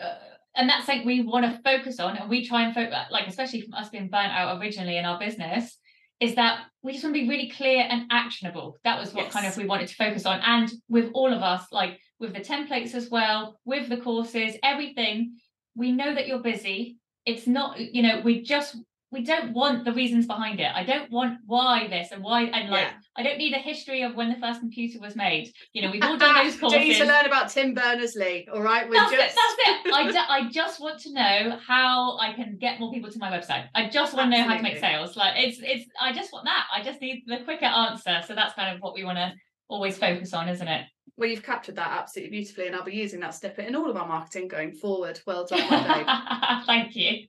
uh, 0.00 0.14
and 0.56 0.68
that's 0.68 0.88
like 0.88 1.04
we 1.04 1.22
want 1.22 1.44
to 1.44 1.60
focus 1.62 2.00
on 2.00 2.16
and 2.16 2.30
we 2.30 2.46
try 2.46 2.64
and 2.64 2.74
focus 2.74 2.96
like 3.10 3.26
especially 3.26 3.60
from 3.60 3.74
us 3.74 3.88
being 3.88 4.08
burnt 4.08 4.32
out 4.32 4.60
originally 4.60 4.96
in 4.96 5.04
our 5.04 5.18
business 5.18 5.78
is 6.18 6.34
that 6.34 6.64
we 6.82 6.92
just 6.92 7.04
want 7.04 7.14
to 7.14 7.20
be 7.20 7.28
really 7.28 7.50
clear 7.50 7.86
and 7.90 8.06
actionable. 8.10 8.78
That 8.84 8.98
was 8.98 9.12
what 9.12 9.30
kind 9.30 9.46
of 9.46 9.54
we 9.56 9.66
wanted 9.66 9.88
to 9.88 9.94
focus 9.96 10.24
on. 10.24 10.40
And 10.40 10.72
with 10.88 11.10
all 11.12 11.30
of 11.32 11.42
us 11.42 11.66
like 11.72 12.00
with 12.18 12.32
the 12.32 12.40
templates 12.40 12.94
as 12.94 13.10
well 13.10 13.60
with 13.66 13.88
the 13.90 13.98
courses 13.98 14.54
everything 14.62 15.36
we 15.74 15.92
know 15.92 16.14
that 16.14 16.26
you're 16.26 16.38
busy. 16.38 16.96
It's 17.26 17.46
not 17.46 17.78
you 17.78 18.02
know 18.02 18.20
we 18.20 18.42
just 18.42 18.76
we 19.16 19.24
don't 19.24 19.52
want 19.52 19.84
the 19.84 19.92
reasons 19.92 20.26
behind 20.26 20.60
it 20.60 20.70
i 20.74 20.84
don't 20.84 21.10
want 21.10 21.38
why 21.46 21.86
this 21.88 22.08
and 22.12 22.22
why 22.22 22.42
and 22.42 22.68
like 22.70 22.84
Yeah. 22.88 22.92
i 23.16 23.22
don't 23.22 23.38
need 23.38 23.54
a 23.54 23.58
history 23.70 24.02
of 24.02 24.14
when 24.14 24.28
the 24.28 24.36
first 24.44 24.60
computer 24.60 24.98
was 25.00 25.16
made 25.16 25.52
you 25.72 25.80
know 25.82 25.90
we've 25.90 26.02
all 26.02 26.16
done 26.18 26.34
those 26.34 26.56
courses 26.58 26.78
don't 26.78 26.88
need 26.88 26.98
to 26.98 27.04
learn 27.06 27.26
about 27.26 27.48
tim 27.48 27.74
berners-lee 27.74 28.46
all 28.52 28.62
right 28.62 28.88
we're 28.88 28.94
that's 28.94 29.12
just 29.12 29.36
it. 29.36 29.40
That's 29.40 29.86
it. 29.86 29.92
I, 29.92 30.10
ju- 30.16 30.32
I 30.46 30.50
just 30.50 30.80
want 30.80 31.00
to 31.00 31.12
know 31.12 31.58
how 31.66 32.18
I 32.18 32.32
can 32.34 32.58
get 32.60 32.78
more 32.80 32.92
people 32.92 33.10
to 33.10 33.18
my 33.18 33.30
website. 33.30 33.64
I 33.74 33.88
just 33.88 34.14
want 34.14 34.30
to 34.30 34.36
know 34.38 34.44
how 34.44 34.56
to 34.56 34.62
make 34.62 34.78
sales. 34.78 35.16
Like 35.16 35.34
it's 35.36 35.58
it's. 35.62 35.86
I 36.00 36.12
just 36.12 36.32
want 36.32 36.44
that. 36.44 36.64
I 36.74 36.82
just 36.82 37.00
need 37.00 37.22
the 37.26 37.38
quicker 37.44 37.64
answer. 37.66 38.20
So 38.26 38.34
that's 38.34 38.54
kind 38.54 38.74
of 38.74 38.80
what 38.82 38.94
we 38.94 39.04
want 39.04 39.18
to 39.18 39.32
always 39.68 39.96
focus 39.96 40.32
on, 40.34 40.48
isn't 40.48 40.68
it? 40.68 40.84
Well, 41.16 41.28
you've 41.30 41.42
captured 41.42 41.76
that 41.76 41.90
absolutely 41.90 42.30
beautifully, 42.36 42.66
and 42.66 42.76
I'll 42.76 42.84
be 42.84 42.94
using 42.94 43.20
that 43.20 43.34
snippet 43.34 43.66
in 43.66 43.74
all 43.74 43.88
of 43.90 43.96
our 43.96 44.06
marketing 44.06 44.48
going 44.48 44.72
forward. 44.72 45.18
Well 45.26 45.46
done. 45.46 45.60
Thank 46.66 46.94
you. 46.96 47.26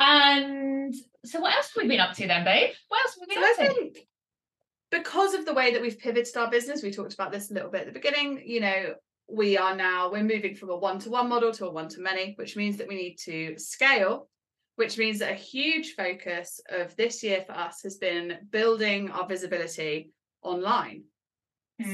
And 0.00 0.94
so, 1.24 1.40
what 1.40 1.54
else 1.54 1.72
have 1.74 1.82
we 1.82 1.88
been 1.88 2.00
up 2.00 2.14
to 2.16 2.26
then, 2.26 2.44
babe? 2.44 2.70
What 2.88 3.02
else 3.04 3.14
have 3.14 3.28
we 3.28 3.34
So 3.34 3.40
been 3.40 3.44
I 3.44 3.50
up 3.50 3.56
to? 3.56 3.74
think 3.74 3.98
because 4.90 5.34
of 5.34 5.44
the 5.44 5.54
way 5.54 5.72
that 5.72 5.82
we've 5.82 5.98
pivoted 5.98 6.36
our 6.36 6.50
business, 6.50 6.82
we 6.82 6.90
talked 6.92 7.14
about 7.14 7.32
this 7.32 7.50
a 7.50 7.54
little 7.54 7.70
bit 7.70 7.82
at 7.82 7.86
the 7.86 7.92
beginning. 7.92 8.42
You 8.44 8.60
know, 8.60 8.94
we 9.28 9.58
are 9.58 9.74
now 9.76 10.10
we're 10.10 10.22
moving 10.22 10.54
from 10.54 10.70
a 10.70 10.76
one-to-one 10.76 11.28
model 11.28 11.52
to 11.52 11.66
a 11.66 11.70
one-to-many, 11.70 12.34
which 12.36 12.56
means 12.56 12.76
that 12.78 12.88
we 12.88 12.96
need 12.96 13.16
to 13.24 13.58
scale. 13.58 14.28
Which 14.76 14.96
means 14.96 15.18
that 15.18 15.32
a 15.32 15.34
huge 15.34 15.94
focus 15.96 16.60
of 16.70 16.94
this 16.94 17.24
year 17.24 17.42
for 17.44 17.52
us 17.52 17.82
has 17.82 17.96
been 17.96 18.38
building 18.50 19.10
our 19.10 19.26
visibility 19.26 20.12
online. 20.42 21.02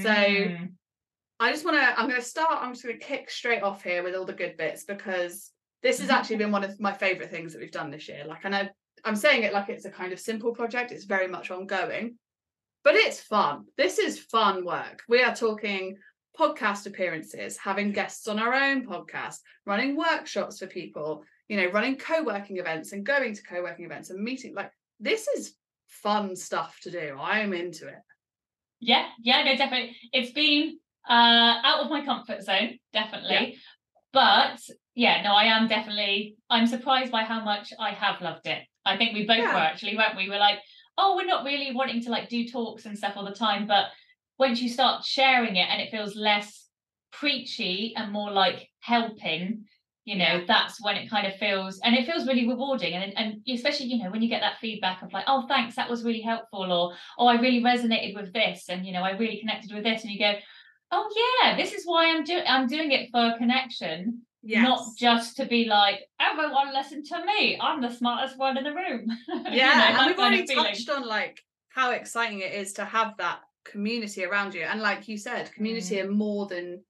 So 0.03 0.11
Mm, 0.11 0.73
I 1.41 1.51
just 1.51 1.65
want 1.65 1.79
to, 1.79 1.99
I'm 1.99 2.09
going 2.09 2.21
to 2.21 2.27
start, 2.27 2.59
I'm 2.63 2.73
just 2.75 2.85
going 2.85 2.99
to 2.99 3.05
kick 3.05 3.31
straight 3.31 3.63
off 3.63 3.83
here 3.83 4.03
with 4.03 4.15
all 4.15 4.27
the 4.27 4.35
good 4.35 4.57
bits 4.59 4.85
because 4.85 5.51
this 5.85 6.01
has 6.01 6.11
actually 6.11 6.37
been 6.37 6.51
one 6.51 6.65
of 6.65 6.81
my 6.81 6.93
favorite 6.93 7.31
things 7.31 7.53
that 7.53 7.61
we've 7.61 7.71
done 7.71 7.93
this 7.93 8.09
year. 8.09 8.25
Like, 8.27 8.45
I 8.45 8.49
know 8.49 8.69
I'm 9.05 9.15
saying 9.15 9.43
it 9.43 9.53
like 9.53 9.69
it's 9.69 9.85
a 9.85 9.91
kind 9.91 10.13
of 10.13 10.19
simple 10.19 10.53
project, 10.53 10.91
it's 10.91 11.05
very 11.05 11.29
much 11.29 11.51
ongoing, 11.53 12.17
but 12.83 12.95
it's 12.95 13.21
fun. 13.21 13.67
This 13.77 13.99
is 13.99 14.19
fun 14.19 14.65
work. 14.65 15.03
We 15.09 15.23
are 15.23 15.35
talking 15.37 15.99
podcast 16.41 16.87
appearances, 16.87 17.59
having 17.59 17.93
guests 17.93 18.27
on 18.27 18.39
our 18.41 18.55
own 18.55 18.87
podcast, 18.87 19.37
running 19.67 19.95
workshops 19.95 20.59
for 20.59 20.67
people, 20.67 21.23
you 21.49 21.59
know, 21.59 21.71
running 21.71 21.97
co 21.97 22.25
working 22.25 22.57
events 22.57 22.93
and 22.93 23.05
going 23.05 23.35
to 23.35 23.43
co 23.43 23.63
working 23.63 23.85
events 23.85 24.09
and 24.11 24.21
meeting. 24.23 24.55
Like, 24.55 24.73
this 25.01 25.29
is 25.29 25.55
fun 25.87 26.35
stuff 26.35 26.79
to 26.83 26.91
do. 26.91 27.17
I'm 27.21 27.53
into 27.53 27.89
it. 27.89 28.03
yeah, 28.81 29.07
yeah, 29.23 29.45
no, 29.45 29.55
definitely. 29.57 29.97
It's 30.13 30.33
been 30.33 30.79
uh 31.09 31.61
out 31.63 31.81
of 31.85 31.91
my 31.91 32.03
comfort 32.05 32.43
zone, 32.43 32.79
definitely. 32.95 33.59
But 34.13 34.61
yeah, 34.95 35.23
no, 35.23 35.33
I 35.35 35.45
am 35.45 35.67
definitely. 35.69 36.37
I'm 36.51 36.67
surprised 36.67 37.11
by 37.13 37.25
how 37.25 37.45
much 37.45 37.73
I 37.79 37.91
have 37.91 38.21
loved 38.21 38.47
it. 38.47 38.63
I 38.87 38.97
think 38.97 39.15
we 39.15 39.27
both 39.27 39.39
Yeah. 39.39 39.53
were 39.55 39.61
actually, 39.61 39.97
weren't 39.97 40.17
we? 40.17 40.29
We're 40.29 40.39
like, 40.39 40.61
oh, 40.97 41.17
we're 41.17 41.27
not 41.27 41.45
really 41.45 41.73
wanting 41.75 42.03
to 42.03 42.11
like 42.11 42.29
do 42.29 42.47
talks 42.49 42.87
and 42.87 42.97
stuff 42.97 43.15
all 43.17 43.25
the 43.25 43.35
time, 43.35 43.67
but 43.67 43.87
once 44.39 44.61
you 44.61 44.69
start 44.69 45.05
sharing 45.05 45.57
it 45.57 45.69
and 45.71 45.81
it 45.81 45.91
feels 45.91 46.15
less 46.17 46.69
preachy 47.13 47.95
and 47.97 48.13
more 48.13 48.31
like 48.31 48.69
helping, 48.81 49.65
you 50.05 50.17
know, 50.17 50.25
Yeah. 50.39 50.45
that's 50.47 50.81
when 50.83 50.97
it 50.97 51.09
kind 51.09 51.27
of 51.27 51.35
feels 51.37 51.81
and 51.81 51.97
it 51.97 52.07
feels 52.07 52.27
really 52.27 52.47
rewarding. 52.49 52.93
And 52.95 53.17
and 53.17 53.43
especially, 53.49 53.87
you 53.87 54.03
know, 54.03 54.11
when 54.11 54.23
you 54.23 54.29
get 54.29 54.43
that 54.43 54.59
feedback 54.61 55.03
of 55.03 55.13
like, 55.13 55.25
oh, 55.27 55.47
thanks, 55.49 55.77
that 55.77 55.91
was 55.91 56.05
really 56.05 56.21
helpful, 56.21 56.71
or 56.73 56.95
oh, 57.19 57.27
I 57.27 57.41
really 57.41 57.63
resonated 57.63 58.15
with 58.15 58.33
this, 58.33 58.69
and 58.69 58.87
you 58.87 58.93
know, 58.93 59.03
I 59.03 59.13
really 59.13 59.39
connected 59.41 59.73
with 59.73 59.83
this, 59.85 60.03
and 60.03 60.13
you 60.13 60.19
go, 60.19 60.35
oh 60.93 61.09
yeah, 61.43 61.57
this 61.57 61.73
is 61.73 61.85
why 61.85 62.11
I'm 62.11 62.23
doing 62.25 62.45
I'm 62.47 62.67
doing 62.69 62.93
it 62.93 63.11
for 63.11 63.37
connection 63.39 64.23
not 64.45 64.85
just 64.99 65.37
to 65.39 65.47
be 65.47 65.65
like 65.65 66.01
everyone 66.21 66.73
listen 66.75 67.03
to 67.05 67.25
me. 67.25 67.59
I'm 67.61 67.81
the 67.81 67.91
smartest 67.91 68.39
one 68.39 68.57
in 68.59 68.65
the 68.65 68.75
room. 68.75 69.07
You 69.29 69.43
know, 69.43 69.51
yeah 69.51 69.99
and 69.99 70.07
we've 70.09 70.19
already 70.19 70.47
feeling. 70.47 70.65
touched 70.67 70.89
on 70.91 71.07
like 71.07 71.41
how 71.69 71.91
exciting 71.93 72.41
it 72.41 72.53
is 72.53 72.75
to 72.75 72.85
have 72.85 73.17
that 73.19 73.41
community 73.65 74.25
around 74.25 74.55
you. 74.55 74.63
And 74.63 74.81
like 74.81 75.09
you 75.09 75.17
said 75.19 75.53
community 75.53 75.97
Mm. 75.97 76.05
are 76.05 76.11
more 76.11 76.47
than 76.47 76.83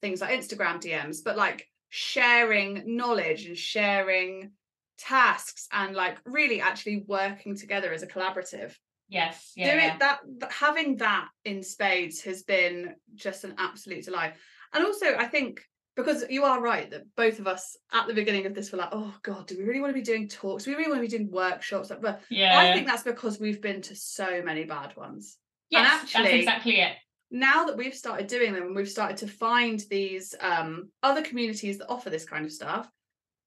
things 0.00 0.20
like 0.20 0.38
instagram 0.38 0.80
dms 0.80 1.24
but 1.24 1.36
like 1.36 1.66
sharing 1.88 2.96
knowledge 2.96 3.46
and 3.46 3.56
sharing 3.58 4.52
tasks 4.96 5.66
and 5.72 5.94
like 5.94 6.18
really 6.24 6.60
actually 6.60 7.04
working 7.06 7.56
together 7.56 7.92
as 7.92 8.02
a 8.02 8.06
collaborative. 8.06 8.74
Yes. 9.08 9.52
Yeah, 9.56 9.72
doing 9.72 9.84
yeah. 9.84 9.96
that 9.98 10.52
having 10.52 10.96
that 10.96 11.28
in 11.44 11.62
spades 11.62 12.20
has 12.22 12.42
been 12.42 12.94
just 13.14 13.44
an 13.44 13.54
absolute 13.58 14.04
delight. 14.04 14.34
And 14.74 14.84
also 14.84 15.06
i 15.16 15.24
think 15.24 15.60
because 15.98 16.24
you 16.30 16.44
are 16.44 16.62
right 16.62 16.90
that 16.90 17.02
both 17.16 17.40
of 17.40 17.48
us 17.48 17.76
at 17.92 18.06
the 18.06 18.14
beginning 18.14 18.46
of 18.46 18.54
this 18.54 18.70
were 18.70 18.78
like 18.78 18.90
oh 18.92 19.12
god 19.24 19.46
do 19.48 19.58
we 19.58 19.64
really 19.64 19.80
want 19.80 19.90
to 19.90 20.00
be 20.00 20.04
doing 20.04 20.28
talks? 20.28 20.64
Do 20.64 20.70
we 20.70 20.76
really 20.76 20.90
want 20.90 21.02
to 21.02 21.08
be 21.08 21.16
doing 21.16 21.30
workshops? 21.30 21.90
But 22.00 22.22
yeah. 22.30 22.58
i 22.58 22.72
think 22.72 22.86
that's 22.86 23.02
because 23.02 23.40
we've 23.40 23.60
been 23.60 23.82
to 23.82 23.96
so 23.96 24.40
many 24.42 24.64
bad 24.64 24.96
ones. 24.96 25.36
Yes 25.70 25.86
actually- 25.90 26.22
that's 26.22 26.34
exactly 26.34 26.80
it. 26.80 26.92
now 27.30 27.66
that 27.66 27.76
we've 27.76 27.94
started 27.94 28.28
doing 28.28 28.52
them 28.52 28.62
and 28.62 28.76
we've 28.76 28.88
started 28.88 29.18
to 29.18 29.26
find 29.26 29.82
these 29.90 30.34
um, 30.40 30.90
other 31.02 31.20
communities 31.20 31.78
that 31.78 31.90
offer 31.90 32.08
this 32.08 32.24
kind 32.24 32.46
of 32.46 32.52
stuff 32.52 32.88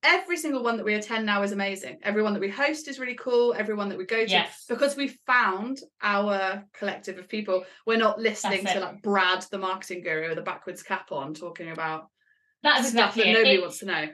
every 0.04 0.38
single 0.38 0.64
one 0.64 0.78
that 0.78 0.86
we 0.86 0.96
attend 0.96 1.26
now 1.26 1.44
is 1.44 1.52
amazing. 1.52 2.00
Everyone 2.04 2.34
that 2.34 2.40
we 2.40 2.50
host 2.50 2.88
is 2.88 3.00
really 3.00 3.16
cool. 3.16 3.54
Everyone 3.54 3.90
that 3.90 3.98
we 3.98 4.06
go 4.06 4.26
to 4.26 4.32
yes. 4.32 4.66
because 4.68 4.96
we've 4.96 5.18
found 5.28 5.80
our 6.02 6.64
collective 6.74 7.18
of 7.18 7.30
people. 7.30 7.66
We're 7.86 7.98
not 7.98 8.20
listening 8.20 8.64
That's 8.64 8.74
to 8.74 8.82
it. 8.82 8.84
like 8.84 9.02
brad 9.02 9.46
the 9.52 9.60
marketing 9.60 10.02
guru 10.02 10.30
with 10.30 10.40
a 10.40 10.44
backwards 10.44 10.82
cap 10.82 11.12
on 11.12 11.34
talking 11.34 11.70
about 11.70 12.08
that's 12.64 12.90
stuff 12.90 13.16
exactly 13.18 13.24
that 13.24 13.30
it. 13.30 13.34
nobody 13.34 13.56
It- 13.56 13.62
wants 13.62 13.80
to 13.80 13.86
know 13.86 14.08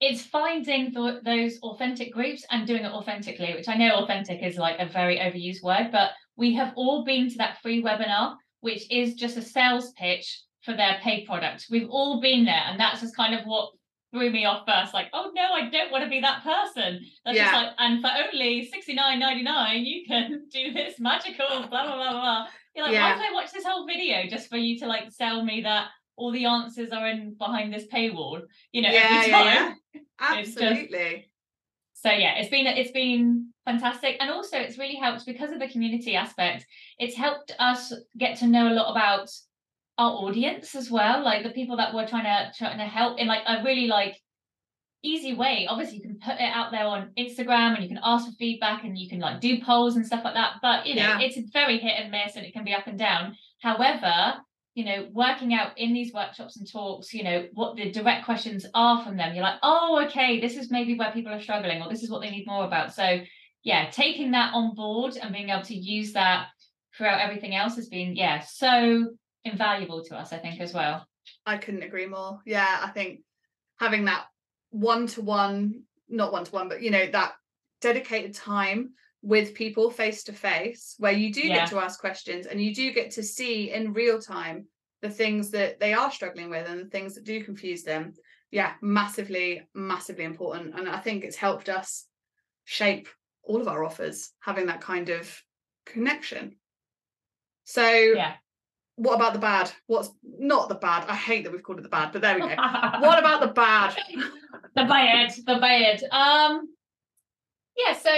it's 0.00 0.22
finding 0.22 0.90
tho- 0.92 1.20
those 1.24 1.58
authentic 1.62 2.12
groups 2.12 2.44
and 2.50 2.66
doing 2.66 2.84
it 2.84 2.92
authentically 2.92 3.54
which 3.54 3.68
i 3.68 3.76
know 3.76 3.94
authentic 3.96 4.42
is 4.42 4.56
like 4.56 4.78
a 4.80 4.86
very 4.86 5.18
overused 5.18 5.62
word 5.62 5.88
but 5.92 6.10
we 6.36 6.52
have 6.54 6.72
all 6.76 7.04
been 7.04 7.30
to 7.30 7.36
that 7.38 7.60
free 7.62 7.82
webinar 7.82 8.34
which 8.60 8.90
is 8.90 9.14
just 9.14 9.36
a 9.36 9.42
sales 9.42 9.92
pitch 9.92 10.42
for 10.62 10.74
their 10.74 10.98
paid 11.02 11.24
product 11.26 11.66
we've 11.70 11.88
all 11.90 12.20
been 12.20 12.44
there 12.44 12.62
and 12.66 12.78
that's 12.80 13.00
just 13.00 13.14
kind 13.16 13.34
of 13.34 13.44
what 13.44 13.70
threw 14.12 14.30
me 14.30 14.44
off 14.44 14.64
first 14.66 14.92
like 14.94 15.06
oh 15.12 15.30
no 15.34 15.52
i 15.52 15.68
don't 15.70 15.90
want 15.92 16.02
to 16.02 16.10
be 16.10 16.20
that 16.20 16.42
person 16.42 17.00
that's 17.24 17.36
just 17.38 17.52
Yeah. 17.52 17.56
like 17.60 17.72
and 17.78 18.00
for 18.00 18.10
only 18.32 18.68
69.99 18.76 19.84
you 19.84 20.04
can 20.06 20.46
do 20.52 20.72
this 20.72 20.98
magical 20.98 21.46
blah 21.48 21.66
blah 21.68 21.96
blah 21.96 22.10
blah 22.12 22.46
you're 22.74 22.84
like 22.84 22.94
Yeah. 22.94 23.10
why 23.10 23.16
did 23.16 23.30
i 23.30 23.32
watch 23.32 23.52
this 23.52 23.64
whole 23.64 23.86
video 23.86 24.26
just 24.28 24.48
for 24.48 24.56
you 24.56 24.78
to 24.80 24.86
like 24.86 25.10
sell 25.10 25.44
me 25.44 25.62
that 25.62 25.88
all 26.16 26.30
the 26.32 26.44
answers 26.46 26.90
are 26.90 27.08
in 27.08 27.34
behind 27.38 27.72
this 27.74 27.86
paywall 27.86 28.40
you 28.72 28.82
know 28.82 28.90
every 28.92 29.30
time. 29.30 29.74
It's 30.38 30.54
just- 30.54 30.62
absolutely. 30.62 31.30
So 31.94 32.10
yeah 32.10 32.34
it's 32.38 32.50
been 32.50 32.66
it's 32.66 32.92
been 32.92 33.48
fantastic. 33.64 34.16
And 34.20 34.30
also 34.30 34.58
it's 34.58 34.78
really 34.78 34.96
helped 34.96 35.24
because 35.26 35.50
of 35.52 35.58
the 35.58 35.68
community 35.68 36.14
aspect. 36.16 36.66
It's 36.98 37.16
helped 37.16 37.52
us 37.58 37.92
get 38.18 38.38
to 38.38 38.46
know 38.46 38.68
a 38.68 38.74
lot 38.74 38.90
about 38.90 39.30
our 39.96 40.10
audience 40.24 40.74
as 40.74 40.90
well 40.90 41.22
like 41.24 41.44
the 41.44 41.50
people 41.50 41.76
that 41.76 41.94
we're 41.94 42.06
trying 42.06 42.24
to 42.24 42.52
trying 42.58 42.78
to 42.78 42.84
help 42.84 43.18
in 43.18 43.26
like 43.28 43.42
a 43.46 43.62
really 43.64 43.86
like 43.86 44.16
easy 45.02 45.34
way. 45.34 45.66
Obviously 45.68 45.96
you 45.98 46.02
can 46.02 46.18
put 46.18 46.34
it 46.34 46.50
out 46.58 46.70
there 46.72 46.84
on 46.86 47.10
instagram 47.18 47.74
and 47.74 47.82
you 47.82 47.88
can 47.88 48.00
ask 48.02 48.26
for 48.26 48.32
feedback 48.32 48.84
and 48.84 48.96
you 48.98 49.08
can 49.08 49.20
like 49.20 49.40
do 49.40 49.60
polls 49.62 49.96
and 49.96 50.06
stuff 50.06 50.24
like 50.24 50.34
that 50.34 50.54
but 50.62 50.86
you 50.86 50.94
know 50.94 51.02
Yeah. 51.02 51.20
it's 51.20 51.38
very 51.52 51.78
hit 51.78 51.94
and 52.00 52.10
miss 52.10 52.36
and 52.36 52.44
it 52.46 52.52
can 52.52 52.64
be 52.64 52.72
up 52.74 52.86
and 52.86 52.98
down. 52.98 53.36
However 53.60 54.36
you 54.74 54.84
know, 54.84 55.08
working 55.12 55.54
out 55.54 55.78
in 55.78 55.92
these 55.92 56.12
workshops 56.12 56.56
and 56.56 56.70
talks, 56.70 57.14
you 57.14 57.22
know, 57.22 57.46
what 57.52 57.76
the 57.76 57.92
direct 57.92 58.24
questions 58.24 58.66
are 58.74 59.04
from 59.04 59.16
them. 59.16 59.34
You're 59.34 59.44
like, 59.44 59.60
oh, 59.62 60.04
okay, 60.06 60.40
this 60.40 60.56
is 60.56 60.70
maybe 60.70 60.98
where 60.98 61.12
people 61.12 61.32
are 61.32 61.40
struggling, 61.40 61.80
or 61.80 61.88
this 61.88 62.02
is 62.02 62.10
what 62.10 62.20
they 62.20 62.30
need 62.30 62.46
more 62.46 62.64
about. 62.64 62.92
So, 62.92 63.20
yeah, 63.62 63.88
taking 63.90 64.32
that 64.32 64.52
on 64.52 64.74
board 64.74 65.16
and 65.16 65.32
being 65.32 65.50
able 65.50 65.62
to 65.62 65.74
use 65.74 66.12
that 66.14 66.48
throughout 66.96 67.20
everything 67.20 67.54
else 67.54 67.76
has 67.76 67.88
been, 67.88 68.16
yeah, 68.16 68.40
so 68.40 69.12
invaluable 69.44 70.02
to 70.04 70.16
us, 70.16 70.32
I 70.32 70.38
think, 70.38 70.60
as 70.60 70.74
well. 70.74 71.06
I 71.46 71.56
couldn't 71.56 71.82
agree 71.82 72.06
more. 72.06 72.40
Yeah, 72.44 72.80
I 72.82 72.88
think 72.88 73.20
having 73.78 74.06
that 74.06 74.24
one 74.70 75.06
to 75.08 75.22
one, 75.22 75.84
not 76.08 76.32
one 76.32 76.44
to 76.44 76.50
one, 76.50 76.68
but 76.68 76.82
you 76.82 76.90
know, 76.90 77.06
that 77.12 77.34
dedicated 77.80 78.34
time 78.34 78.90
with 79.24 79.54
people 79.54 79.90
face 79.90 80.22
to 80.24 80.32
face 80.34 80.96
where 80.98 81.12
you 81.12 81.32
do 81.32 81.40
yeah. 81.40 81.54
get 81.56 81.70
to 81.70 81.78
ask 81.78 81.98
questions 81.98 82.46
and 82.46 82.60
you 82.60 82.74
do 82.74 82.92
get 82.92 83.10
to 83.10 83.22
see 83.22 83.72
in 83.72 83.94
real 83.94 84.20
time 84.20 84.66
the 85.00 85.08
things 85.08 85.50
that 85.50 85.80
they 85.80 85.94
are 85.94 86.10
struggling 86.10 86.50
with 86.50 86.68
and 86.68 86.80
the 86.80 86.90
things 86.90 87.14
that 87.14 87.24
do 87.24 87.42
confuse 87.42 87.82
them. 87.82 88.12
Yeah, 88.50 88.74
massively, 88.82 89.62
massively 89.74 90.24
important. 90.24 90.78
And 90.78 90.88
I 90.88 90.98
think 90.98 91.24
it's 91.24 91.36
helped 91.36 91.70
us 91.70 92.06
shape 92.64 93.08
all 93.42 93.60
of 93.60 93.68
our 93.68 93.82
offers, 93.82 94.30
having 94.40 94.66
that 94.66 94.82
kind 94.82 95.08
of 95.08 95.42
connection. 95.86 96.56
So 97.64 97.88
yeah 97.88 98.34
what 98.96 99.14
about 99.16 99.32
the 99.32 99.40
bad? 99.40 99.72
What's 99.86 100.10
not 100.22 100.68
the 100.68 100.76
bad? 100.76 101.06
I 101.08 101.14
hate 101.14 101.44
that 101.44 101.52
we've 101.52 101.62
called 101.62 101.78
it 101.78 101.82
the 101.82 101.88
bad, 101.88 102.12
but 102.12 102.22
there 102.22 102.36
we 102.36 102.42
go. 102.42 102.46
what 103.00 103.18
about 103.18 103.40
the 103.40 103.48
bad? 103.48 103.96
the 104.76 104.84
bad, 104.84 105.32
the 105.46 105.58
bad. 105.58 106.02
Um, 106.12 106.68
yeah, 107.76 107.94
so 107.94 108.10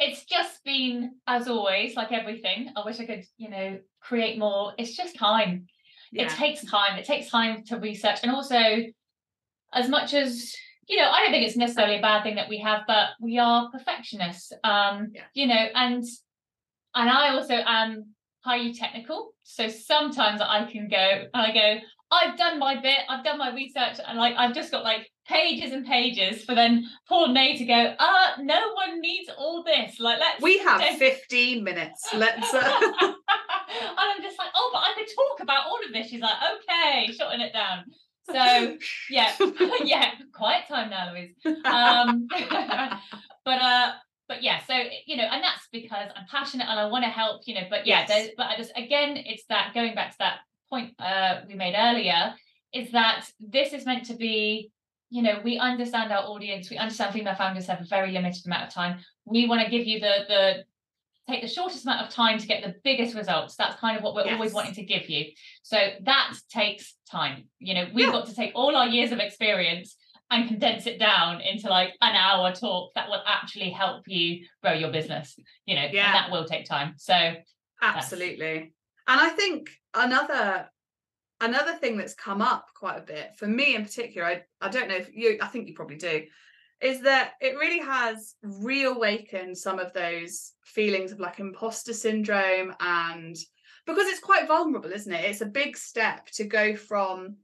it's 0.00 0.24
just 0.24 0.64
been 0.64 1.12
as 1.26 1.46
always, 1.46 1.94
like 1.94 2.10
everything. 2.10 2.70
I 2.74 2.84
wish 2.84 2.98
I 2.98 3.06
could, 3.06 3.24
you 3.36 3.50
know, 3.50 3.78
create 4.00 4.38
more. 4.38 4.72
It's 4.78 4.96
just 4.96 5.14
time. 5.16 5.66
Yeah. 6.10 6.24
It 6.24 6.30
takes 6.30 6.64
time. 6.64 6.98
It 6.98 7.04
takes 7.04 7.30
time 7.30 7.62
to 7.66 7.76
research, 7.76 8.20
and 8.22 8.32
also, 8.32 8.58
as 9.72 9.88
much 9.88 10.14
as 10.14 10.54
you 10.88 10.96
know, 10.96 11.08
I 11.08 11.22
don't 11.22 11.30
think 11.30 11.46
it's 11.46 11.56
necessarily 11.56 11.98
a 11.98 12.02
bad 12.02 12.24
thing 12.24 12.34
that 12.34 12.48
we 12.48 12.58
have, 12.58 12.80
but 12.88 13.10
we 13.20 13.38
are 13.38 13.70
perfectionists. 13.70 14.52
Um, 14.64 15.12
yeah. 15.14 15.22
you 15.34 15.46
know, 15.46 15.66
and 15.74 16.02
and 16.94 17.10
I 17.10 17.34
also 17.34 17.54
am 17.54 18.06
highly 18.40 18.74
technical. 18.74 19.32
So 19.44 19.68
sometimes 19.68 20.40
I 20.40 20.64
can 20.70 20.88
go 20.88 20.96
and 20.96 21.28
I 21.32 21.52
go, 21.52 21.76
I've 22.10 22.36
done 22.36 22.58
my 22.58 22.80
bit, 22.80 22.98
I've 23.08 23.24
done 23.24 23.38
my 23.38 23.54
research, 23.54 23.98
and 24.06 24.18
like 24.18 24.34
I've 24.36 24.54
just 24.54 24.72
got 24.72 24.82
like 24.82 25.08
pages 25.28 25.72
and 25.72 25.86
pages 25.86 26.44
for 26.44 26.54
then 26.54 26.86
poor 27.08 27.28
May 27.28 27.56
to 27.56 27.64
go, 27.64 27.94
uh, 27.98 28.26
no 28.40 28.72
one 28.72 29.00
needs 29.00 29.30
all 29.38 29.62
this. 29.62 30.00
Like 30.00 30.18
let's 30.18 30.42
we 30.42 30.58
have 30.58 30.82
15 30.98 31.62
minutes. 31.62 32.08
Let's 32.14 32.52
uh... 32.52 32.58
and 33.00 33.14
I'm 33.98 34.22
just 34.22 34.38
like, 34.38 34.50
oh, 34.54 34.70
but 34.72 34.80
I 34.80 34.94
could 34.96 35.06
talk 35.14 35.40
about 35.40 35.66
all 35.66 35.78
of 35.86 35.92
this. 35.92 36.08
She's 36.08 36.20
like, 36.20 36.36
okay, 36.54 37.12
shutting 37.12 37.40
it 37.40 37.52
down. 37.52 37.84
So 38.26 38.76
yeah, 39.10 39.32
yeah, 39.84 40.10
quiet 40.32 40.64
time 40.68 40.90
now, 40.90 41.12
Louise. 41.12 41.34
Um, 41.64 42.26
but 43.44 43.58
uh 43.60 43.92
but 44.28 44.42
yeah, 44.42 44.60
so 44.66 44.74
you 45.06 45.16
know, 45.16 45.24
and 45.24 45.42
that's 45.42 45.66
because 45.72 46.08
I'm 46.14 46.26
passionate 46.30 46.68
and 46.68 46.78
I 46.78 46.86
want 46.86 47.04
to 47.04 47.10
help, 47.10 47.42
you 47.46 47.54
know. 47.54 47.66
But 47.68 47.86
yeah, 47.86 48.06
yes. 48.08 48.30
but 48.36 48.46
I 48.46 48.56
just 48.56 48.72
again, 48.76 49.16
it's 49.16 49.44
that 49.48 49.72
going 49.74 49.94
back 49.94 50.12
to 50.12 50.16
that 50.20 50.38
point 50.70 50.94
uh, 50.98 51.40
we 51.48 51.54
made 51.54 51.74
earlier, 51.76 52.34
is 52.72 52.92
that 52.92 53.26
this 53.40 53.72
is 53.72 53.84
meant 53.84 54.04
to 54.06 54.14
be, 54.14 54.70
you 55.10 55.22
know, 55.22 55.40
we 55.44 55.58
understand 55.58 56.12
our 56.12 56.22
audience, 56.22 56.70
we 56.70 56.76
understand 56.78 57.12
female 57.12 57.34
founders 57.34 57.66
have 57.66 57.80
a 57.80 57.84
very 57.84 58.12
limited 58.12 58.46
amount 58.46 58.68
of 58.68 58.72
time. 58.72 59.00
We 59.24 59.48
want 59.48 59.62
to 59.62 59.70
give 59.70 59.86
you 59.86 60.00
the 60.00 60.14
the 60.28 60.64
take 61.28 61.42
the 61.42 61.48
shortest 61.48 61.84
amount 61.84 62.06
of 62.06 62.12
time 62.12 62.38
to 62.38 62.46
get 62.46 62.62
the 62.62 62.74
biggest 62.82 63.14
results. 63.14 63.54
That's 63.56 63.76
kind 63.76 63.96
of 63.96 64.02
what 64.02 64.14
we're 64.14 64.24
yes. 64.24 64.34
always 64.34 64.52
wanting 64.52 64.74
to 64.74 64.82
give 64.82 65.08
you. 65.08 65.26
So 65.62 65.76
that 66.02 66.34
takes 66.48 66.96
time. 67.10 67.44
You 67.58 67.74
know, 67.74 67.86
we've 67.94 68.06
yeah. 68.06 68.12
got 68.12 68.26
to 68.26 68.34
take 68.34 68.52
all 68.54 68.74
our 68.74 68.88
years 68.88 69.12
of 69.12 69.18
experience 69.18 69.96
and 70.30 70.48
condense 70.48 70.86
it 70.86 70.98
down 70.98 71.40
into 71.40 71.68
like 71.68 71.94
an 72.00 72.14
hour 72.14 72.52
talk 72.52 72.94
that 72.94 73.08
will 73.08 73.22
actually 73.26 73.70
help 73.70 74.04
you 74.06 74.46
grow 74.62 74.72
your 74.72 74.90
business 74.90 75.36
you 75.66 75.74
know 75.74 75.86
yeah 75.92 76.12
that 76.12 76.30
will 76.30 76.44
take 76.44 76.64
time 76.64 76.94
so 76.96 77.34
absolutely 77.82 78.72
and 79.08 79.20
i 79.20 79.28
think 79.30 79.70
another 79.94 80.68
another 81.40 81.74
thing 81.74 81.96
that's 81.96 82.14
come 82.14 82.42
up 82.42 82.66
quite 82.74 82.98
a 82.98 83.02
bit 83.02 83.30
for 83.36 83.46
me 83.46 83.74
in 83.74 83.84
particular 83.84 84.26
I, 84.26 84.42
I 84.60 84.68
don't 84.68 84.88
know 84.88 84.96
if 84.96 85.10
you 85.12 85.38
i 85.40 85.46
think 85.46 85.68
you 85.68 85.74
probably 85.74 85.96
do 85.96 86.22
is 86.80 87.02
that 87.02 87.32
it 87.40 87.58
really 87.58 87.80
has 87.80 88.34
reawakened 88.42 89.56
some 89.56 89.78
of 89.78 89.92
those 89.92 90.52
feelings 90.64 91.12
of 91.12 91.20
like 91.20 91.38
imposter 91.38 91.92
syndrome 91.92 92.74
and 92.80 93.36
because 93.86 94.06
it's 94.06 94.20
quite 94.20 94.48
vulnerable 94.48 94.92
isn't 94.92 95.12
it? 95.12 95.24
It's 95.24 95.40
a 95.40 95.46
big 95.46 95.76
step 95.76 96.26
to 96.32 96.44
go 96.44 96.76
from 96.76 97.36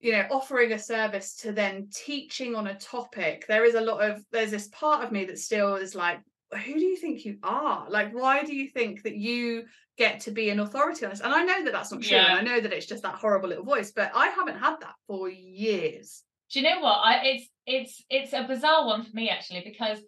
you 0.00 0.12
know 0.12 0.26
offering 0.30 0.72
a 0.72 0.78
service 0.78 1.36
to 1.36 1.52
then 1.52 1.88
teaching 1.92 2.54
on 2.54 2.66
a 2.66 2.78
topic. 2.78 3.46
There 3.46 3.64
is 3.64 3.74
a 3.74 3.80
lot 3.80 4.02
of 4.02 4.24
there's 4.32 4.50
this 4.50 4.68
part 4.68 5.04
of 5.04 5.12
me 5.12 5.24
that 5.26 5.38
still 5.38 5.76
is 5.76 5.94
like 5.94 6.20
who 6.52 6.74
do 6.74 6.84
you 6.84 6.96
think 6.96 7.24
you 7.24 7.38
are 7.42 7.86
like 7.90 8.12
why 8.12 8.44
do 8.44 8.54
you 8.54 8.68
think 8.68 9.02
that 9.02 9.16
you 9.16 9.64
get 9.98 10.20
to 10.20 10.30
be 10.30 10.50
an 10.50 10.60
authority 10.60 11.04
on 11.04 11.10
this 11.10 11.20
and 11.20 11.32
i 11.32 11.42
know 11.42 11.64
that 11.64 11.72
that's 11.72 11.90
not 11.90 12.02
true 12.02 12.16
yeah. 12.16 12.38
and 12.38 12.48
i 12.48 12.52
know 12.52 12.60
that 12.60 12.72
it's 12.72 12.86
just 12.86 13.02
that 13.02 13.14
horrible 13.14 13.48
little 13.48 13.64
voice 13.64 13.92
but 13.92 14.10
i 14.14 14.28
haven't 14.28 14.58
had 14.58 14.76
that 14.80 14.94
for 15.06 15.28
years 15.28 16.22
do 16.52 16.60
you 16.60 16.68
know 16.68 16.80
what 16.80 16.98
i 17.02 17.20
it's 17.24 17.48
it's 17.66 18.04
it's 18.10 18.32
a 18.32 18.46
bizarre 18.46 18.86
one 18.86 19.02
for 19.02 19.14
me 19.14 19.28
actually 19.28 19.62
because 19.64 19.98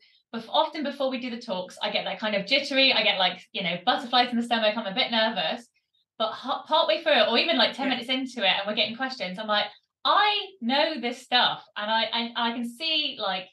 often 0.48 0.84
before 0.84 1.10
we 1.10 1.18
do 1.18 1.30
the 1.30 1.40
talks 1.40 1.76
i 1.82 1.90
get 1.90 2.04
that 2.04 2.20
kind 2.20 2.34
of 2.36 2.46
jittery 2.46 2.92
i 2.92 3.02
get 3.02 3.18
like 3.18 3.40
you 3.52 3.62
know 3.62 3.76
butterflies 3.84 4.30
in 4.30 4.36
the 4.36 4.42
stomach 4.42 4.76
i'm 4.76 4.86
a 4.86 4.94
bit 4.94 5.10
nervous 5.10 5.66
but 6.18 6.32
partway 6.66 7.02
through 7.02 7.12
it 7.12 7.28
or 7.28 7.38
even 7.38 7.56
like 7.56 7.74
10 7.74 7.86
yeah. 7.86 7.90
minutes 7.90 8.10
into 8.10 8.46
it 8.46 8.52
and 8.52 8.66
we're 8.66 8.74
getting 8.74 8.96
questions 8.96 9.38
i'm 9.38 9.48
like 9.48 9.66
I 10.04 10.46
know 10.60 11.00
this 11.00 11.20
stuff 11.20 11.62
and 11.76 11.90
I, 11.90 12.04
I 12.04 12.50
I 12.50 12.52
can 12.52 12.68
see 12.68 13.18
like 13.20 13.48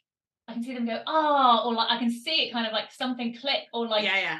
I 0.47 0.53
can 0.53 0.63
see 0.63 0.73
them 0.73 0.85
go, 0.85 1.01
oh, 1.07 1.63
or 1.65 1.73
like 1.73 1.91
I 1.91 1.97
can 1.97 2.11
see 2.11 2.47
it 2.47 2.53
kind 2.53 2.67
of 2.67 2.73
like 2.73 2.91
something 2.91 3.35
click 3.35 3.63
or 3.73 3.87
like 3.87 4.03
yeah, 4.03 4.17
yeah. 4.17 4.39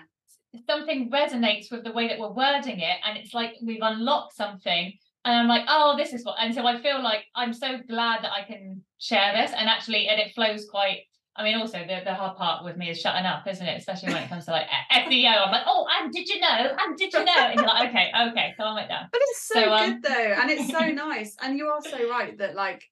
something 0.67 1.09
resonates 1.09 1.71
with 1.71 1.83
the 1.83 1.91
way 1.91 2.07
that 2.07 2.19
we're 2.19 2.31
wording 2.31 2.79
it. 2.79 2.97
And 3.05 3.17
it's 3.17 3.33
like 3.33 3.55
we've 3.63 3.81
unlocked 3.81 4.35
something. 4.35 4.93
And 5.23 5.35
I'm 5.35 5.47
like, 5.47 5.63
oh, 5.67 5.95
this 5.97 6.13
is 6.13 6.23
what 6.23 6.35
and 6.39 6.53
so 6.53 6.67
I 6.67 6.79
feel 6.81 7.01
like 7.01 7.25
I'm 7.35 7.53
so 7.53 7.79
glad 7.89 8.23
that 8.23 8.31
I 8.31 8.43
can 8.43 8.83
share 8.99 9.33
this 9.33 9.51
and 9.57 9.67
actually 9.67 10.07
and 10.07 10.19
it 10.19 10.33
flows 10.35 10.67
quite 10.69 11.01
I 11.37 11.43
mean, 11.43 11.57
also 11.57 11.79
the, 11.79 11.99
the 12.05 12.13
hard 12.13 12.37
part 12.37 12.63
with 12.63 12.77
me 12.77 12.89
is 12.89 13.01
shutting 13.01 13.25
up, 13.25 13.45
isn't 13.45 13.65
it? 13.65 13.77
Especially 13.77 14.13
when 14.13 14.23
it 14.23 14.29
comes 14.29 14.45
to 14.45 14.51
like 14.51 14.67
SEO. 14.91 15.45
I'm 15.45 15.51
like, 15.51 15.63
oh, 15.65 15.85
and 15.99 16.11
did 16.11 16.29
you 16.29 16.39
know? 16.39 16.75
And 16.79 16.97
did 16.97 17.11
you 17.11 17.25
know? 17.25 17.33
And 17.35 17.55
you're 17.55 17.65
like, 17.65 17.89
okay, 17.89 18.09
okay, 18.29 18.53
calm 18.55 18.77
it 18.77 18.87
down. 18.87 19.09
But 19.11 19.21
it's 19.21 19.47
so, 19.47 19.61
so 19.61 19.73
um... 19.73 19.91
good 19.91 20.03
though, 20.03 20.35
and 20.39 20.49
it's 20.49 20.71
so 20.71 20.79
nice. 20.91 21.35
And 21.41 21.57
you 21.57 21.65
are 21.67 21.81
so 21.81 22.09
right 22.09 22.37
that 22.37 22.55
like 22.55 22.83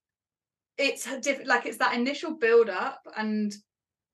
it's 0.77 1.07
diff- 1.21 1.45
like 1.45 1.65
it's 1.65 1.77
that 1.77 1.95
initial 1.95 2.35
build 2.35 2.69
up, 2.69 3.01
and 3.15 3.53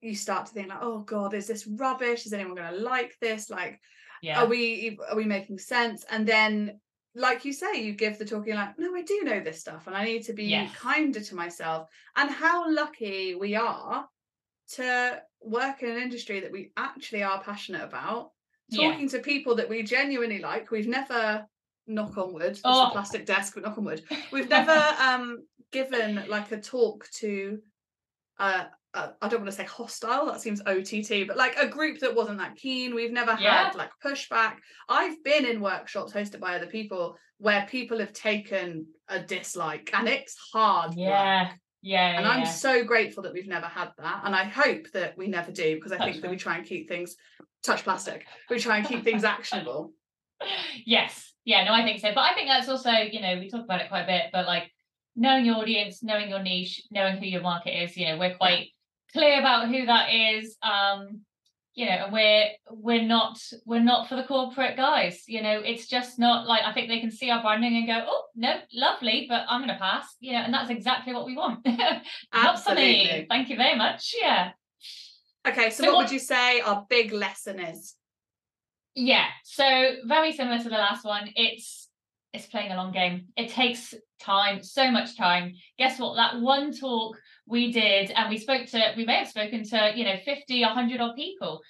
you 0.02 0.16
start 0.16 0.48
to 0.48 0.54
think 0.54 0.70
like, 0.70 0.80
oh 0.82 1.00
god, 1.00 1.34
is 1.34 1.48
this 1.48 1.68
rubbish? 1.68 2.26
Is 2.26 2.34
anyone 2.34 2.56
going 2.56 2.74
to 2.74 2.80
like 2.80 3.18
this? 3.22 3.50
Like, 3.50 3.80
yeah. 4.22 4.42
are 4.42 4.48
we 4.48 4.98
are 5.10 5.16
we 5.16 5.26
making 5.26 5.60
sense? 5.60 6.06
And 6.10 6.28
then 6.28 6.80
like 7.16 7.44
you 7.44 7.54
say, 7.54 7.82
you 7.82 7.94
give 7.94 8.18
the 8.18 8.26
talking 8.26 8.56
like, 8.56 8.78
no, 8.78 8.96
I 8.96 9.02
do 9.02 9.22
know 9.24 9.40
this 9.40 9.60
stuff 9.60 9.88
and 9.88 9.96
I 9.96 10.06
need 10.06 10.24
to 10.26 10.34
be 10.34 10.46
yes. 10.46 10.74
kinder 10.76 11.20
to 11.20 11.36
myself. 11.36 11.90
And 12.16 12.30
how 12.30 12.72
lucky 12.72 13.36
we 13.36 13.56
are 13.56 14.08
to 14.74 15.22
work 15.42 15.82
in 15.82 15.90
an 15.90 16.02
industry 16.02 16.42
that 16.42 16.52
we 16.52 16.72
actually 16.78 17.24
are 17.24 17.42
passionate 17.42 17.84
about, 17.84 18.32
talking 18.74 19.02
yeah. 19.02 19.08
to 19.08 19.20
people 19.20 19.56
that 19.56 19.70
we 19.70 19.84
genuinely 19.84 20.40
like. 20.40 20.70
We've 20.70 20.88
never 20.88 21.46
knock 21.90 22.18
on 22.18 22.34
wood, 22.34 22.60
oh. 22.64 22.88
a 22.88 22.92
plastic 22.92 23.26
desk, 23.26 23.54
but 23.56 23.64
knock 23.64 23.78
on 23.78 23.86
wood. 23.86 24.04
We've 24.32 24.50
never 24.50 24.96
um 25.02 25.40
given 25.72 26.24
like 26.28 26.52
a 26.52 26.60
talk 26.60 27.08
to 27.16 27.60
uh, 28.40 28.66
uh, 28.94 29.10
I 29.22 29.28
don't 29.28 29.42
want 29.42 29.52
to 29.52 29.58
say 29.58 29.66
hostile, 29.66 30.26
that 30.28 30.42
seems 30.42 30.62
OTT, 30.66 31.28
but 31.28 31.38
like 31.38 31.56
a 31.58 31.68
group 31.68 32.00
that 32.00 32.16
wasn't 32.16 32.40
that 32.40 32.56
keen. 32.56 32.96
We've 32.96 33.12
never 33.12 33.38
yeah. 33.40 33.66
had 33.66 33.76
like 33.76 33.92
pushback. 34.04 34.56
I've 34.88 35.24
been 35.24 35.46
in 35.46 35.62
workshops 35.62 36.12
hosted 36.12 36.40
by 36.40 36.56
other 36.56 36.66
people 36.66 37.16
where 37.38 37.68
people 37.70 38.00
have 38.00 38.14
taken 38.14 38.88
a 39.08 39.20
dislike 39.20 39.92
and 39.94 40.08
it's 40.08 40.36
hard 40.54 40.94
yeah. 40.96 41.50
work. 41.50 41.58
Yeah. 41.82 42.18
And 42.18 42.26
yeah, 42.26 42.32
I'm 42.32 42.46
so 42.46 42.84
grateful 42.84 43.24
that 43.24 43.34
we've 43.34 43.48
never 43.48 43.68
had 43.68 43.90
that. 44.00 44.22
And 44.26 44.36
I 44.36 44.46
hope 44.46 44.90
that 44.94 45.18
we 45.18 45.28
never 45.28 45.52
do 45.52 45.76
because 45.76 45.92
I 45.92 45.98
touch 45.98 46.12
think 46.12 46.22
that 46.22 46.32
we 46.32 46.38
try 46.38 46.58
and 46.58 46.66
keep 46.66 46.90
things 46.90 47.16
touch 47.64 47.84
plastic. 47.84 48.26
We 48.50 48.60
try 48.60 48.78
and 48.78 48.88
keep 48.88 49.04
things 49.04 49.24
actionable. 49.36 49.94
Yes. 50.86 51.29
Yeah, 51.50 51.64
no, 51.64 51.74
I 51.74 51.84
think 51.84 52.00
so. 52.00 52.12
But 52.14 52.22
I 52.22 52.36
think 52.36 52.48
that's 52.48 52.70
also, 52.70 52.92
you 52.92 53.22
know, 53.22 53.40
we 53.40 53.50
talk 53.50 53.64
about 53.64 53.82
it 53.82 53.90
quite 53.90 54.04
a 54.04 54.06
bit, 54.06 54.26
but 54.32 54.46
like 54.46 54.72
knowing 55.16 55.46
your 55.46 55.56
audience, 55.56 56.04
knowing 56.04 56.30
your 56.30 56.44
niche, 56.44 56.84
knowing 56.92 57.18
who 57.18 57.26
your 57.26 57.42
market 57.42 57.72
is, 57.72 57.98
you 57.98 58.06
know, 58.06 58.20
we're 58.20 58.36
quite 58.36 58.68
clear 59.14 59.40
about 59.40 59.68
who 59.68 59.88
that 59.88 60.14
is. 60.14 60.56
Um, 60.62 61.22
you 61.76 61.86
know 61.86 61.92
and 61.92 62.12
we're 62.12 62.48
we're 62.72 63.04
not 63.04 63.40
we're 63.66 63.80
not 63.80 64.10
for 64.10 64.16
the 64.16 64.24
corporate 64.24 64.76
guys 64.76 65.24
you 65.28 65.42
know 65.42 65.62
it's 65.64 65.88
just 65.88 66.20
not 66.20 66.46
like 66.46 66.62
i 66.66 66.74
think 66.74 66.90
they 66.90 67.00
can 67.00 67.12
see 67.12 67.30
our 67.30 67.42
branding 67.42 67.78
and 67.78 67.88
go 67.88 68.04
oh 68.06 68.24
no 68.36 68.56
lovely 68.74 69.28
but 69.30 69.46
i'm 69.48 69.62
gonna 69.62 69.78
pass 69.80 70.16
you 70.20 70.34
know 70.34 70.40
and 70.40 70.54
that's 70.54 70.72
exactly 70.72 71.14
what 71.14 71.26
we 71.26 71.38
want. 71.38 71.66
Not 72.34 72.62
for 72.62 72.74
me. 72.74 73.26
Thank 73.30 73.50
you 73.50 73.56
very 73.56 73.78
much. 73.78 74.14
Yeah. 74.20 74.52
Okay 75.48 75.70
so, 75.70 75.84
so 75.84 75.90
what, 75.90 75.96
what 75.96 76.04
would 76.06 76.12
you 76.12 76.20
say 76.20 76.60
our 76.60 76.86
big 76.90 77.14
lesson 77.14 77.60
is 77.60 77.96
yeah 78.96 79.28
so 79.44 79.92
very 80.06 80.32
similar 80.32 80.58
to 80.58 80.70
the 80.70 80.78
last 80.78 81.06
one 81.06 81.30
it's 81.36 81.90
it's 82.34 82.48
playing 82.48 82.72
a 82.72 82.76
long 82.76 82.92
game. 82.92 83.28
It 83.36 83.50
takes 83.50 83.94
time, 84.22 84.62
so 84.62 84.92
much 84.92 85.18
time. 85.18 85.54
Guess 85.78 86.00
what? 86.00 86.16
That 86.16 86.40
one 86.40 86.72
talk 86.74 87.18
we 87.48 87.72
did, 87.72 88.12
and 88.12 88.30
we 88.30 88.38
spoke 88.38 88.68
to, 88.68 88.94
we 88.96 89.06
may 89.06 89.18
have 89.18 89.28
spoken 89.28 89.64
to, 89.70 89.92
you 89.96 90.06
know, 90.06 90.18
50, 90.24 90.62
100 90.62 91.02
odd 91.02 91.16
people. 91.16 91.62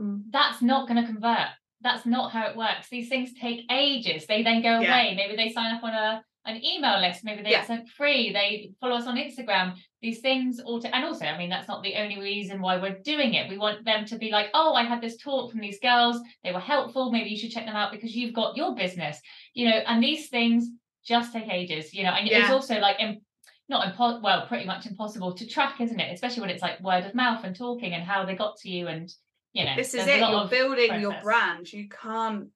Mm. 0.00 0.22
That's 0.30 0.60
not 0.60 0.88
going 0.88 1.00
to 1.00 1.06
convert. 1.06 1.48
That's 1.80 2.04
not 2.04 2.32
how 2.32 2.48
it 2.48 2.56
works. 2.56 2.88
These 2.90 3.08
things 3.08 3.30
take 3.40 3.64
ages. 3.70 4.26
They 4.26 4.42
then 4.42 4.62
go 4.62 4.80
yeah. 4.80 4.88
away. 4.88 5.14
Maybe 5.14 5.36
they 5.36 5.52
sign 5.52 5.74
up 5.74 5.84
on 5.84 5.94
a 5.94 6.24
an 6.44 6.64
email 6.64 7.00
list. 7.00 7.24
Maybe 7.24 7.42
they 7.42 7.50
yeah. 7.50 7.64
sent 7.64 7.88
free. 7.90 8.32
They 8.32 8.72
follow 8.80 8.96
us 8.96 9.06
on 9.06 9.16
Instagram. 9.16 9.74
These 10.00 10.20
things 10.20 10.60
auto 10.64 10.88
and 10.88 11.04
also, 11.04 11.24
I 11.24 11.36
mean, 11.36 11.50
that's 11.50 11.66
not 11.66 11.82
the 11.82 11.96
only 11.96 12.20
reason 12.20 12.60
why 12.60 12.80
we're 12.80 12.98
doing 13.00 13.34
it. 13.34 13.48
We 13.48 13.58
want 13.58 13.84
them 13.84 14.04
to 14.06 14.16
be 14.16 14.30
like, 14.30 14.46
oh, 14.54 14.74
I 14.74 14.84
had 14.84 15.00
this 15.00 15.16
talk 15.16 15.50
from 15.50 15.60
these 15.60 15.80
girls. 15.80 16.20
They 16.44 16.52
were 16.52 16.60
helpful. 16.60 17.10
Maybe 17.10 17.30
you 17.30 17.36
should 17.36 17.50
check 17.50 17.66
them 17.66 17.74
out 17.74 17.90
because 17.90 18.14
you've 18.14 18.34
got 18.34 18.56
your 18.56 18.76
business, 18.76 19.20
you 19.54 19.68
know. 19.68 19.76
And 19.86 20.02
these 20.02 20.28
things 20.28 20.68
just 21.04 21.32
take 21.32 21.48
ages, 21.48 21.92
you 21.92 22.04
know. 22.04 22.10
And 22.10 22.28
yeah. 22.28 22.42
it's 22.42 22.50
also 22.50 22.78
like 22.78 23.00
Im- 23.00 23.22
not 23.68 23.92
impo- 23.92 24.22
well, 24.22 24.46
pretty 24.46 24.64
much 24.64 24.86
impossible 24.86 25.34
to 25.34 25.46
track, 25.46 25.80
isn't 25.80 25.98
it? 25.98 26.12
Especially 26.14 26.42
when 26.42 26.50
it's 26.50 26.62
like 26.62 26.80
word 26.80 27.04
of 27.04 27.14
mouth 27.14 27.42
and 27.44 27.56
talking 27.56 27.92
and 27.92 28.04
how 28.04 28.24
they 28.24 28.36
got 28.36 28.56
to 28.58 28.68
you 28.68 28.86
and 28.86 29.10
you 29.52 29.64
know. 29.64 29.74
This 29.76 29.94
is 29.94 30.06
it. 30.06 30.20
You're 30.20 30.48
building 30.48 30.88
process. 30.88 31.02
your 31.02 31.20
brand. 31.22 31.72
You 31.72 31.88
can't 31.88 32.48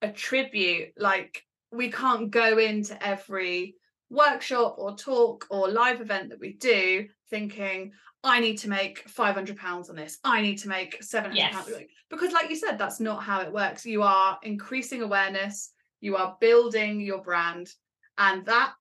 attribute 0.00 0.92
like 0.96 1.42
we 1.72 1.90
can't 1.90 2.30
go 2.30 2.58
into 2.58 3.04
every 3.04 3.74
workshop 4.10 4.76
or 4.78 4.96
talk 4.96 5.46
or 5.50 5.68
live 5.68 6.00
event 6.00 6.30
that 6.30 6.40
we 6.40 6.52
do 6.54 7.06
thinking 7.30 7.92
I 8.24 8.40
need 8.40 8.56
to 8.58 8.70
make 8.70 9.06
500 9.06 9.56
pounds 9.56 9.90
on 9.90 9.96
this. 9.96 10.18
I 10.24 10.40
need 10.40 10.56
to 10.58 10.68
make 10.68 11.02
700 11.02 11.36
yes. 11.36 11.54
pounds 11.54 11.70
because 12.08 12.32
like 12.32 12.48
you 12.48 12.56
said 12.56 12.78
that's 12.78 12.98
not 12.98 13.22
how 13.22 13.42
it 13.42 13.52
works. 13.52 13.84
You 13.84 14.02
are 14.02 14.38
increasing 14.42 15.02
awareness, 15.02 15.72
you 16.00 16.16
are 16.16 16.36
building 16.40 17.00
your 17.00 17.22
brand 17.22 17.68
and 18.16 18.46
that 18.46 18.72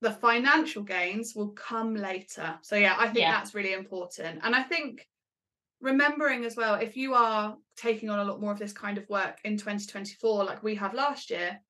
the 0.00 0.12
financial 0.12 0.82
gains 0.82 1.34
will 1.34 1.50
come 1.50 1.94
later. 1.94 2.58
So 2.62 2.76
yeah, 2.76 2.96
I 2.98 3.06
think 3.06 3.18
yeah. 3.18 3.32
that's 3.32 3.54
really 3.54 3.74
important. 3.74 4.40
And 4.42 4.54
I 4.54 4.62
think 4.62 5.06
remembering 5.80 6.44
as 6.44 6.56
well 6.56 6.74
if 6.74 6.96
you 6.96 7.14
are 7.14 7.56
taking 7.76 8.08
on 8.10 8.20
a 8.20 8.24
lot 8.24 8.40
more 8.40 8.52
of 8.52 8.58
this 8.58 8.72
kind 8.72 8.98
of 8.98 9.08
work 9.08 9.38
in 9.44 9.56
2024 9.56 10.44
like 10.44 10.62
we 10.62 10.74
have 10.76 10.94
last 10.94 11.30
year, 11.30 11.60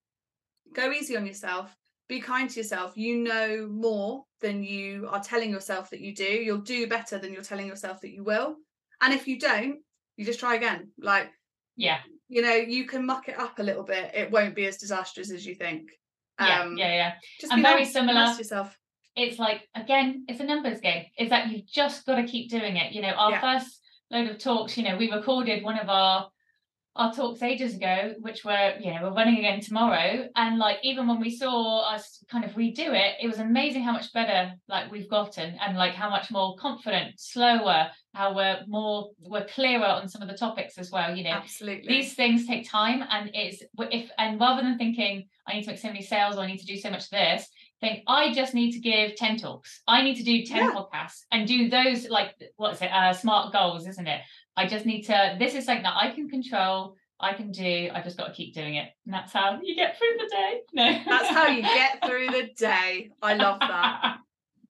go 0.73 0.93
easy 0.93 1.17
on 1.17 1.27
yourself 1.27 1.75
be 2.09 2.21
kind 2.21 2.49
to 2.51 2.61
yourself. 2.61 2.97
You 2.97 3.19
know 3.19 3.69
more 3.71 4.25
than 4.41 4.63
you 4.63 5.09
are 5.11 5.21
telling 5.21 5.51
yourself 5.51 5.91
that 5.91 6.01
you 6.01 6.15
do. 6.15 6.25
You'll 6.25 6.59
do 6.59 6.87
better 6.87 7.19
than 7.19 7.33
you're 7.33 7.43
telling 7.43 7.67
yourself 7.67 8.01
that 8.01 8.13
you 8.13 8.25
will. 8.25 8.57
And 9.01 9.13
if 9.13 9.29
you 9.29 9.39
don't 9.39 9.79
you 10.19 10.25
just 10.25 10.41
try 10.41 10.57
again. 10.57 10.89
Like 11.01 11.31
yeah. 11.77 11.99
you 12.29 12.43
know 12.43 12.53
you 12.53 12.85
can 12.87 13.07
muck 13.07 13.29
it 13.29 13.39
up 13.39 13.59
a 13.59 13.63
little 13.63 13.85
bit. 13.85 14.11
It 14.13 14.31
won't 14.31 14.55
be 14.55 14.67
as 14.67 14.77
disastrous 14.77 15.33
as 15.33 15.47
you 15.47 15.55
think. 15.55 15.89
Yeah 16.39 16.63
um, 16.63 16.77
yeah. 16.77 16.93
yeah 16.93 17.13
just 17.41 17.53
and 17.53 17.63
very 17.63 17.83
nice, 17.83 17.93
similar 17.93 18.15
nice 18.15 18.39
yourself. 18.39 18.77
it's 19.17 19.39
like 19.39 19.67
again 19.75 20.25
it's 20.29 20.41
a 20.41 20.45
numbers 20.45 20.81
game. 20.81 21.07
Is 21.17 21.31
that 21.31 21.49
you've 21.49 21.67
just 21.67 22.05
got 22.05 22.17
to 22.17 22.25
keep 22.25 22.51
doing 22.51 22.77
it. 22.77 22.93
You 22.93 23.01
know 23.01 23.11
our 23.11 23.31
yeah. 23.31 23.41
first 23.41 23.81
load 24.11 24.29
of 24.29 24.39
talks 24.39 24.77
you 24.77 24.83
know 24.83 24.97
we 24.97 25.11
recorded 25.11 25.63
one 25.63 25.79
of 25.79 25.89
our 25.89 26.29
our 26.99 27.15
talks 27.15 27.43
ages 27.43 27.77
ago, 27.77 28.15
which 28.19 28.45
were, 28.45 28.75
you 28.81 28.93
know, 28.93 29.01
we're 29.05 29.15
running 29.15 29.39
again 29.39 29.61
tomorrow. 29.61 30.29
And 30.35 30.59
like 30.59 30.79
even 30.83 31.07
when 31.07 31.21
we 31.21 31.31
saw 31.31 31.89
us 31.89 32.25
kind 32.29 32.45
of 32.45 32.51
redo 32.53 32.89
it, 32.93 33.15
it 33.23 33.29
was 33.29 33.39
amazing 33.39 33.85
how 33.85 33.93
much 33.93 34.13
better 34.13 34.53
like 34.69 34.91
we've 34.91 35.09
gotten 35.09 35.57
and 35.65 35.77
like 35.77 35.95
how 35.95 36.11
much 36.11 36.33
more 36.33 36.57
confident, 36.57 37.15
slower, 37.21 37.89
how 38.15 38.35
we're 38.35 38.59
more 38.67 39.11
we're 39.21 39.47
clearer 39.47 39.87
on 39.87 40.09
some 40.09 40.23
of 40.23 40.29
the 40.29 40.37
topics 40.37 40.77
as 40.77 40.91
well. 40.91 41.15
You 41.15 41.23
know, 41.23 41.31
absolutely 41.31 41.87
these 41.87 42.15
things 42.15 42.47
take 42.47 42.69
time 42.69 43.05
and 43.09 43.31
it's 43.33 43.63
if 43.79 44.11
and 44.19 44.41
rather 44.41 44.63
than 44.63 44.77
thinking 44.77 45.29
I 45.47 45.55
need 45.55 45.63
to 45.63 45.71
make 45.71 45.79
so 45.79 45.89
many 45.89 46.03
sales 46.03 46.37
or 46.37 46.41
I 46.41 46.49
need 46.49 46.59
to 46.59 46.67
do 46.67 46.77
so 46.77 46.91
much 46.91 47.05
of 47.05 47.11
this, 47.11 47.49
think 47.81 48.03
I 48.07 48.33
just 48.33 48.55
need 48.55 48.73
to 48.73 48.81
give 48.81 49.17
10 49.17 49.39
talks. 49.39 49.83
I 49.87 50.03
need 50.03 50.17
to 50.17 50.23
do 50.23 50.45
10 50.45 50.57
yeah. 50.57 50.73
podcasts 50.73 51.23
and 51.31 51.47
do 51.47 51.69
those 51.69 52.09
like 52.09 52.35
what's 52.57 52.83
it, 52.83 52.91
uh 52.93 53.13
smart 53.13 53.53
goals, 53.53 53.87
isn't 53.87 54.07
it? 54.07 54.21
I 54.59 54.67
just 54.67 54.87
need 54.87 55.03
to, 55.03 55.37
this 55.39 55.55
is 55.55 55.67
something 55.67 55.85
that 55.85 55.97
I 55.97 56.11
can 56.11 56.29
control. 56.29 56.97
I 57.21 57.33
can 57.33 57.53
do. 57.53 57.91
I 57.95 58.03
just 58.03 58.17
got 58.17 58.27
to 58.27 58.33
keep 58.33 58.55
doing 58.55 58.75
it. 58.75 58.89
And 59.05 59.15
that's 59.15 59.33
how 59.33 59.61
you 59.63 59.77
get 59.77 59.97
through 59.97 60.17
the 60.19 60.29
day. 60.29 60.61
No. 60.73 60.99
That's 61.07 61.29
how 61.29 61.47
you 61.47 61.63
get 61.63 62.05
through 62.05 62.27
the 62.27 62.49
day. 62.57 63.11
I 63.23 63.35
love 63.35 63.61
that. 63.61 64.19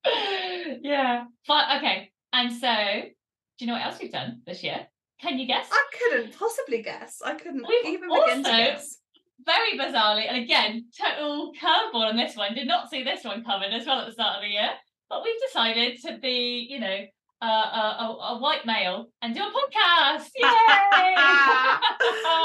yeah. 0.82 1.24
But 1.47 1.76
okay. 1.78 2.11
And 2.34 2.53
so, 2.53 2.68
do 2.68 3.64
you 3.64 3.66
know 3.66 3.72
what 3.74 3.86
else 3.86 3.99
we've 4.01 4.12
done 4.12 4.43
this 4.47 4.62
year? 4.62 4.86
Can 5.22 5.39
you 5.39 5.47
guess? 5.47 5.68
I 5.72 5.82
couldn't 5.99 6.39
possibly 6.39 6.82
guess. 6.82 7.20
I 7.24 7.34
couldn't 7.34 7.66
we've 7.66 7.86
even 7.86 8.11
begin 8.11 8.45
to 8.45 8.51
guess. 8.51 8.99
Very 9.47 9.78
bizarrely, 9.78 10.28
and 10.28 10.36
again, 10.36 10.86
total 11.01 11.53
curveball 11.61 12.09
on 12.09 12.16
this 12.16 12.36
one. 12.36 12.55
Did 12.55 12.66
not 12.66 12.91
see 12.91 13.03
this 13.03 13.24
one 13.24 13.45
coming 13.45 13.72
as 13.72 13.86
well 13.86 14.01
at 14.01 14.07
the 14.07 14.12
start 14.12 14.36
of 14.36 14.43
the 14.43 14.49
year. 14.49 14.70
But 15.09 15.22
we've 15.24 15.41
decided 15.41 16.01
to 16.03 16.18
be, 16.18 16.66
you 16.68 16.80
know, 16.80 17.05
a, 17.41 17.47
a, 17.47 18.18
a, 18.30 18.39
white 18.39 18.66
male 18.66 19.09
and 19.22 19.34
do 19.34 19.41
a 19.41 19.47
podcast. 19.47 20.28
Yay! 20.36 21.14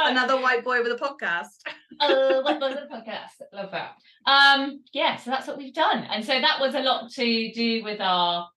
Another 0.11 0.39
white 0.39 0.63
boy 0.63 0.83
with 0.83 0.91
a 0.91 1.03
podcast. 1.03 1.59
uh, 1.99 2.41
white 2.41 2.59
boy 2.59 2.69
with 2.69 2.79
a 2.79 2.93
podcast. 2.93 3.41
Love 3.51 3.71
that. 3.71 3.95
Um, 4.25 4.81
yeah, 4.93 5.17
so 5.17 5.31
that's 5.31 5.47
what 5.47 5.57
we've 5.57 5.73
done. 5.73 6.03
And 6.03 6.23
so 6.23 6.39
that 6.39 6.59
was 6.59 6.75
a 6.75 6.79
lot 6.79 7.11
to 7.13 7.51
do 7.53 7.83
with 7.83 7.99
our 8.01 8.47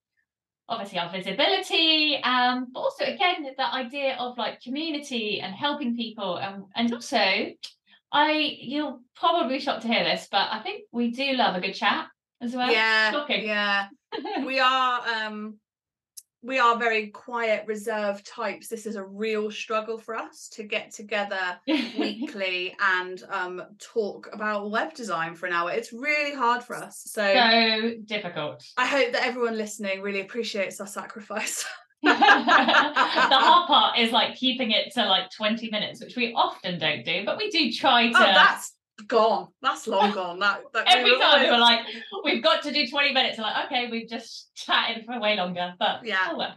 obviously 0.69 0.99
our 0.99 1.11
visibility, 1.11 2.21
um, 2.23 2.67
but 2.73 2.81
also 2.81 3.05
again 3.05 3.47
that 3.57 3.73
idea 3.73 4.17
of 4.19 4.37
like 4.37 4.61
community 4.61 5.41
and 5.41 5.55
helping 5.55 5.97
people 5.97 6.37
and 6.37 6.65
and 6.75 6.93
also 6.93 7.47
I 8.13 8.57
you'll 8.61 9.01
probably 9.15 9.61
shocked 9.61 9.83
to 9.83 9.89
hear 9.89 10.05
this, 10.05 10.29
but 10.31 10.49
I 10.51 10.61
think 10.61 10.85
we 10.93 11.11
do 11.11 11.33
love 11.33 11.57
a 11.57 11.61
good 11.61 11.75
chat 11.75 12.07
as 12.41 12.55
well. 12.55 12.71
Yeah. 12.71 13.13
Shocking. 13.13 13.45
Yeah. 13.47 13.87
we 14.45 14.59
are 14.59 15.01
um 15.09 15.59
we 16.43 16.59
are 16.59 16.79
very 16.79 17.09
quiet, 17.09 17.65
reserved 17.67 18.27
types. 18.27 18.69
This 18.69 18.87
is 18.87 18.97
a 18.97 19.05
real 19.05 19.51
struggle 19.51 19.99
for 19.99 20.15
us 20.15 20.49
to 20.53 20.63
get 20.63 20.93
together 20.93 21.59
weekly 21.67 22.77
and 22.81 23.23
um, 23.29 23.63
talk 23.79 24.29
about 24.33 24.71
web 24.71 24.95
design 24.95 25.35
for 25.35 25.47
an 25.47 25.53
hour. 25.53 25.73
It's 25.73 25.93
really 25.93 26.35
hard 26.35 26.63
for 26.63 26.77
us. 26.77 27.03
So, 27.07 27.35
so 27.35 27.95
difficult. 28.05 28.65
I 28.77 28.87
hope 28.87 29.13
that 29.13 29.27
everyone 29.27 29.57
listening 29.57 30.03
really 30.03 30.21
appreciates 30.21 30.81
our 30.81 30.87
sacrifice. 30.87 31.65
the 32.03 32.15
hard 32.15 33.67
part 33.67 33.99
is 33.99 34.13
like 34.13 34.37
keeping 34.37 34.71
it 34.71 34.93
to 34.95 35.05
like 35.07 35.31
20 35.31 35.71
minutes, 35.71 36.01
which 36.01 36.15
we 36.15 36.33
often 36.35 36.79
don't 36.79 37.05
do, 37.05 37.25
but 37.25 37.37
we 37.37 37.51
do 37.51 37.73
try 37.73 38.13
to. 38.13 38.17
Oh, 38.17 38.21
that's 38.21 38.76
gone. 39.07 39.49
That's 39.63 39.87
long 39.87 40.13
gone. 40.13 40.39
That, 40.39 40.61
that 40.73 40.85
every 40.97 41.13
we 41.13 41.19
time 41.19 41.43
we 41.43 41.51
were 41.51 41.59
like, 41.59 41.81
we've 42.25 42.43
got 42.43 42.63
to 42.63 42.73
do 42.73 42.87
20 42.87 43.13
minutes. 43.13 43.39
like, 43.39 43.67
okay, 43.67 43.89
we've 43.91 44.09
just 44.09 44.51
chatted 44.55 45.05
for 45.05 45.21
way 45.21 45.37
longer. 45.37 45.75
But 45.79 46.01
oh 46.03 46.05
yeah, 46.05 46.29
oh 46.31 46.39
well. 46.39 46.55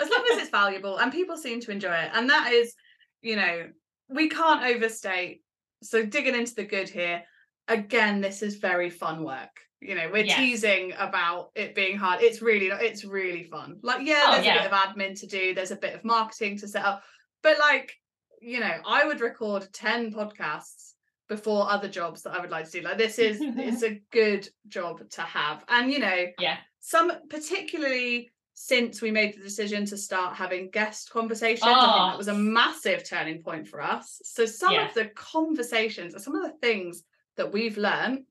as 0.00 0.08
long 0.10 0.24
as 0.32 0.38
it's 0.38 0.50
valuable 0.50 0.98
and 0.98 1.12
people 1.12 1.36
seem 1.36 1.60
to 1.60 1.70
enjoy 1.70 1.94
it. 1.94 2.10
And 2.14 2.28
that 2.30 2.52
is, 2.52 2.74
you 3.22 3.36
know, 3.36 3.68
we 4.08 4.28
can't 4.28 4.64
overstate. 4.64 5.42
So 5.82 6.04
digging 6.04 6.34
into 6.34 6.54
the 6.54 6.64
good 6.64 6.88
here, 6.88 7.22
again, 7.68 8.20
this 8.20 8.42
is 8.42 8.56
very 8.56 8.90
fun 8.90 9.22
work. 9.22 9.60
You 9.80 9.94
know, 9.94 10.08
we're 10.10 10.24
yes. 10.24 10.38
teasing 10.38 10.94
about 10.98 11.50
it 11.54 11.74
being 11.74 11.98
hard. 11.98 12.22
It's 12.22 12.40
really 12.40 12.68
not, 12.68 12.82
it's 12.82 13.04
really 13.04 13.44
fun. 13.44 13.76
Like, 13.82 14.06
yeah, 14.06 14.24
oh, 14.26 14.32
there's 14.32 14.46
yeah. 14.46 14.54
a 14.54 14.62
bit 14.62 14.72
of 14.72 14.78
admin 14.78 15.20
to 15.20 15.26
do, 15.26 15.54
there's 15.54 15.70
a 15.70 15.76
bit 15.76 15.94
of 15.94 16.04
marketing 16.04 16.58
to 16.58 16.68
set 16.68 16.84
up. 16.84 17.02
But 17.42 17.58
like, 17.58 17.94
you 18.40 18.60
know, 18.60 18.74
I 18.86 19.04
would 19.04 19.20
record 19.20 19.68
10 19.72 20.12
podcasts 20.12 20.94
before 21.28 21.70
other 21.70 21.88
jobs 21.88 22.22
that 22.22 22.32
I 22.32 22.40
would 22.40 22.50
like 22.50 22.66
to 22.66 22.80
do. 22.80 22.82
Like 22.82 22.98
this 22.98 23.18
is 23.18 23.38
it's 23.40 23.82
a 23.82 24.00
good 24.12 24.48
job 24.68 25.08
to 25.10 25.22
have. 25.22 25.64
And 25.68 25.92
you 25.92 25.98
know, 25.98 26.26
yeah, 26.38 26.58
some 26.80 27.12
particularly 27.28 28.30
since 28.54 29.02
we 29.02 29.10
made 29.10 29.36
the 29.36 29.42
decision 29.42 29.84
to 29.84 29.98
start 29.98 30.34
having 30.34 30.70
guest 30.70 31.10
conversations, 31.10 31.62
oh. 31.66 31.72
I 31.72 31.80
think 31.80 32.12
that 32.12 32.18
was 32.18 32.28
a 32.28 32.32
oh. 32.32 32.38
massive 32.38 33.08
turning 33.08 33.42
point 33.42 33.68
for 33.68 33.82
us. 33.82 34.20
So 34.24 34.46
some 34.46 34.72
yeah. 34.72 34.88
of 34.88 34.94
the 34.94 35.06
conversations 35.14 36.14
and 36.14 36.22
some 36.22 36.34
of 36.34 36.42
the 36.42 36.56
things 36.58 37.02
that 37.36 37.52
we've 37.52 37.76
learned 37.76 38.24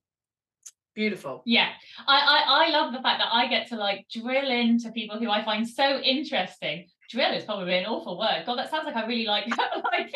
beautiful 0.94 1.42
yeah 1.44 1.68
I, 2.08 2.18
I 2.18 2.66
i 2.66 2.70
love 2.70 2.92
the 2.94 3.02
fact 3.02 3.20
that 3.20 3.28
i 3.30 3.46
get 3.48 3.68
to 3.68 3.76
like 3.76 4.06
drill 4.10 4.50
into 4.50 4.90
people 4.92 5.18
who 5.18 5.30
i 5.30 5.44
find 5.44 5.68
so 5.68 5.98
interesting 5.98 6.86
drill 7.10 7.32
is 7.32 7.44
probably 7.44 7.78
an 7.78 7.86
awful 7.86 8.18
word. 8.18 8.44
God, 8.46 8.58
that 8.58 8.70
sounds 8.70 8.86
like 8.86 8.96
I 8.96 9.06
really 9.06 9.26
like 9.26 9.46
like 9.92 10.14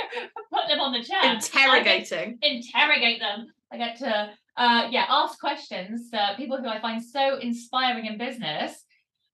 put 0.52 0.68
them 0.68 0.80
on 0.80 0.92
the 0.92 1.02
chair. 1.02 1.34
Interrogating. 1.34 2.38
Interrogate 2.42 3.20
them. 3.20 3.48
I 3.72 3.76
get 3.76 3.98
to 3.98 4.30
uh 4.56 4.88
yeah, 4.90 5.06
ask 5.08 5.38
questions. 5.38 6.10
Uh, 6.12 6.36
people 6.36 6.58
who 6.58 6.68
I 6.68 6.80
find 6.80 7.02
so 7.02 7.38
inspiring 7.38 8.06
in 8.06 8.18
business. 8.18 8.84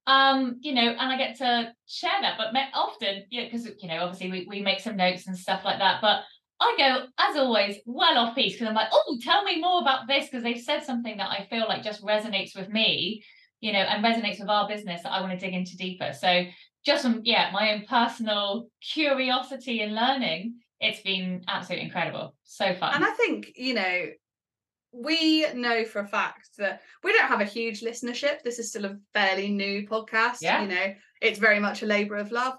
Um, 0.08 0.58
you 0.60 0.72
know, 0.72 0.88
and 0.88 1.00
I 1.00 1.16
get 1.16 1.36
to 1.38 1.72
share 1.88 2.20
that, 2.20 2.38
but 2.38 2.54
often, 2.74 3.24
yeah, 3.28 3.46
because 3.46 3.68
you 3.82 3.88
know, 3.88 4.04
obviously 4.04 4.30
we, 4.30 4.46
we 4.48 4.60
make 4.60 4.78
some 4.78 4.96
notes 4.96 5.26
and 5.26 5.36
stuff 5.36 5.64
like 5.64 5.80
that. 5.80 6.00
But 6.00 6.20
I 6.60 6.74
go, 6.78 7.06
as 7.18 7.36
always, 7.36 7.76
well 7.84 8.16
off 8.18 8.34
piece 8.34 8.54
because 8.54 8.68
I'm 8.68 8.74
like, 8.74 8.88
oh, 8.92 9.18
tell 9.22 9.44
me 9.44 9.60
more 9.60 9.80
about 9.80 10.06
this 10.06 10.26
because 10.26 10.42
they've 10.42 10.60
said 10.60 10.84
something 10.84 11.16
that 11.18 11.30
I 11.30 11.46
feel 11.50 11.66
like 11.68 11.82
just 11.82 12.04
resonates 12.04 12.56
with 12.56 12.68
me, 12.68 13.24
you 13.60 13.72
know, 13.72 13.80
and 13.80 14.04
resonates 14.04 14.40
with 14.40 14.48
our 14.48 14.68
business 14.68 15.02
that 15.02 15.12
I 15.12 15.20
want 15.20 15.32
to 15.32 15.44
dig 15.44 15.54
into 15.54 15.76
deeper. 15.76 16.12
So 16.18 16.44
just 16.86 17.02
from 17.02 17.20
yeah 17.24 17.50
my 17.52 17.72
own 17.72 17.84
personal 17.86 18.68
curiosity 18.80 19.82
and 19.82 19.94
learning 19.94 20.54
it's 20.80 21.00
been 21.00 21.42
absolutely 21.48 21.84
incredible 21.84 22.34
so 22.44 22.74
fun 22.74 22.94
and 22.94 23.04
i 23.04 23.10
think 23.10 23.52
you 23.56 23.74
know 23.74 24.06
we 24.92 25.46
know 25.52 25.84
for 25.84 26.00
a 26.00 26.06
fact 26.06 26.50
that 26.58 26.80
we 27.04 27.12
don't 27.12 27.28
have 27.28 27.40
a 27.40 27.44
huge 27.44 27.82
listenership. 27.82 28.42
This 28.42 28.58
is 28.58 28.70
still 28.70 28.86
a 28.86 28.96
fairly 29.12 29.50
new 29.50 29.86
podcast. 29.86 30.38
Yeah. 30.40 30.62
You 30.62 30.68
know, 30.68 30.94
it's 31.20 31.38
very 31.38 31.60
much 31.60 31.82
a 31.82 31.86
labor 31.86 32.16
of 32.16 32.32
love. 32.32 32.54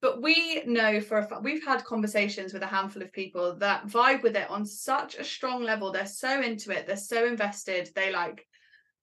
But 0.00 0.22
we 0.22 0.62
know 0.64 1.00
for 1.00 1.18
a 1.18 1.24
fact, 1.24 1.42
we've 1.42 1.64
had 1.64 1.84
conversations 1.84 2.52
with 2.52 2.62
a 2.62 2.66
handful 2.66 3.02
of 3.02 3.12
people 3.12 3.56
that 3.56 3.86
vibe 3.86 4.22
with 4.22 4.36
it 4.36 4.48
on 4.48 4.64
such 4.64 5.16
a 5.16 5.24
strong 5.24 5.62
level. 5.62 5.90
They're 5.90 6.06
so 6.06 6.40
into 6.40 6.70
it, 6.70 6.86
they're 6.86 6.96
so 6.96 7.26
invested, 7.26 7.90
they 7.96 8.12
like, 8.12 8.46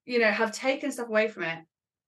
you 0.05 0.19
know, 0.19 0.31
have 0.31 0.53
taken 0.53 0.91
stuff 0.91 1.09
away 1.09 1.27
from 1.27 1.43
it 1.43 1.59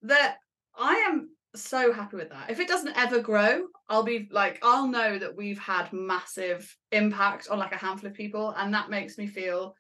that 0.03 0.37
I 0.77 0.93
am 1.09 1.31
so 1.61 1.91
happy 1.91 2.17
with 2.17 2.29
that. 2.29 2.49
If 2.49 2.59
it 2.59 2.67
doesn't 2.67 2.97
ever 2.97 3.19
grow, 3.19 3.67
I'll 3.89 4.03
be 4.03 4.27
like, 4.31 4.59
I'll 4.63 4.87
know 4.87 5.17
that 5.17 5.35
we've 5.35 5.59
had 5.59 5.91
massive 5.93 6.75
impact 6.91 7.47
on 7.49 7.59
like 7.59 7.73
a 7.73 7.77
handful 7.77 8.09
of 8.09 8.15
people. 8.15 8.53
And 8.57 8.73
that 8.73 8.89
makes 8.89 9.17
me 9.17 9.27
feel, 9.27 9.75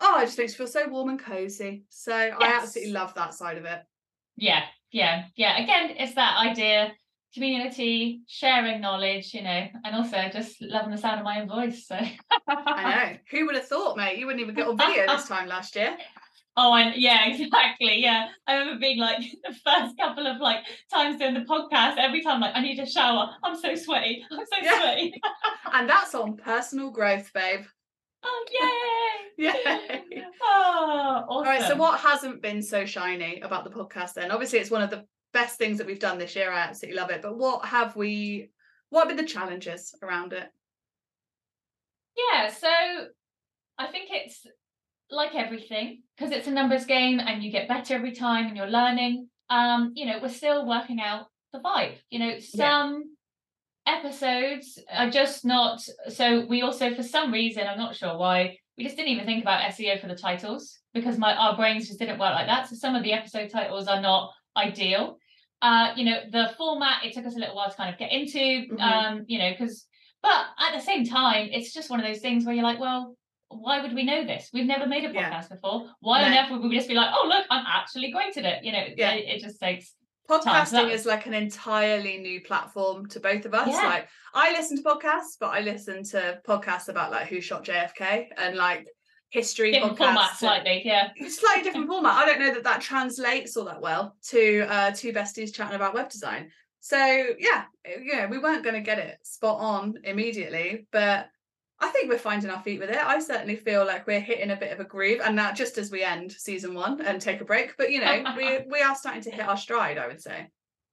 oh, 0.00 0.20
it 0.20 0.26
just 0.26 0.38
makes 0.38 0.52
me 0.52 0.58
feel 0.58 0.66
so 0.66 0.88
warm 0.88 1.10
and 1.10 1.18
cozy. 1.18 1.84
So 1.88 2.12
I 2.12 2.36
absolutely 2.40 2.92
love 2.92 3.14
that 3.14 3.34
side 3.34 3.58
of 3.58 3.64
it. 3.64 3.80
Yeah, 4.36 4.62
yeah, 4.90 5.24
yeah. 5.36 5.62
Again, 5.62 5.96
it's 5.98 6.14
that 6.14 6.38
idea, 6.38 6.92
community, 7.34 8.22
sharing 8.26 8.80
knowledge, 8.80 9.34
you 9.34 9.42
know, 9.42 9.66
and 9.84 9.94
also 9.94 10.28
just 10.32 10.60
loving 10.62 10.90
the 10.90 10.98
sound 10.98 11.20
of 11.20 11.24
my 11.24 11.40
own 11.40 11.48
voice. 11.48 11.86
So 11.86 11.98
I 12.48 13.10
know. 13.10 13.18
Who 13.30 13.46
would 13.46 13.56
have 13.56 13.68
thought, 13.68 13.96
mate? 13.96 14.18
You 14.18 14.26
wouldn't 14.26 14.42
even 14.42 14.54
get 14.54 14.66
on 14.66 14.76
video 14.76 15.06
this 15.06 15.28
time 15.28 15.48
last 15.48 15.76
year. 15.76 15.96
Oh, 16.62 16.74
and 16.74 16.94
yeah, 16.94 17.26
exactly. 17.34 18.02
Yeah. 18.02 18.28
I 18.46 18.56
remember 18.58 18.80
being 18.80 18.98
like 18.98 19.18
the 19.48 19.54
first 19.64 19.96
couple 19.96 20.26
of 20.26 20.40
like 20.40 20.58
times 20.92 21.18
doing 21.18 21.32
the 21.34 21.40
podcast, 21.40 21.96
every 21.96 22.22
time 22.22 22.40
like 22.40 22.54
I 22.54 22.60
need 22.60 22.78
a 22.78 22.86
shower. 22.86 23.30
I'm 23.42 23.56
so 23.58 23.74
sweaty. 23.74 24.22
I'm 24.30 24.38
so 24.40 24.62
Yeah. 24.62 24.78
sweaty. 24.80 25.14
And 25.72 25.88
that's 25.88 26.14
on 26.14 26.36
personal 26.36 26.90
growth, 26.90 27.30
babe. 27.32 27.60
oh 28.22 28.44
yay. 29.38 29.46
Yay. 29.46 30.22
Oh, 30.42 31.24
awesome. 31.28 31.28
All 31.30 31.44
right. 31.44 31.62
So 31.62 31.76
what 31.76 31.98
hasn't 32.00 32.42
been 32.42 32.62
so 32.62 32.84
shiny 32.84 33.40
about 33.40 33.64
the 33.64 33.70
podcast 33.70 34.12
then? 34.14 34.30
Obviously, 34.30 34.58
it's 34.58 34.70
one 34.70 34.82
of 34.82 34.90
the 34.90 35.06
best 35.32 35.56
things 35.56 35.78
that 35.78 35.86
we've 35.86 35.98
done 35.98 36.18
this 36.18 36.36
year. 36.36 36.50
I 36.52 36.60
absolutely 36.60 37.00
love 37.00 37.10
it. 37.10 37.22
But 37.22 37.38
what 37.38 37.64
have 37.64 37.96
we 37.96 38.50
what 38.90 39.06
have 39.06 39.16
been 39.16 39.24
the 39.24 39.30
challenges 39.32 39.94
around 40.02 40.34
it? 40.34 40.46
Yeah, 42.16 42.50
so 42.50 42.68
I 43.78 43.86
think 43.86 44.10
it's 44.12 44.44
like 45.10 45.34
everything 45.34 46.02
because 46.16 46.32
it's 46.32 46.46
a 46.46 46.50
numbers 46.50 46.84
game 46.84 47.20
and 47.20 47.42
you 47.42 47.50
get 47.50 47.68
better 47.68 47.94
every 47.94 48.12
time 48.12 48.46
and 48.46 48.56
you're 48.56 48.66
learning. 48.66 49.28
Um, 49.48 49.92
you 49.94 50.06
know, 50.06 50.18
we're 50.22 50.28
still 50.28 50.66
working 50.66 51.00
out 51.00 51.26
the 51.52 51.58
vibe. 51.58 51.96
You 52.10 52.20
know, 52.20 52.38
some 52.38 53.04
episodes 53.86 54.78
are 54.92 55.10
just 55.10 55.44
not 55.44 55.80
so 56.08 56.46
we 56.46 56.62
also 56.62 56.94
for 56.94 57.02
some 57.02 57.32
reason, 57.32 57.66
I'm 57.66 57.78
not 57.78 57.96
sure 57.96 58.16
why, 58.16 58.56
we 58.76 58.84
just 58.84 58.96
didn't 58.96 59.12
even 59.12 59.26
think 59.26 59.42
about 59.42 59.62
SEO 59.72 60.00
for 60.00 60.06
the 60.06 60.14
titles 60.14 60.78
because 60.94 61.18
my 61.18 61.34
our 61.34 61.56
brains 61.56 61.88
just 61.88 61.98
didn't 61.98 62.18
work 62.18 62.34
like 62.34 62.46
that. 62.46 62.68
So 62.68 62.76
some 62.76 62.94
of 62.94 63.02
the 63.02 63.12
episode 63.12 63.50
titles 63.50 63.88
are 63.88 64.00
not 64.00 64.32
ideal. 64.56 65.18
Uh, 65.62 65.92
you 65.96 66.04
know, 66.04 66.20
the 66.30 66.52
format 66.56 67.04
it 67.04 67.12
took 67.12 67.26
us 67.26 67.36
a 67.36 67.38
little 67.38 67.54
while 67.56 67.70
to 67.70 67.76
kind 67.76 67.92
of 67.92 67.98
get 67.98 68.12
into. 68.12 68.38
Mhm. 68.38 68.80
Um, 68.80 69.24
you 69.26 69.38
know, 69.38 69.50
because 69.50 69.86
but 70.22 70.46
at 70.58 70.74
the 70.74 70.80
same 70.84 71.04
time, 71.04 71.48
it's 71.50 71.72
just 71.72 71.90
one 71.90 72.00
of 72.00 72.06
those 72.06 72.20
things 72.20 72.44
where 72.44 72.54
you're 72.54 72.64
like, 72.64 72.78
well, 72.80 73.16
why 73.50 73.82
would 73.82 73.94
we 73.94 74.04
know 74.04 74.24
this? 74.24 74.48
We've 74.54 74.64
never 74.66 74.86
made 74.86 75.04
a 75.04 75.12
Yeah. 75.12 75.30
podcast 75.30 75.50
before. 75.50 75.88
Why 76.00 76.22
on 76.24 76.30
No. 76.30 76.40
earth 76.40 76.50
would 76.50 76.62
we 76.62 76.74
just 76.76 76.88
be 76.88 76.94
like, 76.94 77.10
oh 77.12 77.26
look, 77.28 77.46
I'm 77.50 77.64
actually 77.66 78.10
great 78.12 78.36
at 78.36 78.44
it? 78.44 78.64
You 78.64 78.72
know, 78.72 78.86
Yeah. 78.96 79.12
it, 79.12 79.28
it 79.36 79.40
just 79.42 79.60
takes 79.60 79.94
Podcasting 80.28 80.90
is 80.92 81.06
like 81.06 81.26
an 81.26 81.34
entirely 81.34 82.18
new 82.18 82.40
platform 82.40 83.08
to 83.08 83.18
both 83.18 83.44
of 83.46 83.52
us. 83.52 83.66
Yeah. 83.66 83.82
Like 83.88 84.08
I 84.32 84.52
listen 84.52 84.76
to 84.76 84.82
podcasts, 84.84 85.36
but 85.40 85.48
I 85.48 85.58
listen 85.60 86.04
to 86.04 86.40
podcasts 86.46 86.88
about 86.88 87.10
like 87.10 87.26
who 87.26 87.40
shot 87.40 87.64
JFK 87.64 88.28
and 88.36 88.54
like 88.56 88.86
history 89.30 89.72
different 89.72 89.98
podcasts. 89.98 90.14
formats 90.14 90.28
and- 90.28 90.38
slightly, 90.38 90.82
yeah. 90.84 91.08
slightly 91.28 91.64
different 91.64 91.88
format. 91.90 92.14
I 92.14 92.26
don't 92.26 92.38
know 92.38 92.54
that 92.54 92.62
that 92.62 92.80
translates 92.80 93.56
all 93.56 93.64
that 93.64 93.80
well 93.80 94.14
to 94.28 94.60
uh, 94.68 94.92
two 94.92 95.12
besties 95.12 95.52
chatting 95.52 95.74
about 95.74 95.94
web 95.94 96.08
design. 96.08 96.52
So 96.78 96.96
yeah, 97.38 97.64
yeah, 98.00 98.26
we 98.26 98.38
weren't 98.38 98.62
going 98.62 98.76
to 98.76 98.80
get 98.82 99.00
it 99.00 99.18
spot 99.24 99.58
on 99.58 99.94
immediately, 100.04 100.86
but 100.92 101.28
I 101.80 101.88
think 101.88 102.10
we're 102.10 102.18
finding 102.18 102.50
our 102.50 102.62
feet 102.62 102.78
with 102.80 102.90
it. 102.90 102.96
I 102.98 103.18
certainly 103.20 103.56
feel 103.56 103.86
like 103.86 104.06
we're 104.06 104.20
hitting 104.20 104.50
a 104.50 104.56
bit 104.56 104.72
of 104.72 104.80
a 104.80 104.84
groove, 104.84 105.20
and 105.24 105.38
that 105.38 105.56
just 105.56 105.78
as 105.78 105.90
we 105.90 106.02
end 106.02 106.32
season 106.32 106.74
one 106.74 107.00
and 107.00 107.20
take 107.20 107.40
a 107.40 107.44
break. 107.44 107.76
But 107.78 107.90
you 107.90 108.00
know, 108.00 108.24
we 108.36 108.58
we 108.70 108.82
are 108.82 108.94
starting 108.94 109.22
to 109.22 109.30
hit 109.30 109.46
our 109.48 109.56
stride. 109.56 109.98
I 109.98 110.06
would 110.06 110.20
say. 110.20 110.48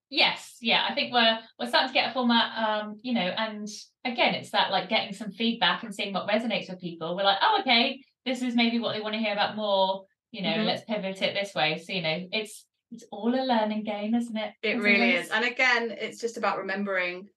Yes, 0.10 0.56
yeah, 0.62 0.86
I 0.90 0.94
think 0.96 1.12
we're 1.12 1.40
we're 1.60 1.68
starting 1.68 1.90
to 1.90 1.94
get 1.94 2.10
a 2.12 2.14
format, 2.14 2.58
um, 2.58 2.96
you 3.02 3.14
know, 3.14 3.20
and 3.38 3.68
again, 4.06 4.36
it's 4.36 4.52
that 4.52 4.72
like 4.72 4.88
getting 4.88 5.14
some 5.14 5.32
feedback 5.32 5.84
and 5.84 5.94
seeing 5.94 6.14
what 6.14 6.30
resonates 6.30 6.70
with 6.70 6.80
people. 6.80 7.16
We're 7.16 7.24
like, 7.24 7.40
oh, 7.42 7.58
okay, 7.60 8.00
this 8.26 8.42
is 8.42 8.56
maybe 8.56 8.80
what 8.80 8.94
they 8.94 9.02
want 9.02 9.16
to 9.16 9.20
hear 9.20 9.34
about 9.34 9.58
more. 9.58 10.06
You 10.32 10.44
know, 10.44 10.54
Mhm. 10.56 10.66
let's 10.66 10.84
pivot 10.86 11.22
it 11.22 11.34
this 11.34 11.54
way. 11.54 11.78
So 11.86 11.92
you 11.92 12.02
know, 12.02 12.28
it's 12.32 12.66
it's 12.92 13.04
all 13.12 13.36
a 13.36 13.44
learning 13.44 13.84
game, 13.84 14.16
isn't 14.16 14.38
it? 14.38 14.54
It 14.64 14.78
really 14.82 15.12
is. 15.16 15.30
And 15.30 15.44
again, 15.44 15.92
it's 16.00 16.22
just 16.22 16.38
about 16.38 16.58
remembering 16.60 17.28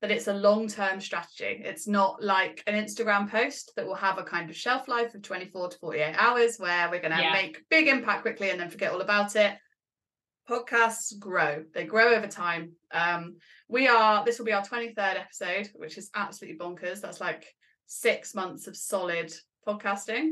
that 0.00 0.10
it's 0.10 0.28
a 0.28 0.32
long 0.32 0.66
term 0.68 1.00
strategy. 1.00 1.60
It's 1.64 1.86
not 1.86 2.22
like 2.22 2.62
an 2.66 2.74
Instagram 2.74 3.30
post 3.30 3.72
that 3.76 3.86
will 3.86 3.94
have 3.94 4.18
a 4.18 4.22
kind 4.24 4.48
of 4.48 4.56
shelf 4.56 4.88
life 4.88 5.14
of 5.14 5.22
24 5.22 5.68
to 5.70 5.78
48 5.78 6.14
hours 6.16 6.56
where 6.58 6.90
we're 6.90 7.00
going 7.00 7.16
to 7.16 7.22
Yeah. 7.22 7.32
make 7.32 7.68
big 7.68 7.86
impact 7.88 8.22
quickly 8.22 8.50
and 8.50 8.58
then 8.58 8.70
forget 8.70 8.92
all 8.92 9.02
about 9.02 9.36
it. 9.36 9.56
Podcasts 10.48 11.16
grow, 11.18 11.64
they 11.74 11.84
grow 11.84 12.14
over 12.14 12.26
time. 12.26 12.72
Um, 12.90 13.36
we 13.68 13.86
are, 13.86 14.24
this 14.24 14.38
will 14.38 14.46
be 14.46 14.52
our 14.52 14.64
23rd 14.64 15.16
episode, 15.20 15.70
which 15.74 15.96
is 15.96 16.10
absolutely 16.14 16.58
bonkers. 16.58 17.00
That's 17.00 17.20
like 17.20 17.46
six 17.86 18.34
months 18.34 18.66
of 18.66 18.76
solid 18.76 19.32
podcasting. 19.68 20.30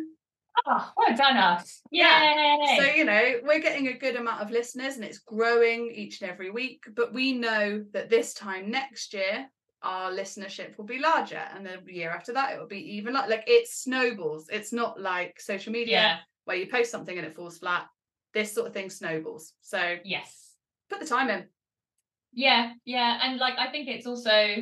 Oh, 0.67 0.91
well 0.97 1.17
done 1.17 1.37
us. 1.37 1.83
Yeah. 1.93 2.57
Yay. 2.57 2.79
So, 2.79 2.95
you 2.97 3.05
know, 3.05 3.35
we're 3.45 3.61
getting 3.61 3.89
a 3.89 3.93
good 3.99 4.17
amount 4.17 4.43
of 4.43 4.51
listeners 4.51 4.97
and 4.97 5.05
it's 5.05 5.19
growing 5.19 5.93
each 5.95 6.21
and 6.21 6.29
every 6.31 6.51
week. 6.51 6.83
But 6.97 7.13
we 7.13 7.33
know 7.33 7.85
that 7.93 8.11
this 8.11 8.35
time 8.35 8.71
next 8.73 9.15
year, 9.15 9.47
our 9.83 10.11
listenership 10.11 10.77
will 10.77 10.85
be 10.85 10.99
larger. 10.99 11.43
And 11.55 11.65
then 11.65 11.79
the 11.85 11.95
year 11.95 12.11
after 12.11 12.33
that, 12.33 12.53
it 12.53 12.59
will 12.59 12.67
be 12.67 12.97
even 12.97 13.15
like, 13.15 13.29
like 13.31 13.45
it 13.47 13.69
snowballs. 13.69 14.49
It's 14.51 14.73
not 14.73 15.01
like 15.01 15.41
social 15.41 15.73
media 15.73 15.93
yeah, 15.97 16.17
where 16.45 16.57
you 16.57 16.67
post 16.67 16.91
something 16.91 17.17
and 17.17 17.27
it 17.27 17.35
falls 17.37 17.59
flat. 17.59 17.87
This 18.35 18.55
sort 18.55 18.67
of 18.67 18.75
thing 18.75 18.91
snowballs. 18.91 19.53
So 19.61 19.97
yes. 20.05 20.55
put 20.91 21.01
the 21.01 21.07
time 21.07 21.31
in. 21.31 21.45
Yeah, 22.33 22.73
yeah. 22.85 23.21
And 23.23 23.39
like 23.39 23.55
I 23.59 23.71
think 23.71 23.89
it's 23.89 24.07
also 24.07 24.57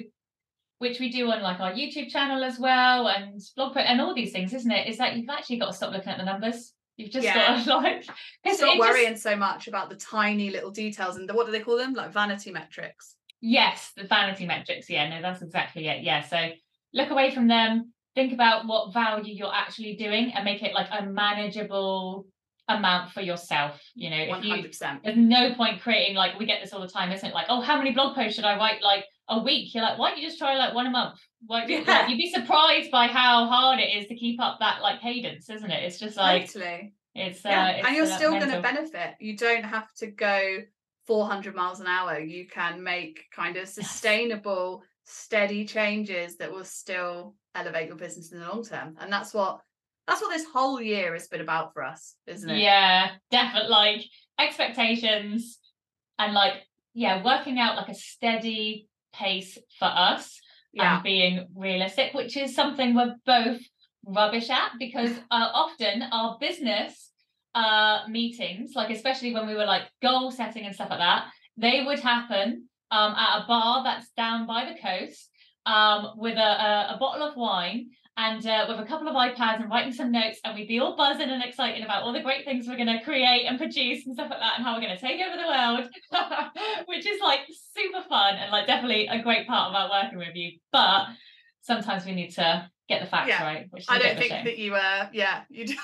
which 0.79 1.01
we 1.01 1.11
do 1.11 1.31
on 1.31 1.43
like 1.43 1.59
our 1.61 1.73
YouTube 1.73 2.11
channel 2.11 2.45
as 2.45 2.59
well 2.59 3.09
and 3.09 3.41
blog 3.57 3.73
post 3.75 3.87
and 3.89 4.01
all 4.01 4.15
these 4.15 4.33
things, 4.33 4.53
isn't 4.53 4.71
it? 4.71 4.89
Is 4.89 4.99
that 4.99 5.17
you've 5.17 5.31
actually 5.31 5.57
got 5.59 5.69
to 5.69 5.73
stop 5.73 5.93
looking 5.93 6.11
at 6.11 6.19
the 6.19 6.25
numbers. 6.25 6.75
You've 6.97 7.11
just 7.11 7.25
Yeah. 7.25 7.65
got 7.65 7.65
to 7.65 7.77
like 7.89 8.05
Stop 8.05 8.17
it 8.45 8.59
just- 8.59 8.79
worrying 8.79 9.17
so 9.17 9.35
much 9.37 9.67
about 9.69 9.89
the 9.89 9.97
tiny 9.97 10.51
little 10.51 10.71
details 10.71 11.17
and 11.17 11.29
the, 11.29 11.35
what 11.35 11.47
do 11.47 11.53
they 11.53 11.61
call 11.61 11.77
them? 11.79 11.95
Like 11.95 12.13
vanity 12.13 12.53
metrics. 12.53 13.16
Yes, 13.49 13.93
the 13.97 14.03
vanity 14.03 14.45
metrics. 14.45 14.91
Yeah, 14.91 15.09
no, 15.09 15.23
that's 15.23 15.41
exactly 15.41 15.87
it. 15.87 16.03
Yeah. 16.03 16.23
So 16.23 16.49
look 16.93 17.11
away 17.11 17.33
from 17.33 17.47
them, 17.47 17.93
think 18.17 18.33
about 18.33 18.67
what 18.67 18.93
value 18.93 19.33
you're 19.33 19.55
actually 19.55 19.95
doing 19.95 20.33
and 20.35 20.45
make 20.45 20.65
it 20.65 20.75
like 20.75 20.89
a 20.91 21.07
manageable 21.07 22.27
amount 22.67 23.13
for 23.13 23.21
yourself. 23.21 23.81
You 23.95 24.11
know, 24.11 24.17
if 24.17 24.45
you 24.45 24.55
100%. 24.55 25.05
there's 25.05 25.17
no 25.17 25.55
point 25.55 25.81
creating 25.81 26.17
like 26.17 26.37
we 26.41 26.45
get 26.45 26.61
this 26.61 26.73
all 26.73 26.81
the 26.81 26.89
time, 26.89 27.13
isn't 27.13 27.29
it? 27.29 27.35
Like, 27.35 27.47
oh, 27.49 27.61
how 27.61 27.79
many 27.79 27.93
blog 27.93 28.17
posts 28.17 28.35
should 28.35 28.45
I 28.45 28.59
write 28.59 28.83
like 28.83 29.05
a 29.29 29.41
week? 29.41 29.73
You're 29.73 29.85
like, 29.85 29.97
why 29.97 30.11
don't 30.11 30.19
you 30.19 30.27
just 30.27 30.39
try 30.39 30.57
like 30.57 30.75
one 30.75 30.89
a 30.89 30.91
month? 30.91 31.21
Why 31.47 31.67
you, 31.67 31.79
Yeah. 31.79 32.01
like, 32.01 32.09
you'd 32.09 32.19
be 32.19 32.33
surprised 32.33 32.91
by 32.91 33.07
how 33.07 33.47
hard 33.47 33.79
it 33.79 33.97
is 33.97 34.09
to 34.09 34.17
keep 34.17 34.43
up 34.43 34.59
that 34.59 34.83
like 34.83 35.01
cadence, 35.01 35.49
isn't 35.49 35.71
it? 35.71 35.85
It's 35.85 36.01
just 36.01 36.17
like 36.17 36.53
Totally. 36.53 36.95
it's 37.15 37.47
uh 37.47 37.49
yeah. 37.49 37.69
it's, 37.69 37.87
and 37.87 37.97
you're 37.97 38.07
uh, 38.07 38.17
still 38.17 38.33
going 38.33 38.51
to 38.51 38.61
benefit. 38.61 39.15
You 39.21 39.37
don't 39.37 39.65
have 39.65 39.87
to 39.99 40.09
go 40.09 40.63
400 41.07 41.55
miles 41.55 41.81
an 41.81 41.87
hour. 41.87 42.19
You 42.19 42.47
can 42.47 42.83
make 42.83 43.25
kind 43.35 43.57
of 43.57 43.69
sustainable, 43.69 44.83
steady 45.05 45.65
changes 45.65 46.37
that 46.39 46.53
will 46.53 46.65
still 46.65 47.35
elevate 47.55 47.89
your 47.89 47.97
business 47.97 48.33
in 48.33 48.41
the 48.41 48.49
long 48.49 48.65
term. 48.65 48.97
And 49.01 49.13
that's 49.13 49.33
what 49.33 49.61
that's 50.07 50.21
what 50.21 50.31
this 50.33 50.47
whole 50.53 50.81
year 50.81 51.13
has 51.15 51.27
been 51.27 51.41
about 51.41 51.73
for 51.73 51.83
us, 51.83 52.15
isn't 52.27 52.49
it? 52.49 52.59
Yeah, 52.59 53.11
definitely 53.31 53.71
like 53.71 54.05
expectations 54.39 55.59
and 56.19 56.33
like 56.33 56.55
yeah, 56.95 57.23
working 57.23 57.59
out 57.59 57.77
like 57.77 57.89
a 57.89 57.95
steady 57.95 58.89
pace 59.13 59.59
for 59.79 59.87
us 59.87 60.41
Yeah. 60.73 60.95
and 60.95 61.03
being 61.03 61.47
realistic, 61.55 62.15
which 62.15 62.37
is 62.37 62.55
something 62.55 62.95
we're 62.95 63.17
both 63.27 63.61
rubbish 64.07 64.49
at 64.51 64.73
because 64.79 65.11
uh, 65.31 65.49
often 65.53 66.03
our 66.13 66.39
business 66.39 67.06
uh 67.57 68.07
meetings, 68.09 68.73
like 68.77 68.91
especially 68.91 69.33
when 69.35 69.47
we 69.47 69.55
were 69.55 69.65
like 69.75 69.85
goal 70.03 70.31
setting 70.31 70.65
and 70.67 70.75
stuff 70.75 70.91
like 70.91 71.01
that, 71.01 71.23
they 71.57 71.83
would 71.87 72.01
happen 72.01 72.69
um 72.91 73.13
at 73.25 73.41
a 73.41 73.47
bar 73.49 73.83
that's 73.83 74.11
down 74.17 74.47
by 74.47 74.61
the 74.71 74.79
coast 74.81 75.31
um 75.65 76.01
with 76.17 76.37
a, 76.37 76.53
a, 76.69 76.95
a 76.95 76.97
bottle 77.01 77.27
of 77.27 77.37
wine 77.37 77.81
and 78.19 78.47
uh, 78.47 78.65
with 78.69 78.81
a 78.81 78.85
couple 78.87 79.09
of 79.09 79.15
iPads 79.15 79.61
and 79.61 79.71
writing 79.71 79.93
some 79.93 80.11
notes, 80.11 80.41
and 80.43 80.55
we'd 80.55 80.69
be 80.69 80.79
all 80.81 80.97
buzzing 80.97 81.29
and 81.29 81.43
excited 81.45 81.85
about 81.85 82.03
all 82.03 82.15
the 82.15 82.23
great 82.23 82.47
things 82.47 82.67
we're 82.67 82.77
going 82.83 82.87
to 82.99 83.05
create 83.05 83.45
and 83.45 83.59
produce 83.59 84.07
and 84.07 84.15
stuff 84.15 84.31
like 84.31 84.41
that, 84.41 84.55
and 84.57 84.65
how 84.65 84.75
we're 84.75 84.81
going 84.81 84.97
to 84.97 85.01
take 85.01 85.21
over 85.21 85.37
the 85.37 85.47
world, 85.47 85.91
which 86.87 87.07
is 87.07 87.21
like 87.21 87.41
super 87.75 88.03
fun 88.09 88.37
and 88.37 88.51
like 88.51 88.67
definitely 88.67 89.07
a 89.07 89.23
great 89.23 89.47
part 89.47 89.71
about 89.71 89.91
working 89.91 90.19
with 90.19 90.35
you. 90.35 90.53
But 90.73 91.09
sometimes 91.61 92.07
we 92.07 92.15
need 92.15 92.31
to 92.37 92.71
get 92.89 93.03
the 93.03 93.07
facts 93.07 93.29
Yeah. 93.29 93.45
right, 93.45 93.67
which 93.69 93.83
is 93.83 93.89
I 93.91 93.99
don't 93.99 94.17
think 94.17 94.45
that 94.45 94.57
you 94.57 94.75
uh 94.75 95.09
yeah, 95.13 95.43
you 95.51 95.67
do 95.67 95.75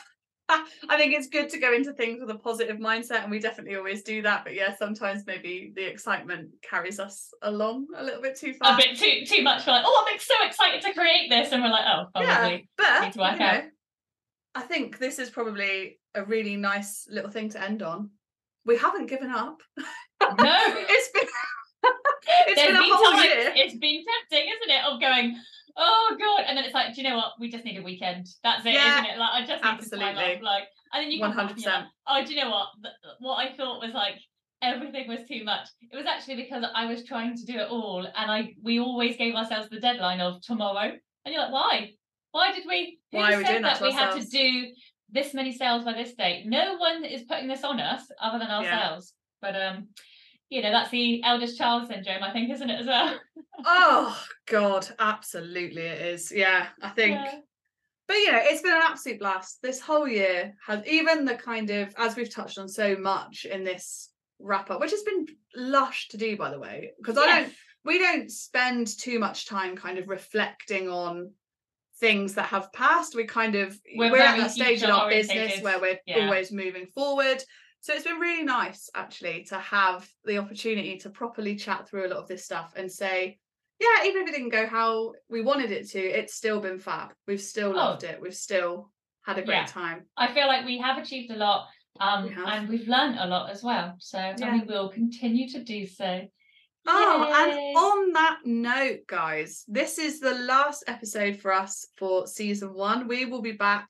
I 0.88 0.96
think 0.96 1.14
it's 1.14 1.28
good 1.28 1.48
to 1.50 1.58
go 1.58 1.72
into 1.72 1.92
things 1.92 2.20
with 2.20 2.30
a 2.30 2.38
positive 2.38 2.78
mindset, 2.78 3.22
and 3.22 3.30
we 3.30 3.38
definitely 3.38 3.76
always 3.76 4.02
do 4.02 4.22
that. 4.22 4.44
But 4.44 4.54
yeah, 4.54 4.76
sometimes 4.76 5.24
maybe 5.26 5.72
the 5.74 5.84
excitement 5.84 6.50
carries 6.62 6.98
us 7.00 7.32
along 7.42 7.86
a 7.96 8.02
little 8.02 8.22
bit 8.22 8.36
too 8.36 8.54
far. 8.54 8.74
A 8.74 8.76
bit 8.76 8.98
too 8.98 9.24
too 9.26 9.42
much. 9.42 9.66
We're 9.66 9.72
like, 9.74 9.84
oh, 9.86 10.08
I'm 10.10 10.18
so 10.18 10.34
excited 10.46 10.82
to 10.82 10.92
create 10.92 11.30
this, 11.30 11.52
and 11.52 11.62
we're 11.62 11.70
like, 11.70 11.86
oh, 11.86 12.06
probably 12.14 12.30
yeah, 12.30 12.48
need 12.48 12.68
but 12.76 13.12
to 13.12 13.18
work 13.18 13.38
you 13.38 13.46
out. 13.46 13.62
I 14.54 14.60
think 14.62 14.98
this 14.98 15.18
is 15.18 15.30
probably 15.30 15.98
a 16.14 16.24
really 16.24 16.56
nice 16.56 17.06
little 17.10 17.30
thing 17.30 17.48
to 17.50 17.62
end 17.62 17.82
on. 17.82 18.10
We 18.64 18.76
haven't 18.76 19.06
given 19.06 19.30
up. 19.30 19.60
no. 19.78 19.86
It's 20.88 21.10
been 21.12 21.26
it's 22.46 22.60
There's 22.60 22.68
been 22.68 22.76
a 22.76 22.80
been 22.80 22.90
whole 22.92 23.22
year. 23.24 23.52
it's 23.56 23.74
been 23.76 24.04
tempting, 24.30 24.48
isn't 24.48 24.70
it? 24.70 24.84
Of 24.86 25.00
going, 25.00 25.36
oh 25.76 26.16
god, 26.18 26.44
and 26.48 26.56
then 26.56 26.64
it's 26.64 26.74
like, 26.74 26.94
do 26.94 27.00
you 27.02 27.08
know 27.08 27.16
what? 27.16 27.32
We 27.40 27.50
just 27.50 27.64
need 27.64 27.78
a 27.78 27.82
weekend. 27.82 28.26
That's 28.42 28.64
it, 28.66 28.74
Yeah, 28.74 29.00
not 29.00 29.08
it? 29.10 29.18
Like 29.18 29.30
I 29.32 29.40
just 29.40 29.50
need 29.64 29.80
to 29.80 29.90
time 29.98 30.16
absolutely. 30.16 30.40
Like, 30.42 30.64
and 30.92 31.02
then 31.04 31.10
you 31.10 31.24
and 31.24 31.34
you're 31.34 31.44
like, 31.44 31.56
100%. 31.56 31.84
oh, 32.08 32.24
do 32.24 32.34
you 32.34 32.44
know 32.44 32.50
what? 32.50 32.68
What 33.20 33.36
I 33.36 33.54
thought 33.56 33.80
was 33.80 33.94
like 33.94 34.14
everything 34.62 35.08
was 35.08 35.20
too 35.28 35.42
much. 35.44 35.68
It 35.90 35.96
was 35.96 36.06
actually 36.06 36.36
because 36.36 36.64
I 36.74 36.86
was 36.86 37.04
trying 37.04 37.36
to 37.36 37.44
do 37.44 37.58
it 37.58 37.68
all, 37.68 38.06
and 38.06 38.30
I 38.30 38.54
we 38.62 38.78
always 38.80 39.16
gave 39.16 39.34
ourselves 39.34 39.68
the 39.70 39.80
deadline 39.80 40.20
of 40.20 40.40
tomorrow, 40.42 40.92
and 41.24 41.34
you're 41.34 41.42
like, 41.42 41.52
why? 41.52 41.90
Why 42.30 42.52
did 42.52 42.64
we? 42.66 42.98
Who 43.12 43.18
Why 43.18 43.42
said 43.42 43.62
that 43.64 43.78
to 43.78 43.84
we 43.84 43.92
had 43.92 44.12
to 44.18 44.24
do 44.24 44.68
this 45.10 45.34
many 45.34 45.52
sales 45.52 45.84
by 45.84 45.92
this 45.92 46.14
date? 46.14 46.44
No 46.46 46.76
one 46.76 47.04
is 47.04 47.22
putting 47.24 47.48
this 47.48 47.64
on 47.64 47.78
us 47.80 48.02
other 48.20 48.38
than 48.38 48.48
Yeah. 48.48 48.56
ourselves. 48.56 49.14
But 49.42 49.60
um, 49.60 49.88
you 50.52 50.60
know, 50.60 50.70
that's 50.70 50.90
the 50.90 51.22
eldest 51.24 51.56
child 51.56 51.88
syndrome, 51.88 52.22
I 52.22 52.30
think, 52.30 52.50
isn't 52.50 52.68
it 52.68 52.80
as 52.80 52.86
well? 52.86 53.18
Oh 53.64 54.22
God, 54.46 54.86
absolutely 54.98 55.80
it 55.82 56.02
is. 56.02 56.30
Yeah, 56.30 56.66
I 56.82 56.90
think. 56.90 57.14
Yeah. 57.14 57.38
But 58.06 58.14
you 58.18 58.32
know, 58.32 58.40
it's 58.42 58.60
been 58.60 58.74
an 58.76 58.82
absolute 58.84 59.18
blast. 59.18 59.62
This 59.62 59.80
whole 59.80 60.06
year 60.06 60.54
has 60.66 60.86
even 60.86 61.24
the 61.24 61.36
kind 61.36 61.70
of 61.70 61.94
as 61.96 62.16
we've 62.16 62.28
touched 62.28 62.58
on 62.58 62.68
so 62.68 62.96
much 62.96 63.46
in 63.46 63.64
this 63.64 64.10
wrap 64.38 64.70
up, 64.70 64.80
which 64.80 64.90
has 64.90 65.02
been 65.04 65.26
lush 65.56 66.08
to 66.08 66.18
do, 66.18 66.36
by 66.36 66.50
the 66.50 66.58
way, 66.58 66.90
because 66.98 67.16
I 67.16 67.24
Yes. 67.24 67.44
don't 67.44 67.54
we 67.84 67.98
don't 67.98 68.30
spend 68.30 68.98
too 68.98 69.18
much 69.18 69.46
time 69.46 69.74
kind 69.74 69.98
of 69.98 70.08
reflecting 70.08 70.90
on 70.90 71.32
things 71.98 72.34
that 72.34 72.46
have 72.46 72.70
passed. 72.74 73.16
We 73.16 73.24
kind 73.24 73.54
of 73.54 73.78
We're 73.96 74.12
we're, 74.12 74.18
at 74.20 74.36
that 74.36 74.50
stage 74.50 74.82
in 74.82 74.90
our 74.90 75.08
business 75.08 75.62
where 75.62 75.80
we're 75.80 75.98
Yeah. 76.04 76.26
always 76.26 76.52
moving 76.52 76.88
forward. 76.88 77.42
So 77.82 77.92
it's 77.92 78.04
been 78.04 78.20
really 78.20 78.44
nice 78.44 78.88
actually 78.94 79.42
to 79.48 79.58
have 79.58 80.08
the 80.24 80.38
opportunity 80.38 80.98
to 80.98 81.10
properly 81.10 81.56
chat 81.56 81.88
through 81.88 82.06
a 82.06 82.10
lot 82.10 82.18
of 82.18 82.28
this 82.28 82.44
stuff 82.44 82.72
and 82.76 82.90
say, 82.90 83.40
yeah, 83.80 84.06
even 84.06 84.22
if 84.22 84.28
it 84.28 84.32
didn't 84.36 84.50
go 84.50 84.68
how 84.68 85.14
we 85.28 85.42
wanted 85.42 85.72
it 85.72 85.88
to, 85.90 85.98
it's 85.98 86.32
still 86.36 86.60
been 86.60 86.78
fab. 86.78 87.12
We've 87.26 87.40
still 87.40 87.70
Oh. 87.70 87.74
loved 87.76 88.04
it. 88.04 88.20
We've 88.20 88.36
still 88.36 88.92
had 89.26 89.38
a 89.38 89.42
great 89.42 89.56
Yeah. 89.56 89.66
time. 89.66 90.06
I 90.16 90.32
feel 90.32 90.46
like 90.46 90.64
we 90.64 90.78
have 90.78 90.96
achieved 91.02 91.32
a 91.32 91.36
lot, 91.36 91.66
um, 91.98 92.22
We 92.28 92.34
and 92.44 92.68
we've 92.68 92.86
learned 92.86 93.18
a 93.18 93.26
lot 93.26 93.50
as 93.50 93.64
well. 93.64 93.96
So 93.98 94.16
Yeah. 94.16 94.36
and 94.40 94.60
we 94.62 94.66
will 94.72 94.88
continue 94.88 95.48
to 95.48 95.64
do 95.64 95.84
so. 95.84 96.28
Oh, 96.86 97.24
Yay. 97.26 97.32
and 97.32 97.76
on 97.76 98.12
that 98.12 98.38
note, 98.44 99.08
guys, 99.08 99.64
this 99.66 99.98
is 99.98 100.20
the 100.20 100.34
last 100.34 100.84
episode 100.86 101.36
for 101.40 101.52
us 101.52 101.84
for 101.96 102.28
season 102.28 102.74
one. 102.74 103.08
We 103.08 103.24
will 103.24 103.42
be 103.42 103.52
back 103.52 103.88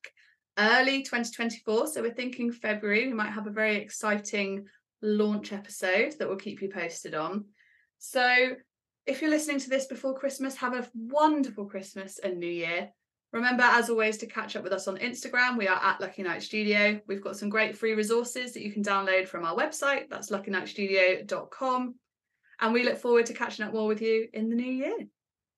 early 0.59 1.03
2024. 1.03 1.88
So 1.88 2.03
we're 2.03 2.12
thinking 2.12 2.53
February. 2.53 3.07
We 3.07 3.14
might 3.14 3.32
have 3.32 3.46
a 3.46 3.50
very 3.50 3.76
exciting 3.76 4.66
launch 5.03 5.53
episode 5.53 6.14
that 6.18 6.28
we'll 6.28 6.36
keep 6.36 6.62
you 6.62 6.68
posted 6.68 7.14
on. 7.14 7.46
So 7.98 8.57
if 9.07 9.20
you're 9.20 9.30
listening 9.30 9.61
to 9.61 9.70
this 9.70 9.86
before 9.86 10.18
Christmas, 10.18 10.57
have 10.57 10.74
a 10.74 10.88
wonderful 10.94 11.66
Christmas 11.66 12.18
and 12.18 12.38
New 12.38 12.46
Year. 12.46 12.90
Remember, 13.32 13.62
as 13.62 13.88
always, 13.88 14.18
to 14.18 14.26
catch 14.26 14.57
up 14.57 14.62
with 14.62 14.72
us 14.72 14.86
on 14.86 14.98
Instagram. 14.98 15.57
We 15.57 15.66
are 15.66 15.82
at 15.82 16.00
Lucky 16.00 16.22
Night 16.22 16.42
Studio. 16.42 17.00
We've 17.07 17.22
got 17.22 17.36
some 17.36 17.48
great 17.48 17.76
free 17.76 17.94
resources 17.94 18.53
that 18.53 18.62
you 18.62 18.72
can 18.72 18.82
download 18.82 19.26
from 19.26 19.44
our 19.44 19.57
website. 19.57 20.11
That's 20.11 20.30
luckynightstudio.com. 20.30 21.94
And 22.61 22.72
we 22.72 22.84
look 22.84 22.98
forward 22.98 23.26
to 23.26 23.34
catching 23.34 23.64
up 23.64 23.72
more 23.72 23.88
with 23.88 24.03
you 24.03 24.28
in 24.32 24.50
the 24.50 24.55
new 24.55 24.70
year. 24.70 24.96